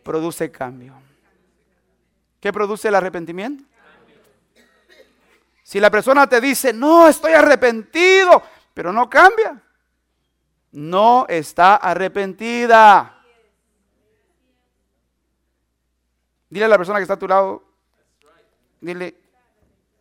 produce 0.03 0.51
cambio. 0.51 0.93
¿Qué 2.41 2.53
produce 2.53 2.89
el 2.89 2.95
arrepentimiento? 2.95 3.64
Si 5.62 5.80
la 5.80 5.91
persona 5.91 6.26
te 6.26 6.43
dice, 6.43 6.74
no, 6.74 7.09
estoy 7.09 7.32
arrepentido, 7.32 8.43
pero 8.74 8.93
no 8.93 9.09
cambia, 9.09 9.59
no 10.72 11.24
está 11.26 11.76
arrepentida. 11.76 13.18
Dile 16.51 16.66
a 16.66 16.68
la 16.68 16.76
persona 16.76 16.99
que 16.99 17.05
está 17.05 17.14
a 17.14 17.18
tu 17.18 17.28
lado, 17.28 17.64
dile, 18.78 19.28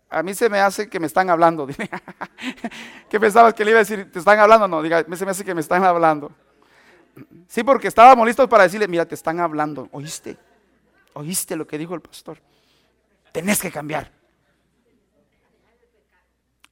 a 0.09 0.23
mí 0.23 0.33
se 0.33 0.49
me 0.49 0.59
hace 0.59 0.89
que 0.89 0.99
me 0.99 1.07
están 1.07 1.29
hablando. 1.29 1.67
¿Qué 3.09 3.19
pensabas 3.19 3.53
que 3.53 3.65
le 3.65 3.71
iba 3.71 3.79
a 3.79 3.83
decir? 3.83 4.11
¿Te 4.11 4.19
están 4.19 4.39
hablando? 4.39 4.67
No, 4.67 4.81
diga, 4.81 5.05
se 5.15 5.25
me 5.25 5.31
hace 5.31 5.43
que 5.43 5.53
me 5.53 5.61
están 5.61 5.83
hablando. 5.83 6.31
Sí, 7.47 7.63
porque 7.63 7.87
estábamos 7.87 8.25
listos 8.25 8.47
para 8.47 8.63
decirle, 8.63 8.87
mira, 8.87 9.05
te 9.05 9.15
están 9.15 9.39
hablando. 9.39 9.89
¿Oíste? 9.91 10.37
¿Oíste 11.13 11.55
lo 11.55 11.67
que 11.67 11.77
dijo 11.77 11.93
el 11.95 12.01
pastor? 12.01 12.39
Tenés 13.31 13.61
que 13.61 13.71
cambiar. 13.71 14.11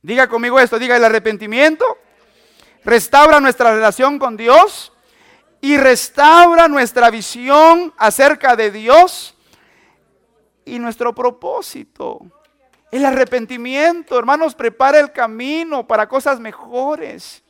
Diga 0.02 0.28
conmigo 0.28 0.60
esto, 0.60 0.78
diga 0.78 0.96
el 0.96 1.04
arrepentimiento, 1.04 1.84
restaura 2.84 3.40
nuestra 3.40 3.74
relación 3.74 4.20
con 4.20 4.38
Dios 4.38 4.94
y 5.62 5.78
restaura 5.78 6.68
nuestra 6.68 7.10
visión 7.10 7.92
acerca 7.98 8.56
de 8.56 8.70
Dios 8.70 9.36
y 10.64 10.78
nuestro 10.78 11.16
propósito. 11.16 12.22
El 12.92 13.06
arrepentimiento, 13.06 14.18
hermanos, 14.18 14.56
prepara 14.56 15.00
el 15.00 15.12
camino 15.12 15.86
para 15.86 16.08
cosas 16.08 16.40
mejores. 16.40 17.44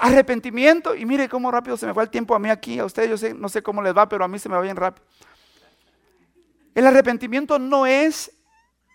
Arrepentimiento, 0.00 0.94
y 0.94 1.04
mire 1.04 1.28
cómo 1.28 1.50
rápido 1.50 1.76
se 1.76 1.86
me 1.86 1.94
fue 1.94 2.02
el 2.02 2.10
tiempo 2.10 2.34
a 2.34 2.38
mí 2.38 2.48
aquí, 2.48 2.78
a 2.78 2.86
ustedes 2.86 3.10
yo 3.10 3.18
sé, 3.18 3.34
no 3.34 3.48
sé 3.48 3.62
cómo 3.62 3.82
les 3.82 3.96
va, 3.96 4.08
pero 4.08 4.24
a 4.24 4.28
mí 4.28 4.38
se 4.38 4.48
me 4.48 4.56
va 4.56 4.62
bien 4.62 4.76
rápido. 4.76 5.06
El 6.74 6.86
arrepentimiento 6.86 7.58
no 7.58 7.86
es, 7.86 8.32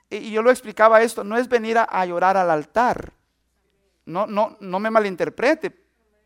y 0.09 0.31
yo 0.31 0.41
lo 0.41 0.49
explicaba 0.49 1.01
esto, 1.01 1.23
no 1.23 1.37
es 1.37 1.47
venir 1.47 1.77
a, 1.77 2.05
llorar 2.05 2.37
al 2.37 2.49
altar. 2.49 3.13
No, 4.05 4.25
no, 4.25 4.57
no 4.59 4.79
me 4.79 4.89
malinterprete, 4.89 5.71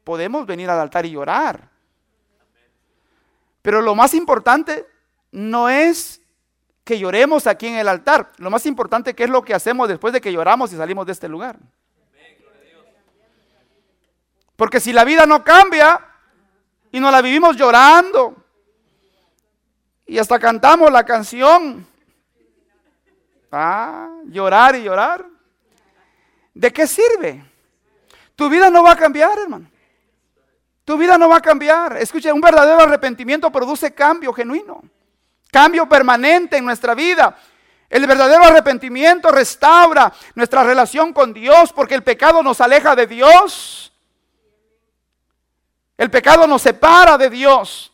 podemos 0.03 0.45
venir 0.45 0.69
al 0.69 0.79
altar 0.79 1.05
y 1.05 1.11
llorar. 1.11 1.69
Pero 3.61 3.81
lo 3.81 3.95
más 3.95 4.13
importante 4.13 4.85
no 5.31 5.69
es 5.69 6.22
que 6.83 6.99
lloremos 6.99 7.47
aquí 7.47 7.67
en 7.67 7.75
el 7.75 7.87
altar. 7.87 8.31
Lo 8.37 8.49
más 8.49 8.65
importante 8.65 9.13
que 9.13 9.23
es 9.23 9.29
lo 9.29 9.43
que 9.43 9.53
hacemos 9.53 9.87
después 9.87 10.13
de 10.13 10.21
que 10.21 10.31
lloramos 10.31 10.73
y 10.73 10.77
salimos 10.77 11.05
de 11.05 11.13
este 11.13 11.29
lugar. 11.29 11.57
Porque 14.55 14.79
si 14.79 14.93
la 14.93 15.03
vida 15.03 15.25
no 15.25 15.43
cambia 15.43 15.99
y 16.91 16.99
nos 16.99 17.11
la 17.11 17.21
vivimos 17.21 17.55
llorando 17.55 18.35
y 20.05 20.17
hasta 20.17 20.37
cantamos 20.37 20.91
la 20.91 21.03
canción, 21.03 21.87
ah, 23.51 24.09
llorar 24.25 24.75
y 24.75 24.83
llorar, 24.83 25.25
¿de 26.53 26.71
qué 26.71 26.85
sirve? 26.85 27.43
Tu 28.35 28.49
vida 28.49 28.69
no 28.69 28.83
va 28.83 28.91
a 28.91 28.97
cambiar, 28.97 29.39
hermano. 29.39 29.69
Tu 30.85 30.97
vida 30.97 31.17
no 31.17 31.29
va 31.29 31.37
a 31.37 31.41
cambiar. 31.41 31.97
Escucha, 31.97 32.33
un 32.33 32.41
verdadero 32.41 32.81
arrepentimiento 32.81 33.49
produce 33.49 33.93
cambio 33.93 34.33
genuino 34.33 34.83
cambio 35.53 35.87
permanente 35.87 36.57
en 36.57 36.65
nuestra 36.65 36.95
vida. 36.95 37.37
El 37.87 38.07
verdadero 38.07 38.43
arrepentimiento 38.43 39.29
restaura 39.29 40.11
nuestra 40.33 40.63
relación 40.63 41.13
con 41.13 41.31
Dios 41.31 41.71
porque 41.71 41.93
el 41.93 42.01
pecado 42.01 42.41
nos 42.41 42.59
aleja 42.59 42.95
de 42.95 43.05
Dios. 43.05 43.93
El 45.95 46.09
pecado 46.09 46.47
nos 46.47 46.63
separa 46.63 47.19
de 47.19 47.29
Dios. 47.29 47.93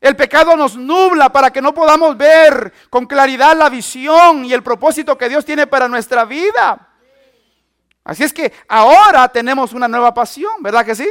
El 0.00 0.14
pecado 0.14 0.56
nos 0.56 0.76
nubla 0.76 1.30
para 1.30 1.50
que 1.50 1.60
no 1.60 1.74
podamos 1.74 2.16
ver 2.16 2.72
con 2.88 3.06
claridad 3.06 3.56
la 3.56 3.68
visión 3.68 4.44
y 4.44 4.52
el 4.52 4.62
propósito 4.62 5.18
que 5.18 5.28
Dios 5.28 5.44
tiene 5.44 5.66
para 5.66 5.88
nuestra 5.88 6.24
vida. 6.24 6.88
Así 8.04 8.22
es 8.22 8.32
que 8.32 8.52
ahora 8.68 9.28
tenemos 9.28 9.72
una 9.72 9.88
nueva 9.88 10.14
pasión, 10.14 10.62
¿verdad 10.62 10.86
que 10.86 10.94
sí? 10.94 11.08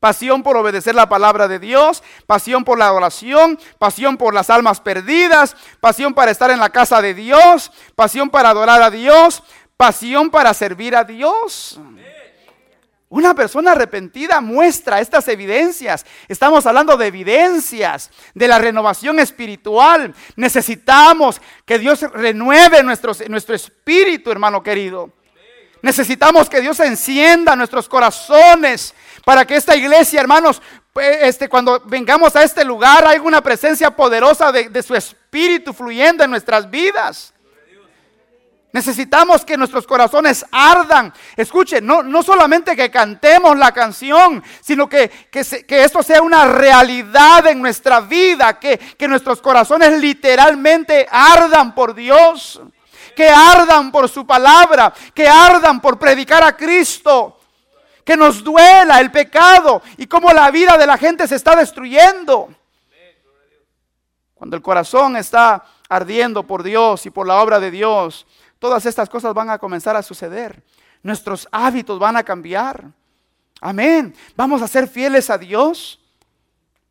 Pasión 0.00 0.42
por 0.42 0.56
obedecer 0.56 0.94
la 0.94 1.08
palabra 1.08 1.48
de 1.48 1.58
Dios, 1.58 2.02
pasión 2.26 2.64
por 2.64 2.78
la 2.78 2.92
oración, 2.92 3.58
pasión 3.78 4.16
por 4.16 4.34
las 4.34 4.50
almas 4.50 4.80
perdidas, 4.80 5.56
pasión 5.80 6.14
para 6.14 6.30
estar 6.30 6.50
en 6.50 6.60
la 6.60 6.70
casa 6.70 7.00
de 7.00 7.14
Dios, 7.14 7.72
pasión 7.94 8.30
para 8.30 8.50
adorar 8.50 8.82
a 8.82 8.90
Dios, 8.90 9.42
pasión 9.76 10.30
para 10.30 10.54
servir 10.54 10.94
a 10.96 11.04
Dios. 11.04 11.80
Una 13.08 13.34
persona 13.34 13.72
arrepentida 13.72 14.40
muestra 14.40 15.00
estas 15.00 15.28
evidencias. 15.28 16.04
Estamos 16.26 16.66
hablando 16.66 16.96
de 16.96 17.06
evidencias 17.06 18.10
de 18.34 18.48
la 18.48 18.58
renovación 18.58 19.20
espiritual. 19.20 20.12
Necesitamos 20.34 21.40
que 21.64 21.78
Dios 21.78 22.00
renueve 22.12 22.82
nuestro, 22.82 23.12
nuestro 23.28 23.54
espíritu, 23.54 24.32
hermano 24.32 24.60
querido. 24.60 25.12
Necesitamos 25.82 26.50
que 26.50 26.60
Dios 26.60 26.80
encienda 26.80 27.54
nuestros 27.54 27.88
corazones 27.88 28.92
para 29.26 29.44
que 29.44 29.56
esta 29.56 29.74
iglesia, 29.74 30.20
hermanos, 30.20 30.62
pues, 30.92 31.18
este, 31.22 31.48
cuando 31.48 31.82
vengamos 31.86 32.36
a 32.36 32.44
este 32.44 32.64
lugar, 32.64 33.04
haya 33.04 33.20
una 33.20 33.42
presencia 33.42 33.90
poderosa 33.90 34.52
de, 34.52 34.82
su 34.84 34.94
espíritu 34.94 35.72
fluyendo 35.72 36.22
en 36.22 36.30
nuestras 36.30 36.70
vidas. 36.70 37.34
Necesitamos 38.70 39.44
que 39.44 39.56
nuestros 39.56 39.84
corazones 39.84 40.46
ardan. 40.52 41.12
Escuchen, 41.36 41.84
no, 41.84 42.04
no 42.04 42.22
solamente 42.22 42.76
que 42.76 42.88
cantemos 42.88 43.58
la 43.58 43.72
canción, 43.72 44.44
sino 44.60 44.88
que, 44.88 45.10
que, 45.28 45.40
esto 45.82 46.04
sea 46.04 46.22
una 46.22 46.44
realidad 46.44 47.48
en 47.48 47.60
nuestra 47.60 47.98
vida, 48.02 48.60
que, 48.60 48.78
que 48.78 49.08
nuestros 49.08 49.40
corazones 49.40 49.98
literalmente 50.00 51.04
ardan 51.10 51.74
por 51.74 51.96
Dios, 51.96 52.60
que 53.16 53.28
ardan 53.28 53.90
por 53.90 54.08
su 54.08 54.24
palabra, 54.24 54.94
que 55.12 55.26
ardan 55.28 55.80
por 55.80 55.98
predicar 55.98 56.44
a 56.44 56.56
Cristo, 56.56 57.35
que 58.06 58.16
nos 58.16 58.44
duela 58.44 59.00
el 59.00 59.10
pecado 59.10 59.82
y 59.96 60.06
cómo 60.06 60.32
la 60.32 60.48
vida 60.52 60.78
de 60.78 60.86
la 60.86 60.96
gente 60.96 61.26
se 61.26 61.34
está 61.34 61.56
destruyendo. 61.56 62.54
Cuando 64.32 64.56
el 64.56 64.62
corazón 64.62 65.16
está 65.16 65.64
ardiendo 65.88 66.44
por 66.44 66.62
Dios 66.62 67.04
y 67.04 67.10
por 67.10 67.26
la 67.26 67.42
obra 67.42 67.58
de 67.58 67.72
Dios, 67.72 68.24
todas 68.60 68.86
estas 68.86 69.08
cosas 69.08 69.34
van 69.34 69.50
a 69.50 69.58
comenzar 69.58 69.96
a 69.96 70.04
suceder. 70.04 70.62
Nuestros 71.02 71.48
hábitos 71.50 71.98
van 71.98 72.16
a 72.16 72.22
cambiar. 72.22 72.84
Amén. 73.60 74.14
Vamos 74.36 74.62
a 74.62 74.68
ser 74.68 74.86
fieles 74.86 75.28
a 75.28 75.36
Dios. 75.36 75.98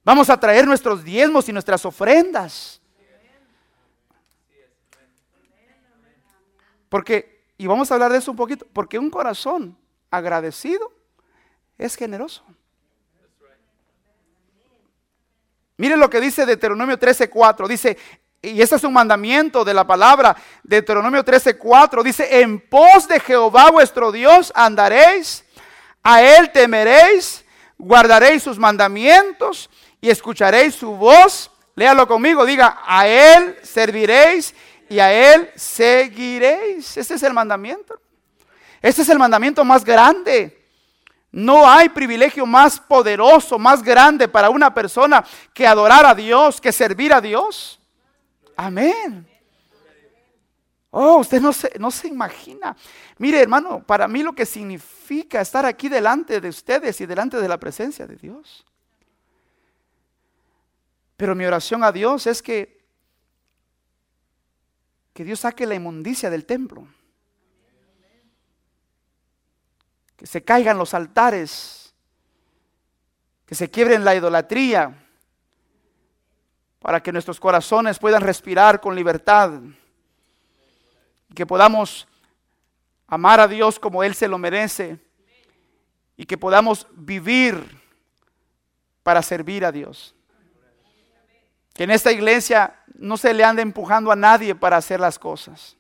Vamos 0.04 0.30
a 0.30 0.38
traer 0.38 0.68
nuestros 0.68 1.02
diezmos 1.02 1.48
y 1.48 1.54
nuestras 1.54 1.86
ofrendas. 1.86 2.82
Porque, 6.90 7.46
y 7.58 7.68
vamos 7.68 7.90
a 7.90 7.94
hablar 7.94 8.12
de 8.12 8.18
eso 8.18 8.32
un 8.32 8.38
poquito, 8.38 8.68
porque 8.74 9.00
un 9.00 9.10
corazón 9.10 9.78
agradecido 10.12 10.95
es 11.78 11.96
generoso. 11.96 12.44
Miren 15.78 16.00
lo 16.00 16.10
que 16.10 16.22
dice 16.22 16.46
Deuteronomio 16.46 16.98
13:4. 16.98 17.68
Dice, 17.68 17.98
y 18.42 18.62
ese 18.62 18.76
es 18.76 18.84
un 18.84 18.94
mandamiento 18.94 19.66
de 19.66 19.74
la 19.74 19.86
palabra, 19.86 20.36
Deuteronomio 20.64 21.24
13:4. 21.24 22.04
Dice, 22.04 22.42
en 22.42 22.60
pos 22.60 23.08
de 23.08 23.20
Jehová 23.20 23.72
vuestro 23.72 24.12
Dios 24.12 24.52
andaréis, 24.56 25.44
a 26.02 26.22
él 26.22 26.52
temeréis, 26.52 27.44
guardaréis 27.78 28.44
sus 28.44 28.58
mandamientos 28.58 29.70
y 30.00 30.10
escucharéis 30.10 30.76
su 30.76 30.96
voz. 30.96 31.52
Léalo 31.76 32.08
conmigo, 32.08 32.46
diga, 32.46 32.82
a 32.86 33.06
él 33.08 33.58
serviréis 33.64 34.56
y 34.88 35.00
a 35.00 35.12
él 35.12 35.52
seguiréis. 35.56 36.96
Ese 36.96 37.16
es 37.16 37.24
el 37.24 37.34
mandamiento. 37.34 38.00
Ese 38.82 39.02
es 39.02 39.10
el 39.10 39.20
mandamiento 39.20 39.66
más 39.66 39.84
grande. 39.84 40.65
No 41.36 41.70
hay 41.70 41.90
privilegio 41.90 42.46
más 42.46 42.80
poderoso, 42.80 43.60
más 43.60 43.84
grande 43.84 44.26
para 44.26 44.50
una 44.50 44.74
persona 44.74 45.22
que 45.54 45.68
adorar 45.68 46.06
a 46.06 46.16
Dios, 46.16 46.62
que 46.62 46.72
servir 46.72 47.12
a 47.12 47.20
Dios. 47.20 47.78
Amén. 48.56 49.28
Oh, 50.92 51.18
usted 51.18 51.42
no 51.42 51.52
se, 51.52 51.78
no 51.78 51.92
se 51.92 52.08
imagina. 52.08 52.74
Mire, 53.18 53.42
hermano, 53.42 53.84
para 53.84 54.08
mí 54.08 54.24
lo 54.24 54.32
que 54.32 54.46
significa 54.46 55.42
estar 55.42 55.66
aquí 55.66 55.90
delante 55.90 56.40
de 56.40 56.48
ustedes 56.48 57.02
y 57.02 57.06
delante 57.06 57.42
de 57.42 57.50
la 57.50 57.60
presencia 57.60 58.08
de 58.08 58.16
Dios. 58.16 58.64
Pero 61.18 61.36
mi 61.36 61.44
oración 61.44 61.84
a 61.84 61.92
Dios 61.92 62.28
es 62.28 62.42
que, 62.42 62.82
que 65.12 65.26
Dios 65.26 65.42
saque 65.42 65.66
la 65.66 65.76
inmundicia 65.76 66.30
del 66.30 66.46
templo. 66.46 66.88
Que 70.16 70.28
se 70.28 70.44
caigan 70.44 70.78
los 70.78 70.94
altares, 70.94 71.94
que 73.46 73.56
se 73.56 73.70
quiebren 73.70 74.06
la 74.06 74.16
idolatría, 74.16 74.94
para 76.80 77.02
que 77.02 77.12
nuestros 77.12 77.40
corazones 77.40 78.00
puedan 78.00 78.22
respirar 78.22 78.80
con 78.80 78.96
libertad, 78.96 79.60
que 81.34 81.46
podamos 81.46 82.08
amar 83.08 83.40
a 83.40 83.48
Dios 83.48 83.80
como 83.80 84.04
Él 84.04 84.16
se 84.16 84.28
lo 84.28 84.38
merece 84.38 85.00
y 86.16 86.26
que 86.26 86.38
podamos 86.38 86.88
vivir 86.92 87.82
para 89.04 89.22
servir 89.22 89.66
a 89.66 89.72
Dios. 89.72 90.16
Que 91.74 91.84
en 91.84 91.92
esta 91.92 92.12
iglesia 92.12 92.80
no 92.94 93.18
se 93.18 93.34
le 93.34 93.44
ande 93.44 93.62
empujando 93.62 94.12
a 94.12 94.16
nadie 94.16 94.56
para 94.56 94.78
hacer 94.78 95.00
las 95.00 95.20
cosas. 95.20 95.76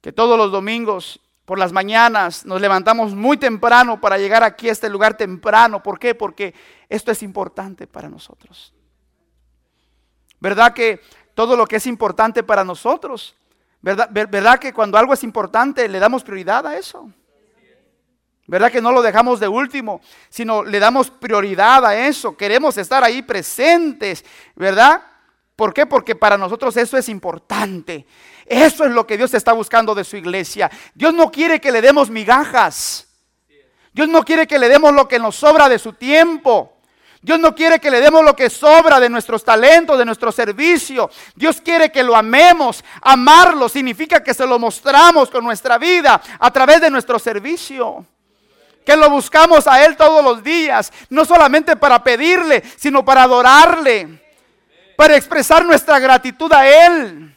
Que 0.00 0.12
todos 0.12 0.38
los 0.38 0.50
domingos 0.50 1.20
por 1.46 1.60
las 1.60 1.72
mañanas, 1.72 2.44
nos 2.44 2.60
levantamos 2.60 3.14
muy 3.14 3.36
temprano 3.36 4.00
para 4.00 4.18
llegar 4.18 4.42
aquí 4.42 4.68
a 4.68 4.72
este 4.72 4.90
lugar 4.90 5.16
temprano. 5.16 5.80
¿Por 5.80 5.98
qué? 5.98 6.14
Porque 6.14 6.52
esto 6.88 7.12
es 7.12 7.22
importante 7.22 7.86
para 7.86 8.08
nosotros. 8.08 8.74
¿Verdad 10.40 10.74
que 10.74 11.00
todo 11.34 11.56
lo 11.56 11.66
que 11.66 11.76
es 11.76 11.86
importante 11.86 12.42
para 12.42 12.64
nosotros, 12.64 13.36
verdad, 13.80 14.58
que 14.58 14.72
cuando 14.72 14.98
algo 14.98 15.14
es 15.14 15.22
importante 15.22 15.88
le 15.88 16.00
damos 16.00 16.24
prioridad 16.24 16.66
a 16.66 16.76
eso? 16.76 17.10
¿Verdad 18.48 18.70
que 18.70 18.82
no 18.82 18.90
lo 18.90 19.00
dejamos 19.00 19.38
de 19.38 19.46
último, 19.46 20.00
sino 20.28 20.64
le 20.64 20.80
damos 20.80 21.10
prioridad 21.10 21.86
a 21.86 21.96
eso? 21.96 22.36
Queremos 22.36 22.76
estar 22.76 23.04
ahí 23.04 23.22
presentes, 23.22 24.24
¿verdad? 24.56 25.02
¿Por 25.56 25.72
qué? 25.72 25.86
Porque 25.86 26.14
para 26.14 26.36
nosotros 26.36 26.76
eso 26.76 26.98
es 26.98 27.08
importante. 27.08 28.06
Eso 28.44 28.84
es 28.84 28.92
lo 28.92 29.06
que 29.06 29.16
Dios 29.16 29.32
está 29.32 29.52
buscando 29.52 29.94
de 29.94 30.04
su 30.04 30.16
iglesia. 30.16 30.70
Dios 30.94 31.14
no 31.14 31.30
quiere 31.30 31.60
que 31.60 31.72
le 31.72 31.80
demos 31.80 32.10
migajas. 32.10 33.08
Dios 33.92 34.08
no 34.08 34.22
quiere 34.22 34.46
que 34.46 34.58
le 34.58 34.68
demos 34.68 34.92
lo 34.92 35.08
que 35.08 35.18
nos 35.18 35.34
sobra 35.34 35.70
de 35.70 35.78
su 35.78 35.94
tiempo. 35.94 36.74
Dios 37.22 37.40
no 37.40 37.54
quiere 37.54 37.80
que 37.80 37.90
le 37.90 38.02
demos 38.02 38.22
lo 38.22 38.36
que 38.36 38.50
sobra 38.50 39.00
de 39.00 39.08
nuestros 39.08 39.42
talentos, 39.42 39.98
de 39.98 40.04
nuestro 40.04 40.30
servicio. 40.30 41.10
Dios 41.34 41.62
quiere 41.62 41.90
que 41.90 42.02
lo 42.02 42.14
amemos. 42.14 42.84
Amarlo 43.00 43.70
significa 43.70 44.22
que 44.22 44.34
se 44.34 44.46
lo 44.46 44.58
mostramos 44.58 45.30
con 45.30 45.42
nuestra 45.42 45.78
vida 45.78 46.20
a 46.38 46.50
través 46.52 46.82
de 46.82 46.90
nuestro 46.90 47.18
servicio. 47.18 48.04
Que 48.84 48.94
lo 48.94 49.08
buscamos 49.08 49.66
a 49.66 49.84
Él 49.84 49.96
todos 49.96 50.22
los 50.22 50.44
días, 50.44 50.92
no 51.08 51.24
solamente 51.24 51.74
para 51.74 52.04
pedirle, 52.04 52.62
sino 52.76 53.04
para 53.04 53.24
adorarle, 53.24 54.25
para 54.96 55.16
expresar 55.16 55.64
nuestra 55.64 55.98
gratitud 55.98 56.52
a 56.52 56.86
Él. 56.86 57.36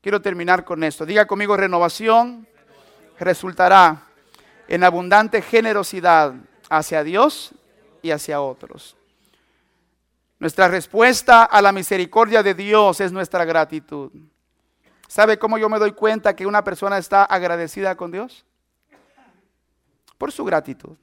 Quiero 0.00 0.20
terminar 0.20 0.64
con 0.64 0.84
esto. 0.84 1.04
Diga 1.06 1.26
conmigo, 1.26 1.56
renovación 1.56 2.46
resultará 3.18 4.02
en 4.68 4.84
abundante 4.84 5.42
generosidad 5.42 6.34
hacia 6.68 7.02
Dios 7.02 7.52
y 8.02 8.10
hacia 8.10 8.40
otros. 8.40 8.96
Nuestra 10.38 10.68
respuesta 10.68 11.44
a 11.44 11.62
la 11.62 11.72
misericordia 11.72 12.42
de 12.42 12.54
Dios 12.54 13.00
es 13.00 13.12
nuestra 13.12 13.44
gratitud. 13.44 14.12
¿Sabe 15.08 15.38
cómo 15.38 15.56
yo 15.58 15.68
me 15.68 15.78
doy 15.78 15.92
cuenta 15.92 16.36
que 16.36 16.46
una 16.46 16.62
persona 16.62 16.98
está 16.98 17.24
agradecida 17.24 17.96
con 17.96 18.10
Dios? 18.10 18.44
Por 20.18 20.32
su 20.32 20.44
gratitud. 20.44 20.96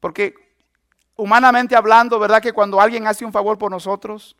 Porque 0.00 0.34
humanamente 1.16 1.74
hablando, 1.76 2.18
¿verdad? 2.18 2.40
Que 2.40 2.52
cuando 2.52 2.80
alguien 2.80 3.06
hace 3.06 3.24
un 3.24 3.32
favor 3.32 3.58
por 3.58 3.70
nosotros, 3.70 4.36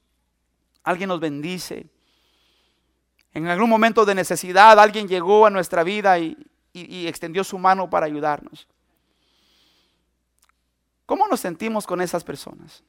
alguien 0.85 1.09
nos 1.09 1.21
bendice, 1.21 1.91
en 3.35 3.47
algún 3.47 3.69
momento 3.69 4.05
de 4.05 4.15
necesidad 4.15 4.79
alguien 4.79 5.07
llegó 5.07 5.47
a 5.47 5.51
nuestra 5.51 5.85
vida 5.85 6.19
y, 6.19 6.37
extendió 6.73 7.43
su 7.43 7.59
mano 7.59 7.91
para 7.91 8.07
ayudarnos. 8.07 8.69
¿Cómo 11.07 11.27
nos 11.27 11.41
sentimos 11.41 11.85
con 11.85 12.01
esas 12.01 12.23
personas? 12.23 12.85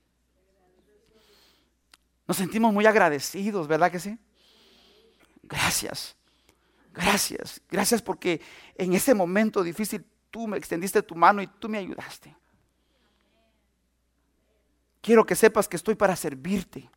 Nos 2.27 2.37
sentimos 2.37 2.71
muy 2.71 2.85
agradecidos, 2.85 3.67
¿verdad 3.67 3.91
que 3.91 3.99
sí? 3.99 4.15
Gracias, 5.41 6.15
gracias, 6.93 7.61
gracias 7.67 8.01
porque 8.03 8.39
en 8.75 8.93
ese 8.93 9.15
momento 9.15 9.63
difícil 9.63 10.05
tú 10.29 10.47
me 10.47 10.57
extendiste 10.57 11.01
tu 11.01 11.15
mano 11.15 11.41
y 11.41 11.47
tú 11.47 11.67
me 11.67 11.79
ayudaste. 11.79 12.35
Quiero 15.01 15.25
que 15.25 15.35
sepas 15.35 15.67
que 15.67 15.77
estoy 15.77 15.95
para 15.95 16.15
servirte. 16.15 16.89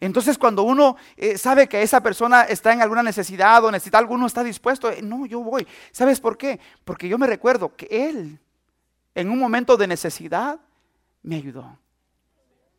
Entonces 0.00 0.36
cuando 0.36 0.62
uno 0.62 0.96
eh, 1.16 1.38
sabe 1.38 1.68
que 1.68 1.80
esa 1.82 2.02
persona 2.02 2.42
está 2.42 2.72
en 2.72 2.82
alguna 2.82 3.02
necesidad 3.02 3.64
o 3.64 3.70
necesita 3.70 3.98
algo, 3.98 4.14
uno 4.14 4.26
está 4.26 4.44
dispuesto, 4.44 4.90
eh, 4.90 5.00
no, 5.02 5.24
yo 5.26 5.40
voy. 5.40 5.66
¿Sabes 5.90 6.20
por 6.20 6.36
qué? 6.36 6.60
Porque 6.84 7.08
yo 7.08 7.16
me 7.18 7.26
recuerdo 7.26 7.74
que 7.74 7.86
Él 7.90 8.38
en 9.14 9.30
un 9.30 9.38
momento 9.38 9.76
de 9.76 9.86
necesidad 9.86 10.60
me 11.22 11.36
ayudó. 11.36 11.78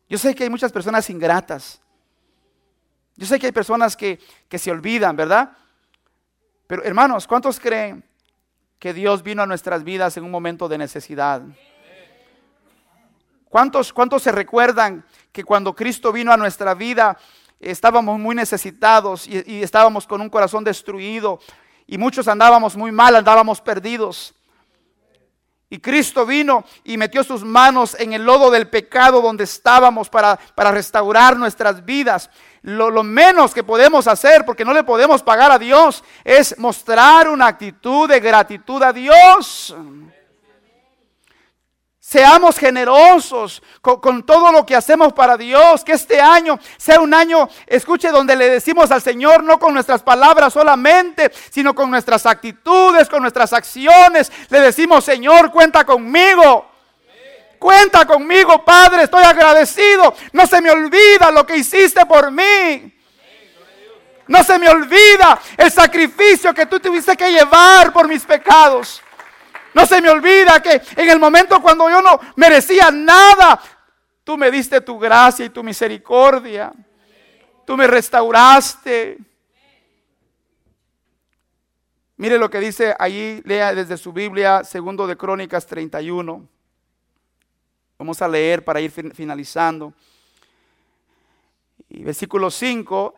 Yo 0.08 0.16
sé 0.16 0.34
que 0.34 0.44
hay 0.44 0.50
muchas 0.50 0.72
personas 0.72 1.10
ingratas. 1.10 1.80
Yo 3.16 3.26
sé 3.26 3.38
que 3.38 3.46
hay 3.46 3.52
personas 3.52 3.96
que, 3.96 4.20
que 4.48 4.58
se 4.58 4.70
olvidan, 4.70 5.16
¿verdad? 5.16 5.56
Pero 6.68 6.84
hermanos, 6.84 7.26
¿cuántos 7.26 7.58
creen 7.58 8.04
que 8.78 8.94
Dios 8.94 9.24
vino 9.24 9.42
a 9.42 9.46
nuestras 9.46 9.82
vidas 9.82 10.16
en 10.16 10.24
un 10.24 10.30
momento 10.30 10.68
de 10.68 10.78
necesidad? 10.78 11.42
¿Cuántos, 13.48 13.92
¿Cuántos 13.92 14.22
se 14.22 14.32
recuerdan 14.32 15.04
que 15.32 15.42
cuando 15.42 15.74
Cristo 15.74 16.12
vino 16.12 16.32
a 16.32 16.36
nuestra 16.36 16.74
vida 16.74 17.16
estábamos 17.60 18.18
muy 18.18 18.34
necesitados 18.34 19.26
y, 19.26 19.62
estábamos 19.62 20.06
con 20.06 20.20
un 20.20 20.28
corazón 20.28 20.64
destruido 20.64 21.40
y 21.86 21.96
muchos 21.96 22.28
andábamos 22.28 22.76
muy 22.76 22.92
mal, 22.92 23.16
andábamos 23.16 23.60
perdidos? 23.60 24.34
Y 25.70 25.78
Cristo 25.80 26.24
vino 26.24 26.64
y 26.84 26.96
metió 26.96 27.22
sus 27.24 27.44
manos 27.44 27.94
en 27.98 28.12
el 28.12 28.24
lodo 28.24 28.50
del 28.50 28.68
pecado 28.68 29.20
donde 29.20 29.44
estábamos 29.44 30.08
para, 30.08 30.38
para 30.54 30.70
restaurar 30.70 31.36
nuestras 31.36 31.84
vidas. 31.84 32.30
Lo, 32.62 32.90
lo, 32.90 33.02
menos 33.02 33.52
que 33.52 33.62
podemos 33.62 34.06
hacer, 34.08 34.44
porque 34.46 34.64
no 34.64 34.72
le 34.72 34.82
podemos 34.82 35.22
pagar 35.22 35.52
a 35.52 35.58
Dios, 35.58 36.02
es 36.24 36.58
mostrar 36.58 37.28
una 37.28 37.46
actitud 37.46 38.08
de 38.08 38.18
gratitud 38.18 38.82
a 38.82 38.92
Dios. 38.94 39.74
Seamos 42.08 42.58
generosos 42.58 43.62
con, 43.82 44.24
todo 44.24 44.50
lo 44.50 44.64
que 44.64 44.74
hacemos 44.74 45.12
para 45.12 45.36
Dios. 45.36 45.84
Que 45.84 45.92
este 45.92 46.18
año 46.18 46.58
sea 46.78 47.00
un 47.00 47.12
año, 47.12 47.50
escuche, 47.66 48.08
donde 48.08 48.34
le 48.34 48.48
decimos 48.48 48.90
al 48.90 49.02
Señor, 49.02 49.44
no 49.44 49.58
con 49.58 49.74
nuestras 49.74 50.02
palabras 50.02 50.54
solamente, 50.54 51.30
sino 51.50 51.74
con 51.74 51.90
nuestras 51.90 52.24
actitudes, 52.24 53.10
con 53.10 53.20
nuestras 53.20 53.52
acciones. 53.52 54.32
Le 54.48 54.58
decimos, 54.62 55.04
Señor, 55.04 55.50
cuenta 55.52 55.84
conmigo. 55.84 56.70
Cuenta 57.58 58.06
conmigo, 58.06 58.64
Padre, 58.64 59.02
estoy 59.02 59.24
agradecido. 59.24 60.14
No 60.32 60.46
se 60.46 60.62
me 60.62 60.70
olvida 60.70 61.30
lo 61.30 61.44
que 61.44 61.58
hiciste 61.58 62.06
por 62.06 62.30
mí. 62.30 62.90
No 64.28 64.42
se 64.44 64.58
me 64.58 64.70
olvida 64.70 65.38
el 65.58 65.70
sacrificio 65.70 66.54
que 66.54 66.64
tú 66.64 66.80
tuviste 66.80 67.14
que 67.18 67.30
llevar 67.30 67.92
por 67.92 68.08
mis 68.08 68.24
pecados. 68.24 69.02
No 69.78 69.86
se 69.86 70.02
me 70.02 70.10
olvida 70.10 70.60
que 70.60 70.82
en 70.96 71.08
el 71.08 71.20
momento 71.20 71.62
cuando 71.62 71.88
yo 71.88 72.02
no 72.02 72.18
merecía 72.34 72.90
nada, 72.90 73.62
tú 74.24 74.36
me 74.36 74.50
diste 74.50 74.80
tu 74.80 74.98
gracia 74.98 75.46
y 75.46 75.50
tu 75.50 75.62
misericordia. 75.62 76.72
Tú 77.64 77.76
me 77.76 77.86
restauraste. 77.86 79.18
Mire 82.16 82.38
lo 82.38 82.50
que 82.50 82.58
dice 82.58 82.92
allí, 82.98 83.40
lea 83.44 83.72
desde 83.72 83.96
su 83.96 84.12
Biblia, 84.12 84.64
segundo 84.64 85.06
de 85.06 85.16
Crónicas 85.16 85.64
31. 85.64 86.44
Vamos 87.98 88.20
a 88.20 88.26
leer 88.26 88.64
para 88.64 88.80
ir 88.80 88.90
finalizando. 88.90 89.94
Y 91.88 92.02
versículo 92.02 92.50
5 92.50 93.14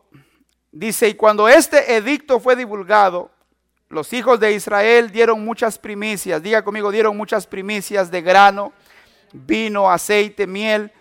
dice, 0.73 1.09
y 1.09 1.15
cuando 1.15 1.49
este 1.49 1.97
edicto 1.97 2.39
fue 2.39 2.55
divulgado, 2.55 3.31
los 3.91 4.13
hijos 4.13 4.39
de 4.39 4.53
Israel 4.53 5.11
dieron 5.11 5.45
muchas 5.45 5.77
primicias, 5.77 6.41
diga 6.41 6.63
conmigo, 6.63 6.93
dieron 6.93 7.17
muchas 7.17 7.45
primicias 7.45 8.09
de 8.09 8.23
grano, 8.23 8.73
vino, 9.33 9.91
aceite, 9.91 10.47
miel, 10.47 10.93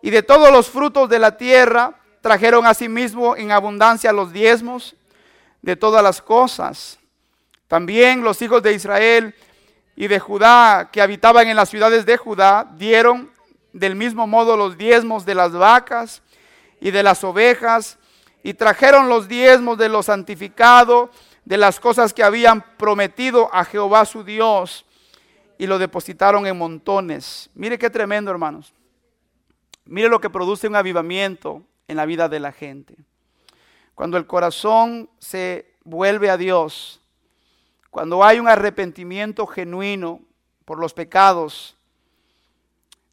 y 0.00 0.08
de 0.08 0.22
todos 0.22 0.50
los 0.50 0.70
frutos 0.70 1.10
de 1.10 1.18
la 1.18 1.36
tierra 1.36 1.92
trajeron 2.22 2.66
asimismo 2.66 3.36
en 3.36 3.52
abundancia 3.52 4.14
los 4.14 4.32
diezmos 4.32 4.96
de 5.60 5.76
todas 5.76 6.02
las 6.02 6.22
cosas. 6.22 6.98
También 7.68 8.22
los 8.22 8.40
hijos 8.40 8.62
de 8.62 8.72
Israel 8.72 9.34
y 9.94 10.06
de 10.06 10.18
Judá 10.18 10.88
que 10.90 11.02
habitaban 11.02 11.48
en 11.48 11.56
las 11.56 11.68
ciudades 11.68 12.06
de 12.06 12.16
Judá 12.16 12.66
dieron 12.76 13.30
del 13.74 13.94
mismo 13.94 14.26
modo 14.26 14.56
los 14.56 14.78
diezmos 14.78 15.26
de 15.26 15.34
las 15.34 15.52
vacas 15.52 16.22
y 16.80 16.92
de 16.92 17.02
las 17.02 17.22
ovejas 17.24 17.98
y 18.42 18.54
trajeron 18.54 19.10
los 19.10 19.28
diezmos 19.28 19.76
de 19.76 19.90
lo 19.90 20.02
santificado 20.02 21.10
de 21.46 21.56
las 21.56 21.78
cosas 21.78 22.12
que 22.12 22.24
habían 22.24 22.60
prometido 22.76 23.48
a 23.54 23.64
Jehová 23.64 24.04
su 24.04 24.24
Dios 24.24 24.84
y 25.56 25.68
lo 25.68 25.78
depositaron 25.78 26.44
en 26.44 26.58
montones. 26.58 27.48
Mire 27.54 27.78
qué 27.78 27.88
tremendo, 27.88 28.32
hermanos. 28.32 28.74
Mire 29.84 30.08
lo 30.08 30.20
que 30.20 30.28
produce 30.28 30.66
un 30.66 30.74
avivamiento 30.74 31.62
en 31.86 31.96
la 31.96 32.04
vida 32.04 32.28
de 32.28 32.40
la 32.40 32.50
gente. 32.50 32.96
Cuando 33.94 34.16
el 34.16 34.26
corazón 34.26 35.08
se 35.20 35.72
vuelve 35.84 36.30
a 36.30 36.36
Dios, 36.36 37.00
cuando 37.90 38.24
hay 38.24 38.40
un 38.40 38.48
arrepentimiento 38.48 39.46
genuino 39.46 40.20
por 40.64 40.80
los 40.80 40.92
pecados, 40.92 41.76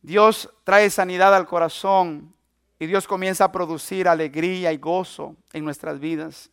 Dios 0.01 0.49
trae 0.63 0.89
sanidad 0.89 1.36
al 1.36 1.45
corazón 1.45 2.34
y 2.79 2.88
Dios 2.88 3.07
comienza 3.07 3.45
a 3.45 3.51
producir 3.51 4.07
alegría 4.07 4.73
y 4.73 4.77
gozo 4.77 5.36
en 5.53 5.63
nuestras 5.63 5.99
vidas. 5.99 6.49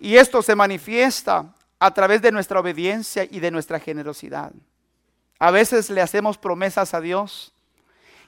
Y 0.00 0.16
esto 0.16 0.42
se 0.42 0.54
manifiesta 0.54 1.54
a 1.78 1.92
través 1.92 2.22
de 2.22 2.32
nuestra 2.32 2.60
obediencia 2.60 3.24
y 3.24 3.40
de 3.40 3.50
nuestra 3.50 3.78
generosidad. 3.78 4.52
A 5.38 5.50
veces 5.50 5.90
le 5.90 6.00
hacemos 6.00 6.38
promesas 6.38 6.94
a 6.94 7.00
Dios 7.00 7.52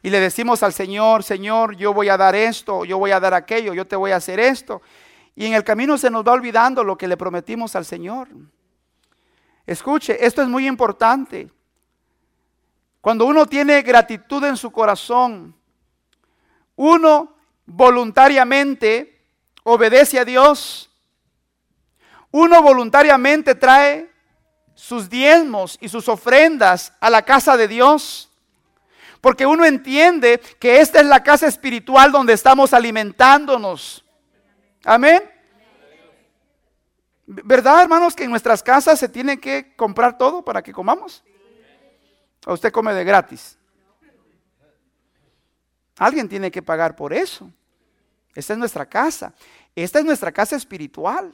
y 0.02 0.10
le 0.10 0.20
decimos 0.20 0.62
al 0.62 0.72
Señor, 0.72 1.22
Señor, 1.22 1.76
yo 1.76 1.92
voy 1.92 2.08
a 2.08 2.16
dar 2.16 2.34
esto, 2.34 2.84
yo 2.84 2.98
voy 2.98 3.10
a 3.10 3.20
dar 3.20 3.34
aquello, 3.34 3.74
yo 3.74 3.86
te 3.86 3.96
voy 3.96 4.12
a 4.12 4.16
hacer 4.16 4.40
esto. 4.40 4.80
Y 5.34 5.46
en 5.46 5.54
el 5.54 5.64
camino 5.64 5.98
se 5.98 6.10
nos 6.10 6.26
va 6.26 6.32
olvidando 6.32 6.84
lo 6.84 6.96
que 6.96 7.08
le 7.08 7.16
prometimos 7.16 7.76
al 7.76 7.84
Señor. 7.84 8.28
Escuche, 9.66 10.24
esto 10.24 10.42
es 10.42 10.48
muy 10.48 10.66
importante. 10.66 11.50
Cuando 13.00 13.26
uno 13.26 13.46
tiene 13.46 13.82
gratitud 13.82 14.44
en 14.44 14.56
su 14.56 14.70
corazón, 14.70 15.54
uno 16.76 17.34
voluntariamente 17.66 19.20
obedece 19.64 20.18
a 20.18 20.24
Dios 20.24 20.89
uno 22.30 22.62
voluntariamente 22.62 23.54
trae 23.54 24.10
sus 24.74 25.10
diezmos 25.10 25.76
y 25.80 25.88
sus 25.88 26.08
ofrendas 26.08 26.92
a 27.00 27.10
la 27.10 27.22
casa 27.22 27.56
de 27.56 27.68
Dios. 27.68 28.30
Porque 29.20 29.44
uno 29.44 29.64
entiende 29.64 30.40
que 30.58 30.80
esta 30.80 31.00
es 31.00 31.06
la 31.06 31.22
casa 31.22 31.46
espiritual 31.46 32.10
donde 32.10 32.32
estamos 32.32 32.72
alimentándonos. 32.72 34.04
Amén. 34.84 35.22
¿Verdad, 37.26 37.82
hermanos, 37.82 38.16
que 38.16 38.24
en 38.24 38.30
nuestras 38.30 38.62
casas 38.62 38.98
se 38.98 39.08
tiene 39.08 39.38
que 39.38 39.74
comprar 39.76 40.16
todo 40.16 40.42
para 40.42 40.62
que 40.62 40.72
comamos? 40.72 41.22
¿O 42.46 42.54
usted 42.54 42.72
come 42.72 42.94
de 42.94 43.04
gratis? 43.04 43.58
Alguien 45.98 46.28
tiene 46.28 46.50
que 46.50 46.62
pagar 46.62 46.96
por 46.96 47.12
eso. 47.12 47.50
Esta 48.34 48.54
es 48.54 48.58
nuestra 48.58 48.86
casa. 48.86 49.34
Esta 49.76 49.98
es 49.98 50.04
nuestra 50.04 50.32
casa 50.32 50.56
espiritual. 50.56 51.32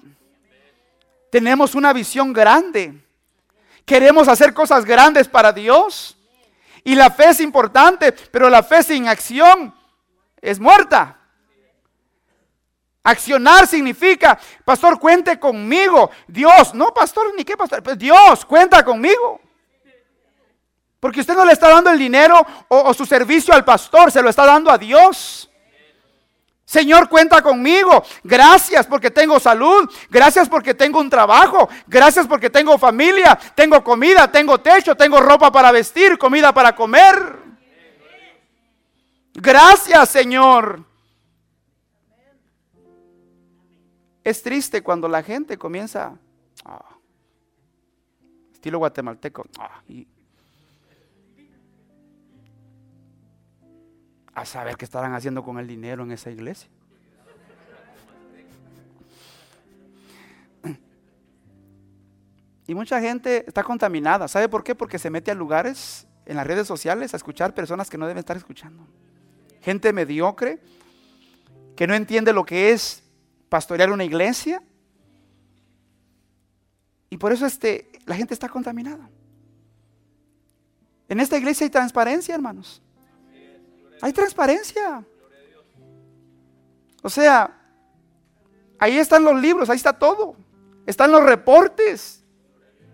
Tenemos 1.37 1.74
una 1.74 1.93
visión 1.93 2.32
grande. 2.32 2.95
Queremos 3.84 4.26
hacer 4.26 4.55
cosas 4.55 4.87
grandes 4.87 5.28
para 5.28 5.53
Dios. 5.53 6.16
Y 6.82 6.95
la 6.95 7.11
fe 7.11 7.28
es 7.28 7.41
importante, 7.41 8.11
pero 8.11 8.49
la 8.49 8.62
fe 8.62 8.82
sin 8.82 9.07
acción 9.07 9.74
es 10.41 10.59
muerta. 10.59 11.18
Accionar 13.03 13.66
significa, 13.66 14.39
pastor, 14.64 14.99
cuente 14.99 15.39
conmigo. 15.39 16.11
Dios, 16.26 16.72
no, 16.72 16.95
pastor, 16.95 17.26
ni 17.37 17.45
qué 17.45 17.55
pastor, 17.55 17.82
pues 17.82 17.99
Dios, 17.99 18.43
cuenta 18.47 18.82
conmigo. 18.82 19.39
Porque 20.99 21.20
usted 21.20 21.34
no 21.34 21.45
le 21.45 21.53
está 21.53 21.68
dando 21.68 21.91
el 21.91 21.99
dinero 21.99 22.41
o, 22.68 22.78
o, 22.78 22.95
su 22.95 23.05
servicio 23.05 23.53
al 23.53 23.62
pastor, 23.62 24.11
se 24.11 24.22
lo 24.22 24.30
está 24.30 24.47
dando 24.47 24.70
a 24.70 24.78
Dios. 24.78 25.45
Señor, 26.66 27.08
cuenta 27.08 27.40
conmigo. 27.42 28.02
Gracias 28.24 28.86
porque 28.86 29.08
tengo 29.08 29.38
salud. 29.38 29.88
Gracias 30.10 30.48
porque 30.48 30.74
tengo 30.74 30.98
un 30.98 31.08
trabajo. 31.08 31.68
Gracias 31.86 32.26
porque 32.26 32.50
tengo 32.50 32.76
familia. 32.76 33.38
Tengo 33.54 33.82
comida, 33.84 34.30
tengo 34.30 34.58
techo, 34.58 34.96
tengo 34.96 35.20
ropa 35.20 35.52
para 35.52 35.70
vestir, 35.70 36.18
comida 36.18 36.52
para 36.52 36.74
comer. 36.74 37.36
Gracias, 39.32 40.08
Señor. 40.08 40.84
Es 44.24 44.42
triste 44.42 44.82
cuando 44.82 45.06
la 45.06 45.22
gente 45.22 45.56
comienza, 45.56 46.18
ah, 46.64 46.96
estilo 48.52 48.78
guatemalteco, 48.78 49.46
ah, 49.60 49.82
a 54.37 54.45
saber 54.45 54.76
qué 54.76 54.84
estarán 54.84 55.14
haciendo 55.14 55.43
con 55.43 55.59
el 55.59 55.66
dinero 55.66 56.03
en 56.03 56.12
esa 56.12 56.30
iglesia. 56.30 56.68
Y 62.66 62.74
mucha 62.74 63.01
gente 63.01 63.45
está 63.47 63.64
contaminada. 63.64 64.28
¿Sabe 64.28 64.51
por 64.51 64.62
qué? 64.62 64.74
Porque 64.74 64.99
se 64.99 65.09
mete 65.09 65.30
a 65.30 65.34
lugares 65.34 66.07
en 66.26 66.37
las 66.37 66.47
redes 66.47 66.66
sociales 66.66 67.14
a 67.14 67.16
escuchar 67.16 67.55
personas 67.55 67.89
que 67.89 67.97
no 67.97 68.07
deben 68.07 68.18
estar 68.18 68.37
escuchando. 68.37 68.87
Gente 69.62 69.95
mediocre 69.95 70.61
que 71.74 71.87
no 71.87 71.95
entiende 71.95 72.34
lo 72.34 72.45
que 72.45 72.72
es 72.72 73.05
pastorear 73.49 73.91
una 73.91 74.05
iglesia. 74.05 74.62
Y 77.09 77.16
por 77.16 77.32
eso 77.32 77.47
este, 77.47 77.91
la 78.05 78.16
gente 78.16 78.34
está 78.34 78.51
contaminada. 78.51 79.09
En 81.09 81.20
esta 81.20 81.39
iglesia 81.39 81.64
hay 81.64 81.70
transparencia, 81.70 82.34
hermanos. 82.34 82.82
Hay 84.01 84.12
transparencia. 84.12 85.05
O 87.03 87.09
sea, 87.09 87.57
ahí 88.78 88.99
están 88.99 89.24
los 89.24 89.40
libros, 89.40 89.70
ahí 89.70 89.76
está 89.76 89.92
todo. 89.92 90.36
Están 90.86 91.11
los 91.11 91.22
reportes 91.22 92.24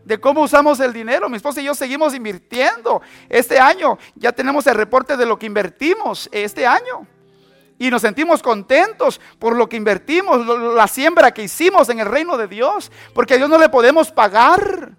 de 0.04 0.20
cómo 0.20 0.42
usamos 0.42 0.80
el 0.80 0.92
dinero. 0.92 1.28
Mi 1.28 1.36
esposa 1.36 1.60
y 1.60 1.64
yo 1.64 1.74
seguimos 1.74 2.14
invirtiendo. 2.14 3.02
Este 3.28 3.58
año 3.58 3.98
ya 4.14 4.32
tenemos 4.32 4.66
el 4.66 4.74
reporte 4.74 5.16
de 5.16 5.26
lo 5.26 5.38
que 5.38 5.46
invertimos 5.46 6.28
este 6.32 6.66
año. 6.66 7.06
Y 7.78 7.90
nos 7.90 8.02
sentimos 8.02 8.42
contentos 8.42 9.20
por 9.38 9.56
lo 9.56 9.68
que 9.68 9.76
invertimos, 9.76 10.46
la 10.74 10.86
siembra 10.86 11.32
que 11.32 11.42
hicimos 11.42 11.88
en 11.88 11.98
el 11.98 12.06
reino 12.06 12.36
de 12.36 12.46
Dios. 12.46 12.92
Porque 13.14 13.34
a 13.34 13.36
Dios 13.36 13.48
no 13.48 13.58
le 13.58 13.68
podemos 13.68 14.10
pagar 14.10 14.96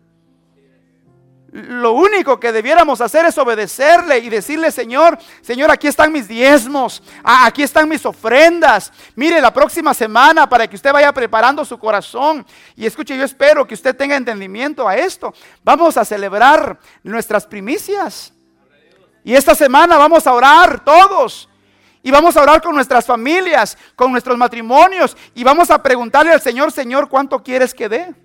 lo 1.53 1.91
único 1.91 2.39
que 2.39 2.51
debiéramos 2.51 2.99
hacer 2.99 3.25
es 3.27 3.37
obedecerle 3.37 4.17
y 4.17 4.29
decirle, 4.29 4.71
Señor, 4.71 5.19
Señor, 5.43 5.69
aquí 5.69 5.87
están 5.87 6.11
mis 6.11 6.27
diezmos, 6.27 7.03
aquí 7.23 7.61
están 7.61 7.87
mis 7.87 8.03
ofrendas. 8.07 8.91
Mire, 9.15 9.39
la 9.39 9.53
próxima 9.53 9.93
semana 9.93 10.49
para 10.49 10.65
que 10.67 10.75
usted 10.75 10.91
vaya 10.91 11.13
preparando 11.13 11.63
su 11.63 11.77
corazón. 11.77 12.43
Y 12.75 12.87
escuche, 12.87 13.15
yo 13.15 13.23
espero 13.23 13.67
que 13.67 13.75
usted 13.75 13.95
tenga 13.95 14.15
entendimiento 14.15 14.87
a 14.87 14.95
esto. 14.95 15.31
Vamos 15.63 15.95
a 15.95 16.03
celebrar 16.03 16.79
nuestras 17.03 17.45
primicias. 17.45 18.33
Y 19.23 19.35
esta 19.35 19.53
semana 19.53 19.95
vamos 19.97 20.25
a 20.25 20.33
orar 20.33 20.83
todos. 20.83 21.47
Y 22.01 22.09
vamos 22.09 22.35
a 22.35 22.41
orar 22.41 22.63
con 22.63 22.73
nuestras 22.73 23.05
familias, 23.05 23.77
con 23.95 24.11
nuestros 24.11 24.39
matrimonios. 24.39 25.15
Y 25.35 25.43
vamos 25.43 25.69
a 25.69 25.83
preguntarle 25.83 26.33
al 26.33 26.41
Señor, 26.41 26.71
Señor, 26.71 27.09
¿cuánto 27.09 27.43
quieres 27.43 27.75
que 27.75 27.89
dé? 27.89 28.22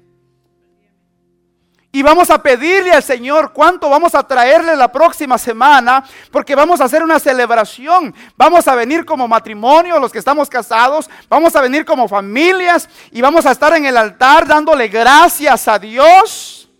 Y 1.98 2.02
vamos 2.04 2.30
a 2.30 2.40
pedirle 2.40 2.92
al 2.92 3.02
Señor 3.02 3.52
cuánto 3.52 3.90
vamos 3.90 4.14
a 4.14 4.22
traerle 4.22 4.76
la 4.76 4.86
próxima 4.86 5.36
semana, 5.36 6.04
porque 6.30 6.54
vamos 6.54 6.80
a 6.80 6.84
hacer 6.84 7.02
una 7.02 7.18
celebración. 7.18 8.14
Vamos 8.36 8.68
a 8.68 8.76
venir 8.76 9.04
como 9.04 9.26
matrimonio, 9.26 9.98
los 9.98 10.12
que 10.12 10.20
estamos 10.20 10.48
casados, 10.48 11.10
vamos 11.28 11.56
a 11.56 11.60
venir 11.60 11.84
como 11.84 12.06
familias 12.06 12.88
y 13.10 13.20
vamos 13.20 13.46
a 13.46 13.50
estar 13.50 13.76
en 13.76 13.84
el 13.84 13.96
altar 13.96 14.46
dándole 14.46 14.86
gracias 14.86 15.66
a 15.66 15.76
Dios, 15.80 16.70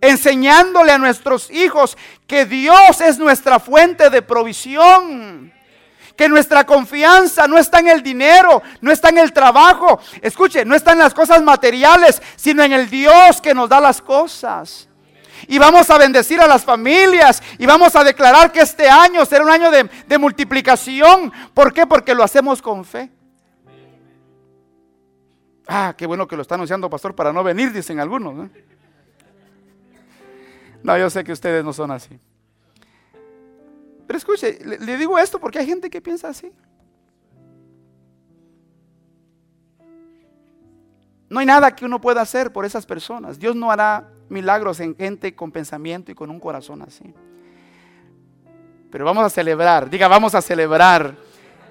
enseñándole 0.00 0.92
a 0.92 0.98
nuestros 0.98 1.50
hijos 1.50 1.98
que 2.28 2.46
Dios 2.46 3.00
es 3.00 3.18
nuestra 3.18 3.58
fuente 3.58 4.08
de 4.08 4.22
provisión 4.22 5.52
que 6.16 6.28
nuestra 6.28 6.64
confianza 6.64 7.46
no 7.46 7.58
está 7.58 7.80
en 7.80 7.88
el 7.88 8.02
dinero, 8.02 8.62
no 8.80 8.92
está 8.92 9.08
en 9.08 9.18
el 9.18 9.32
trabajo, 9.32 10.00
escuche, 10.22 10.64
no 10.64 10.74
está 10.74 10.92
en 10.92 10.98
las 10.98 11.14
cosas 11.14 11.42
materiales, 11.42 12.22
sino 12.36 12.62
en 12.62 12.72
el 12.72 12.88
Dios 12.88 13.40
que 13.40 13.54
nos 13.54 13.68
da 13.68 13.80
las 13.80 14.00
cosas. 14.00 14.88
Y 15.48 15.58
vamos 15.58 15.90
a 15.90 15.98
bendecir 15.98 16.40
a 16.40 16.46
las 16.46 16.64
familias 16.64 17.42
y 17.58 17.66
vamos 17.66 17.94
a 17.96 18.04
declarar 18.04 18.52
que 18.52 18.60
este 18.60 18.88
año 18.88 19.24
será 19.24 19.44
un 19.44 19.50
año 19.50 19.70
de, 19.70 20.18
multiplicación. 20.18 21.32
¿Por 21.52 21.72
qué? 21.72 21.86
Porque 21.86 22.14
lo 22.14 22.22
hacemos 22.22 22.62
con 22.62 22.84
fe. 22.84 23.10
Ah, 25.66 25.94
qué 25.96 26.06
bueno 26.06 26.28
que 26.28 26.36
lo 26.36 26.42
está 26.42 26.54
anunciando, 26.54 26.88
pastor, 26.88 27.14
para 27.14 27.32
no 27.32 27.42
venir, 27.42 27.72
dicen 27.72 27.98
algunos. 27.98 28.50
no 30.82 30.98
yo 30.98 31.10
sé 31.10 31.24
que 31.24 31.32
ustedes 31.32 31.64
no 31.64 31.72
son 31.72 31.90
así. 31.90 32.18
Pero 34.06 34.16
escuche, 34.16 34.58
le, 34.64 34.96
digo 34.96 35.18
esto 35.18 35.38
porque 35.38 35.58
hay 35.58 35.66
gente 35.66 35.88
que 35.88 36.00
piensa 36.00 36.28
así. 36.28 36.52
No 41.28 41.40
hay 41.40 41.46
nada 41.46 41.74
que 41.74 41.84
uno 41.84 42.00
pueda 42.00 42.20
hacer 42.20 42.52
por 42.52 42.64
esas 42.64 42.86
personas. 42.86 43.38
Dios 43.38 43.56
no 43.56 43.70
hará 43.70 44.08
milagros 44.28 44.80
en 44.80 44.94
gente 44.94 45.34
con 45.34 45.50
pensamiento 45.50 46.12
y 46.12 46.14
con 46.14 46.30
un 46.30 46.38
corazón 46.38 46.82
así. 46.82 47.14
Pero 48.90 49.04
vamos 49.04 49.24
a 49.24 49.30
celebrar, 49.30 49.90
diga, 49.90 50.06
vamos 50.06 50.34
a 50.34 50.42
celebrar. 50.42 51.16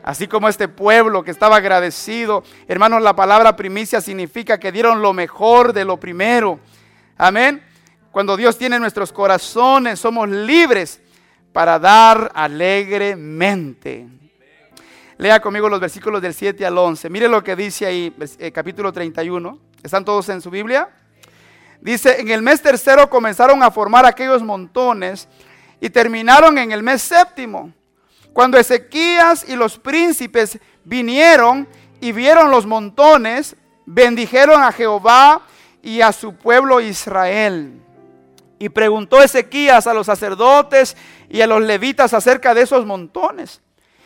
Así 0.04 0.28
como 0.28 0.50
este 0.50 0.68
pueblo 0.68 1.24
que 1.24 1.32
estaba 1.32 1.56
agradecido. 1.56 2.44
Hermanos, 2.68 3.02
la 3.02 3.16
palabra 3.16 3.56
primicia 3.56 4.02
significa 4.02 4.60
que 4.60 4.74
dieron 4.74 5.02
lo 5.02 5.14
mejor 5.14 5.72
de 5.72 5.86
lo 5.86 5.98
primero. 5.98 6.60
Amén. 7.18 7.64
Cuando 8.12 8.36
Dios 8.36 8.58
tiene 8.58 8.78
nuestros 8.80 9.14
corazones, 9.14 10.00
somos 10.00 10.28
libres 10.28 11.02
para 11.54 11.78
dar 11.80 12.32
alegremente. 12.34 14.08
Lea 15.18 15.40
conmigo 15.40 15.70
los 15.70 15.80
versículos 15.80 16.22
del 16.22 16.34
7 16.34 16.66
al 16.66 16.78
11. 16.78 17.10
Mire 17.10 17.28
lo 17.30 17.44
que 17.44 17.56
dice 17.56 17.86
ahí, 17.86 18.14
eh, 18.40 18.52
capítulo 18.52 18.92
31. 18.92 19.60
¿Están 19.84 20.04
todos 20.04 20.28
en 20.30 20.42
su 20.42 20.50
Biblia? 20.50 20.90
Dice, 21.80 22.20
en 22.20 22.30
el 22.30 22.42
mes 22.42 22.62
tercero 22.62 23.10
comenzaron 23.10 23.62
a 23.62 23.70
formar 23.70 24.06
aquellos 24.06 24.42
montones 24.42 25.28
y 25.80 25.90
terminaron 25.90 26.58
en 26.58 26.72
el 26.72 26.82
mes 26.82 27.04
séptimo. 27.04 27.72
Cuando 28.34 28.58
Ezequías 28.58 29.48
y 29.48 29.56
los 29.56 29.78
príncipes 29.78 30.58
vinieron 30.84 31.68
y 32.02 32.12
vieron 32.12 32.50
los 32.50 32.66
montones, 32.66 33.56
bendijeron 33.86 34.64
a 34.64 34.72
Jehová 34.72 35.44
y 35.84 36.02
a 36.02 36.12
su 36.12 36.36
pueblo 36.36 36.82
Israel. 36.82 37.83
Y 38.60 38.70
preguntó 38.70 39.22
Ezequías 39.22 39.88
a 39.88 39.94
los 39.94 40.06
sacerdotes 40.06 40.96
y 41.30 41.42
a 41.42 41.48
los 41.48 41.62
levitas 41.62 42.14
acerca 42.14 42.54
de 42.54 42.62
esos 42.62 42.86
montones. 42.86 43.62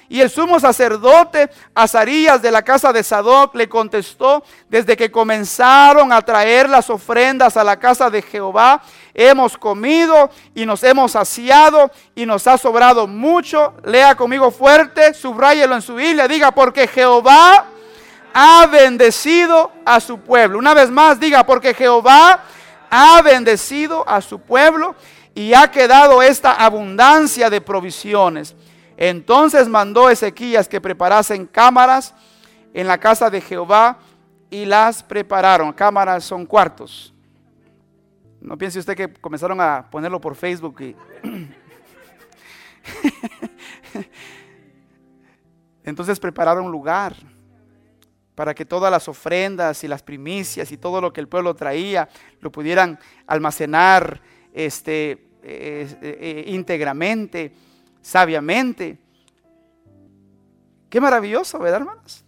Y 0.10 0.22
el 0.22 0.30
sumo 0.30 0.60
sacerdote 0.60 1.50
Azarías 1.76 2.42
de 2.42 2.52
la 2.52 2.62
casa 2.62 2.94
de 2.94 3.04
Sadoc 3.04 3.54
le 3.56 3.68
contestó, 3.68 4.44
desde 4.70 4.96
que 4.96 5.12
comenzaron 5.12 6.14
a 6.14 6.22
traer 6.22 6.70
las 6.70 6.90
ofrendas 6.90 7.58
a 7.58 7.64
la 7.64 7.78
casa 7.78 8.10
de 8.10 8.22
Jehová, 8.22 8.82
hemos 9.14 9.58
comido 9.58 10.30
y 10.56 10.66
nos 10.66 10.84
hemos 10.84 11.12
saciado 11.12 11.92
y 12.16 12.26
nos 12.26 12.48
ha 12.48 12.58
sobrado 12.58 13.06
mucho. 13.06 13.74
Lea 13.84 14.16
conmigo 14.16 14.50
fuerte, 14.50 15.14
subráyelo 15.14 15.76
en 15.76 15.82
su 15.82 15.96
Biblia, 15.96 16.28
diga, 16.28 16.52
porque 16.52 16.88
Jehová 16.88 17.66
ha 18.34 18.66
bendecido 18.68 19.72
a 19.84 20.00
su 20.00 20.20
pueblo. 20.20 20.58
Una 20.58 20.74
vez 20.74 20.90
más, 20.90 21.20
diga, 21.20 21.46
porque 21.46 21.74
Jehová 21.74 22.44
ha 22.90 23.22
bendecido 23.22 24.08
a 24.08 24.22
su 24.22 24.40
pueblo 24.40 24.96
y 25.36 25.54
ha 25.54 25.70
quedado 25.70 26.22
esta 26.22 26.54
abundancia 26.54 27.50
de 27.50 27.62
provisiones. 27.62 28.56
Entonces 28.98 29.68
mandó 29.68 30.10
Ezequías 30.10 30.68
que 30.68 30.82
preparasen 30.82 31.46
cámaras 31.46 32.16
en 32.74 32.88
la 32.88 32.98
casa 32.98 33.30
de 33.30 33.42
Jehová 33.42 34.00
y 34.50 34.66
las 34.66 35.04
prepararon. 35.04 35.72
Cámaras 35.74 36.24
son 36.24 36.46
cuartos. 36.46 37.14
No 38.42 38.58
piense 38.58 38.80
usted 38.80 38.96
que 38.96 39.14
comenzaron 39.14 39.62
a 39.62 39.88
ponerlo 39.90 40.20
por 40.20 40.36
Facebook. 40.36 40.82
Entonces 45.84 46.20
prepararon 46.20 46.72
lugar 46.72 47.16
para 48.38 48.54
que 48.54 48.66
todas 48.66 48.92
las 48.92 49.08
ofrendas 49.08 49.84
y 49.84 49.88
las 49.88 50.04
primicias 50.04 50.72
y 50.72 50.78
todo 50.78 51.02
lo 51.02 51.12
que 51.12 51.20
el 51.20 51.28
pueblo 51.28 51.56
traía 51.56 52.08
lo 52.40 52.52
pudieran 52.52 53.00
almacenar 53.26 54.22
este, 54.54 55.30
eh, 55.42 55.88
eh, 56.04 56.44
íntegramente, 56.46 57.52
sabiamente. 58.00 59.00
Qué 60.88 61.02
maravilloso, 61.02 61.58
¿verdad, 61.58 61.80
hermanos? 61.80 62.24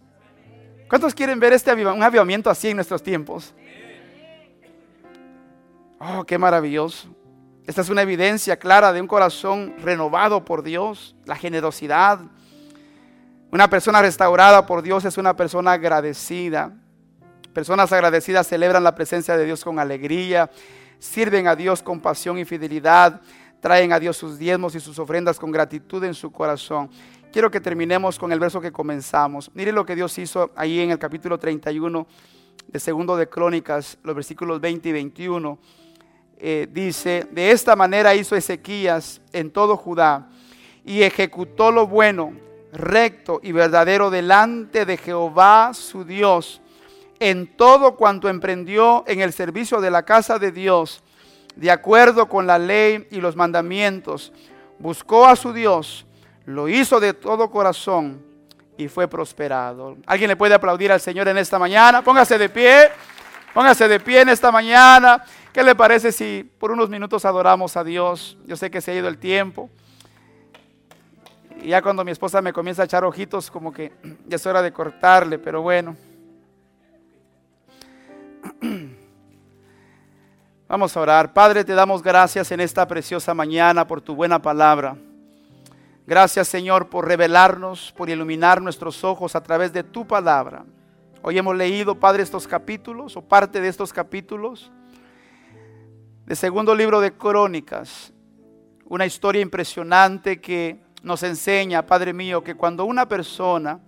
¿Cuántos 0.88 1.14
quieren 1.14 1.38
ver 1.38 1.52
este 1.52 1.72
un 1.72 2.02
avivamiento 2.02 2.50
así 2.50 2.70
en 2.70 2.78
nuestros 2.78 3.04
tiempos? 3.04 3.54
Oh, 6.00 6.24
qué 6.24 6.36
maravilloso. 6.38 7.06
Esta 7.68 7.82
es 7.82 7.88
una 7.88 8.02
evidencia 8.02 8.58
clara 8.58 8.92
de 8.92 9.00
un 9.00 9.06
corazón 9.06 9.76
renovado 9.78 10.44
por 10.44 10.64
Dios, 10.64 11.14
la 11.24 11.36
generosidad, 11.36 12.18
una 13.52 13.68
persona 13.68 14.00
restaurada 14.00 14.64
por 14.64 14.80
Dios 14.80 15.04
es 15.04 15.18
una 15.18 15.34
persona 15.34 15.72
agradecida. 15.72 16.72
Personas 17.52 17.90
agradecidas 17.92 18.46
celebran 18.46 18.84
la 18.84 18.94
presencia 18.94 19.36
de 19.36 19.44
Dios 19.44 19.64
con 19.64 19.80
alegría, 19.80 20.48
sirven 21.00 21.48
a 21.48 21.56
Dios 21.56 21.82
con 21.82 21.98
pasión 21.98 22.38
y 22.38 22.44
fidelidad, 22.44 23.20
traen 23.58 23.92
a 23.92 23.98
Dios 23.98 24.16
sus 24.16 24.38
diezmos 24.38 24.76
y 24.76 24.80
sus 24.80 25.00
ofrendas 25.00 25.40
con 25.40 25.50
gratitud 25.50 26.04
en 26.04 26.14
su 26.14 26.30
corazón. 26.30 26.90
Quiero 27.32 27.50
que 27.50 27.60
terminemos 27.60 28.20
con 28.20 28.30
el 28.30 28.38
verso 28.38 28.60
que 28.60 28.70
comenzamos. 28.70 29.50
Mire 29.52 29.72
lo 29.72 29.84
que 29.84 29.96
Dios 29.96 30.16
hizo 30.18 30.52
ahí 30.54 30.78
en 30.78 30.92
el 30.92 30.98
capítulo 31.00 31.36
31 31.36 32.06
de 32.68 32.78
Segundo 32.78 33.16
de 33.16 33.28
Crónicas, 33.28 33.98
los 34.04 34.14
versículos 34.14 34.60
20 34.60 34.88
y 34.88 34.92
21. 34.92 35.58
Eh, 36.38 36.68
dice, 36.70 37.26
de 37.32 37.50
esta 37.50 37.74
manera 37.74 38.14
hizo 38.14 38.36
Ezequías 38.36 39.20
en 39.32 39.50
todo 39.50 39.76
Judá 39.76 40.30
y 40.84 41.02
ejecutó 41.02 41.72
lo 41.72 41.88
bueno 41.88 42.49
recto 42.72 43.40
y 43.42 43.52
verdadero 43.52 44.10
delante 44.10 44.86
de 44.86 44.96
Jehová 44.96 45.72
su 45.74 46.04
Dios 46.04 46.60
en 47.20 47.46
todo 47.54 47.96
cuanto 47.96 48.28
emprendió 48.28 49.04
en 49.06 49.20
el 49.20 49.32
servicio 49.32 49.80
de 49.80 49.90
la 49.90 50.04
casa 50.04 50.38
de 50.38 50.50
Dios, 50.50 51.02
de 51.54 51.70
acuerdo 51.70 52.28
con 52.28 52.46
la 52.46 52.58
ley 52.58 53.06
y 53.10 53.20
los 53.20 53.36
mandamientos. 53.36 54.32
Buscó 54.78 55.26
a 55.26 55.36
su 55.36 55.52
Dios, 55.52 56.06
lo 56.46 56.66
hizo 56.66 56.98
de 56.98 57.12
todo 57.12 57.50
corazón 57.50 58.24
y 58.78 58.88
fue 58.88 59.06
prosperado. 59.06 59.98
¿Alguien 60.06 60.28
le 60.28 60.36
puede 60.36 60.54
aplaudir 60.54 60.90
al 60.90 61.00
Señor 61.00 61.28
en 61.28 61.36
esta 61.36 61.58
mañana? 61.58 62.02
Póngase 62.02 62.38
de 62.38 62.48
pie, 62.48 62.88
póngase 63.52 63.86
de 63.86 64.00
pie 64.00 64.22
en 64.22 64.30
esta 64.30 64.50
mañana. 64.50 65.22
¿Qué 65.52 65.62
le 65.62 65.74
parece 65.74 66.12
si 66.12 66.50
por 66.58 66.70
unos 66.70 66.88
minutos 66.88 67.26
adoramos 67.26 67.76
a 67.76 67.84
Dios? 67.84 68.38
Yo 68.46 68.56
sé 68.56 68.70
que 68.70 68.80
se 68.80 68.92
ha 68.92 68.94
ido 68.94 69.08
el 69.08 69.18
tiempo. 69.18 69.68
Y 71.62 71.68
ya 71.68 71.82
cuando 71.82 72.04
mi 72.04 72.10
esposa 72.10 72.40
me 72.40 72.52
comienza 72.52 72.82
a 72.82 72.84
echar 72.86 73.04
ojitos, 73.04 73.50
como 73.50 73.72
que 73.72 73.92
ya 74.26 74.36
es 74.36 74.46
hora 74.46 74.62
de 74.62 74.72
cortarle, 74.72 75.38
pero 75.38 75.62
bueno. 75.62 75.96
Vamos 80.68 80.96
a 80.96 81.00
orar. 81.00 81.32
Padre, 81.32 81.64
te 81.64 81.74
damos 81.74 82.02
gracias 82.02 82.52
en 82.52 82.60
esta 82.60 82.86
preciosa 82.86 83.34
mañana 83.34 83.86
por 83.86 84.00
tu 84.00 84.14
buena 84.14 84.40
palabra. 84.40 84.96
Gracias 86.06 86.48
Señor 86.48 86.88
por 86.88 87.06
revelarnos, 87.06 87.92
por 87.96 88.08
iluminar 88.08 88.62
nuestros 88.62 89.04
ojos 89.04 89.36
a 89.36 89.42
través 89.42 89.72
de 89.72 89.82
tu 89.84 90.06
palabra. 90.06 90.64
Hoy 91.22 91.36
hemos 91.38 91.54
leído, 91.54 91.96
Padre, 91.96 92.22
estos 92.22 92.48
capítulos 92.48 93.16
o 93.16 93.22
parte 93.22 93.60
de 93.60 93.68
estos 93.68 93.92
capítulos 93.92 94.70
de 96.24 96.34
segundo 96.34 96.74
libro 96.74 97.00
de 97.00 97.12
Crónicas, 97.12 98.12
una 98.86 99.06
historia 99.06 99.42
impresionante 99.42 100.40
que 100.40 100.80
nos 101.02 101.22
enseña, 101.22 101.86
Padre 101.86 102.12
mío, 102.12 102.42
que 102.42 102.54
cuando 102.54 102.84
una 102.84 103.08
persona 103.08 103.80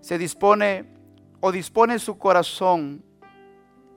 se 0.00 0.18
dispone 0.18 0.84
o 1.40 1.52
dispone 1.52 1.98
su 1.98 2.16
corazón 2.18 3.02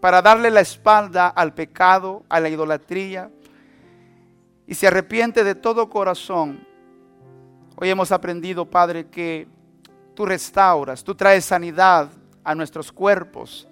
para 0.01 0.21
darle 0.21 0.51
la 0.51 0.61
espalda 0.61 1.27
al 1.27 1.53
pecado, 1.53 2.23
a 2.29 2.39
la 2.39 2.49
idolatría, 2.49 3.29
y 4.67 4.75
se 4.75 4.87
arrepiente 4.87 5.43
de 5.43 5.55
todo 5.55 5.89
corazón, 5.89 6.65
hoy 7.77 7.89
hemos 7.89 8.11
aprendido, 8.11 8.65
Padre, 8.65 9.07
que 9.07 9.47
tú 10.13 10.25
restauras, 10.25 11.03
tú 11.03 11.15
traes 11.15 11.45
sanidad 11.45 12.09
a 12.43 12.53
nuestros 12.53 12.91
cuerpos, 12.91 13.67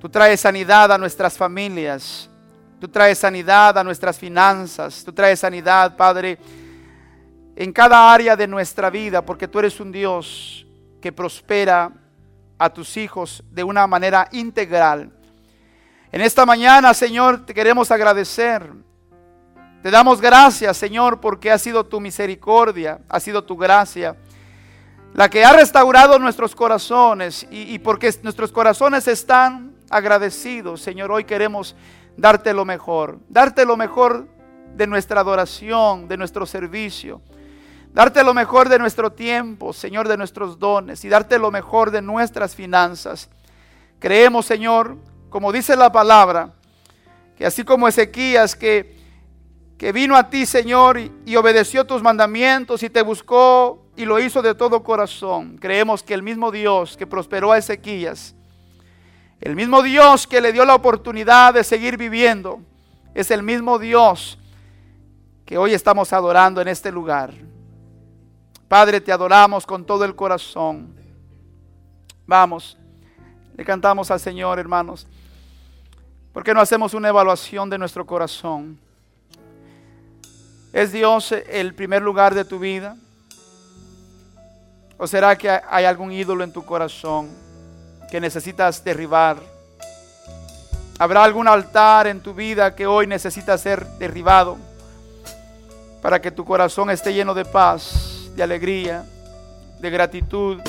tú 0.00 0.08
traes 0.08 0.40
sanidad 0.40 0.92
a 0.92 0.98
nuestras 0.98 1.36
familias, 1.36 2.30
tú 2.80 2.88
traes 2.88 3.18
sanidad 3.18 3.76
a 3.78 3.84
nuestras 3.84 4.18
finanzas, 4.18 5.02
tú 5.04 5.12
traes 5.12 5.40
sanidad, 5.40 5.96
Padre, 5.96 6.38
en 7.56 7.72
cada 7.72 8.12
área 8.12 8.36
de 8.36 8.46
nuestra 8.46 8.90
vida, 8.90 9.24
porque 9.24 9.48
tú 9.48 9.58
eres 9.58 9.78
un 9.80 9.92
Dios 9.92 10.66
que 11.00 11.12
prospera 11.12 11.92
a 12.58 12.70
tus 12.70 12.96
hijos 12.96 13.42
de 13.50 13.64
una 13.64 13.86
manera 13.86 14.28
integral. 14.32 15.10
En 16.10 16.20
esta 16.20 16.46
mañana, 16.46 16.94
Señor, 16.94 17.44
te 17.44 17.52
queremos 17.52 17.90
agradecer. 17.90 18.70
Te 19.82 19.90
damos 19.90 20.20
gracias, 20.20 20.76
Señor, 20.76 21.20
porque 21.20 21.50
ha 21.50 21.58
sido 21.58 21.84
tu 21.84 22.00
misericordia, 22.00 23.00
ha 23.08 23.18
sido 23.18 23.42
tu 23.42 23.56
gracia, 23.56 24.16
la 25.12 25.28
que 25.28 25.44
ha 25.44 25.52
restaurado 25.52 26.18
nuestros 26.18 26.54
corazones 26.54 27.46
y, 27.50 27.78
porque 27.80 28.14
nuestros 28.22 28.52
corazones 28.52 29.08
están 29.08 29.74
agradecidos, 29.90 30.80
Señor, 30.80 31.10
hoy 31.10 31.24
queremos 31.24 31.74
darte 32.16 32.54
lo 32.54 32.64
mejor, 32.64 33.18
darte 33.28 33.66
lo 33.66 33.76
mejor 33.76 34.28
de 34.74 34.86
nuestra 34.86 35.20
adoración, 35.20 36.08
de 36.08 36.16
nuestro 36.16 36.46
servicio 36.46 37.20
darte 37.92 38.24
lo 38.24 38.34
mejor 38.34 38.68
de 38.68 38.78
nuestro 38.78 39.12
tiempo, 39.12 39.72
Señor, 39.72 40.08
de 40.08 40.16
nuestros 40.16 40.58
dones 40.58 41.04
y 41.04 41.08
darte 41.08 41.38
lo 41.38 41.50
mejor 41.50 41.90
de 41.90 42.02
nuestras 42.02 42.54
finanzas. 42.54 43.28
Creemos, 43.98 44.46
Señor, 44.46 44.96
como 45.28 45.52
dice 45.52 45.76
la 45.76 45.92
palabra, 45.92 46.52
que 47.36 47.46
así 47.46 47.64
como 47.64 47.88
Ezequías 47.88 48.56
que, 48.56 48.96
que 49.78 49.92
vino 49.92 50.16
a 50.16 50.28
ti, 50.28 50.46
Señor, 50.46 50.98
y, 50.98 51.12
y 51.26 51.36
obedeció 51.36 51.86
tus 51.86 52.02
mandamientos 52.02 52.82
y 52.82 52.90
te 52.90 53.02
buscó 53.02 53.86
y 53.96 54.04
lo 54.04 54.18
hizo 54.18 54.40
de 54.40 54.54
todo 54.54 54.82
corazón, 54.82 55.58
creemos 55.58 56.02
que 56.02 56.14
el 56.14 56.22
mismo 56.22 56.50
Dios 56.50 56.96
que 56.96 57.06
prosperó 57.06 57.52
a 57.52 57.58
Ezequías, 57.58 58.34
el 59.40 59.54
mismo 59.54 59.82
Dios 59.82 60.26
que 60.26 60.40
le 60.40 60.52
dio 60.52 60.64
la 60.64 60.74
oportunidad 60.74 61.52
de 61.52 61.64
seguir 61.64 61.96
viviendo, 61.96 62.60
es 63.14 63.30
el 63.30 63.42
mismo 63.42 63.78
Dios 63.78 64.38
que 65.44 65.58
hoy 65.58 65.74
estamos 65.74 66.12
adorando 66.12 66.60
en 66.62 66.68
este 66.68 66.90
lugar. 66.90 67.51
Padre, 68.72 69.02
te 69.02 69.12
adoramos 69.12 69.66
con 69.66 69.84
todo 69.84 70.02
el 70.02 70.16
corazón. 70.16 70.96
Vamos, 72.26 72.78
le 73.54 73.66
cantamos 73.66 74.10
al 74.10 74.18
Señor, 74.18 74.58
hermanos. 74.58 75.06
¿Por 76.32 76.42
qué 76.42 76.54
no 76.54 76.60
hacemos 76.62 76.94
una 76.94 77.10
evaluación 77.10 77.68
de 77.68 77.76
nuestro 77.76 78.06
corazón? 78.06 78.78
¿Es 80.72 80.90
Dios 80.90 81.32
el 81.32 81.74
primer 81.74 82.00
lugar 82.00 82.34
de 82.34 82.46
tu 82.46 82.58
vida? 82.58 82.96
¿O 84.96 85.06
será 85.06 85.36
que 85.36 85.50
hay 85.50 85.84
algún 85.84 86.10
ídolo 86.10 86.42
en 86.42 86.50
tu 86.50 86.64
corazón 86.64 87.28
que 88.10 88.22
necesitas 88.22 88.82
derribar? 88.82 89.36
¿Habrá 90.98 91.24
algún 91.24 91.46
altar 91.46 92.06
en 92.06 92.22
tu 92.22 92.32
vida 92.32 92.74
que 92.74 92.86
hoy 92.86 93.06
necesita 93.06 93.58
ser 93.58 93.86
derribado 93.98 94.56
para 96.00 96.22
que 96.22 96.30
tu 96.30 96.42
corazón 96.42 96.88
esté 96.88 97.12
lleno 97.12 97.34
de 97.34 97.44
paz? 97.44 98.21
De 98.34 98.42
alegría, 98.42 99.04
de 99.80 99.90
gratitud. 99.90 100.60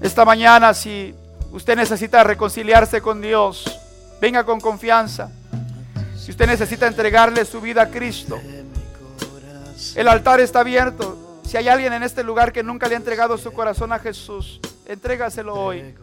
Esta 0.00 0.24
mañana, 0.24 0.74
si 0.74 1.14
usted 1.52 1.76
necesita 1.76 2.22
reconciliarse 2.24 3.00
con 3.00 3.20
Dios, 3.20 3.64
venga 4.20 4.44
con 4.44 4.60
confianza. 4.60 5.30
Si 6.16 6.30
usted 6.30 6.46
necesita 6.46 6.86
entregarle 6.86 7.44
su 7.44 7.60
vida 7.60 7.82
a 7.82 7.88
Cristo, 7.88 8.38
el 9.94 10.08
altar 10.08 10.40
está 10.40 10.60
abierto. 10.60 11.40
Si 11.44 11.56
hay 11.56 11.68
alguien 11.68 11.92
en 11.92 12.02
este 12.02 12.22
lugar 12.22 12.52
que 12.52 12.62
nunca 12.62 12.88
le 12.88 12.94
ha 12.94 12.98
entregado 12.98 13.38
su 13.38 13.52
corazón 13.52 13.92
a 13.92 13.98
Jesús, 13.98 14.60
entrégaselo 14.86 15.54
hoy. 15.54 15.94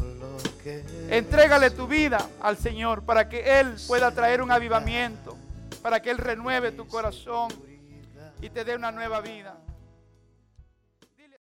Entrégale 1.09 1.69
tu 1.69 1.86
vida 1.86 2.27
al 2.41 2.57
Señor 2.57 3.03
para 3.03 3.29
que 3.29 3.59
Él 3.59 3.75
pueda 3.88 4.11
traer 4.11 4.41
un 4.41 4.51
avivamiento, 4.51 5.38
para 5.83 6.01
que 6.01 6.09
Él 6.09 6.17
renueve 6.17 6.71
tu 6.71 6.88
corazón 6.88 7.49
y 8.41 8.49
te 8.49 8.63
dé 8.63 8.75
una 8.75 8.91
nueva 8.91 9.21
vida. 9.21 9.55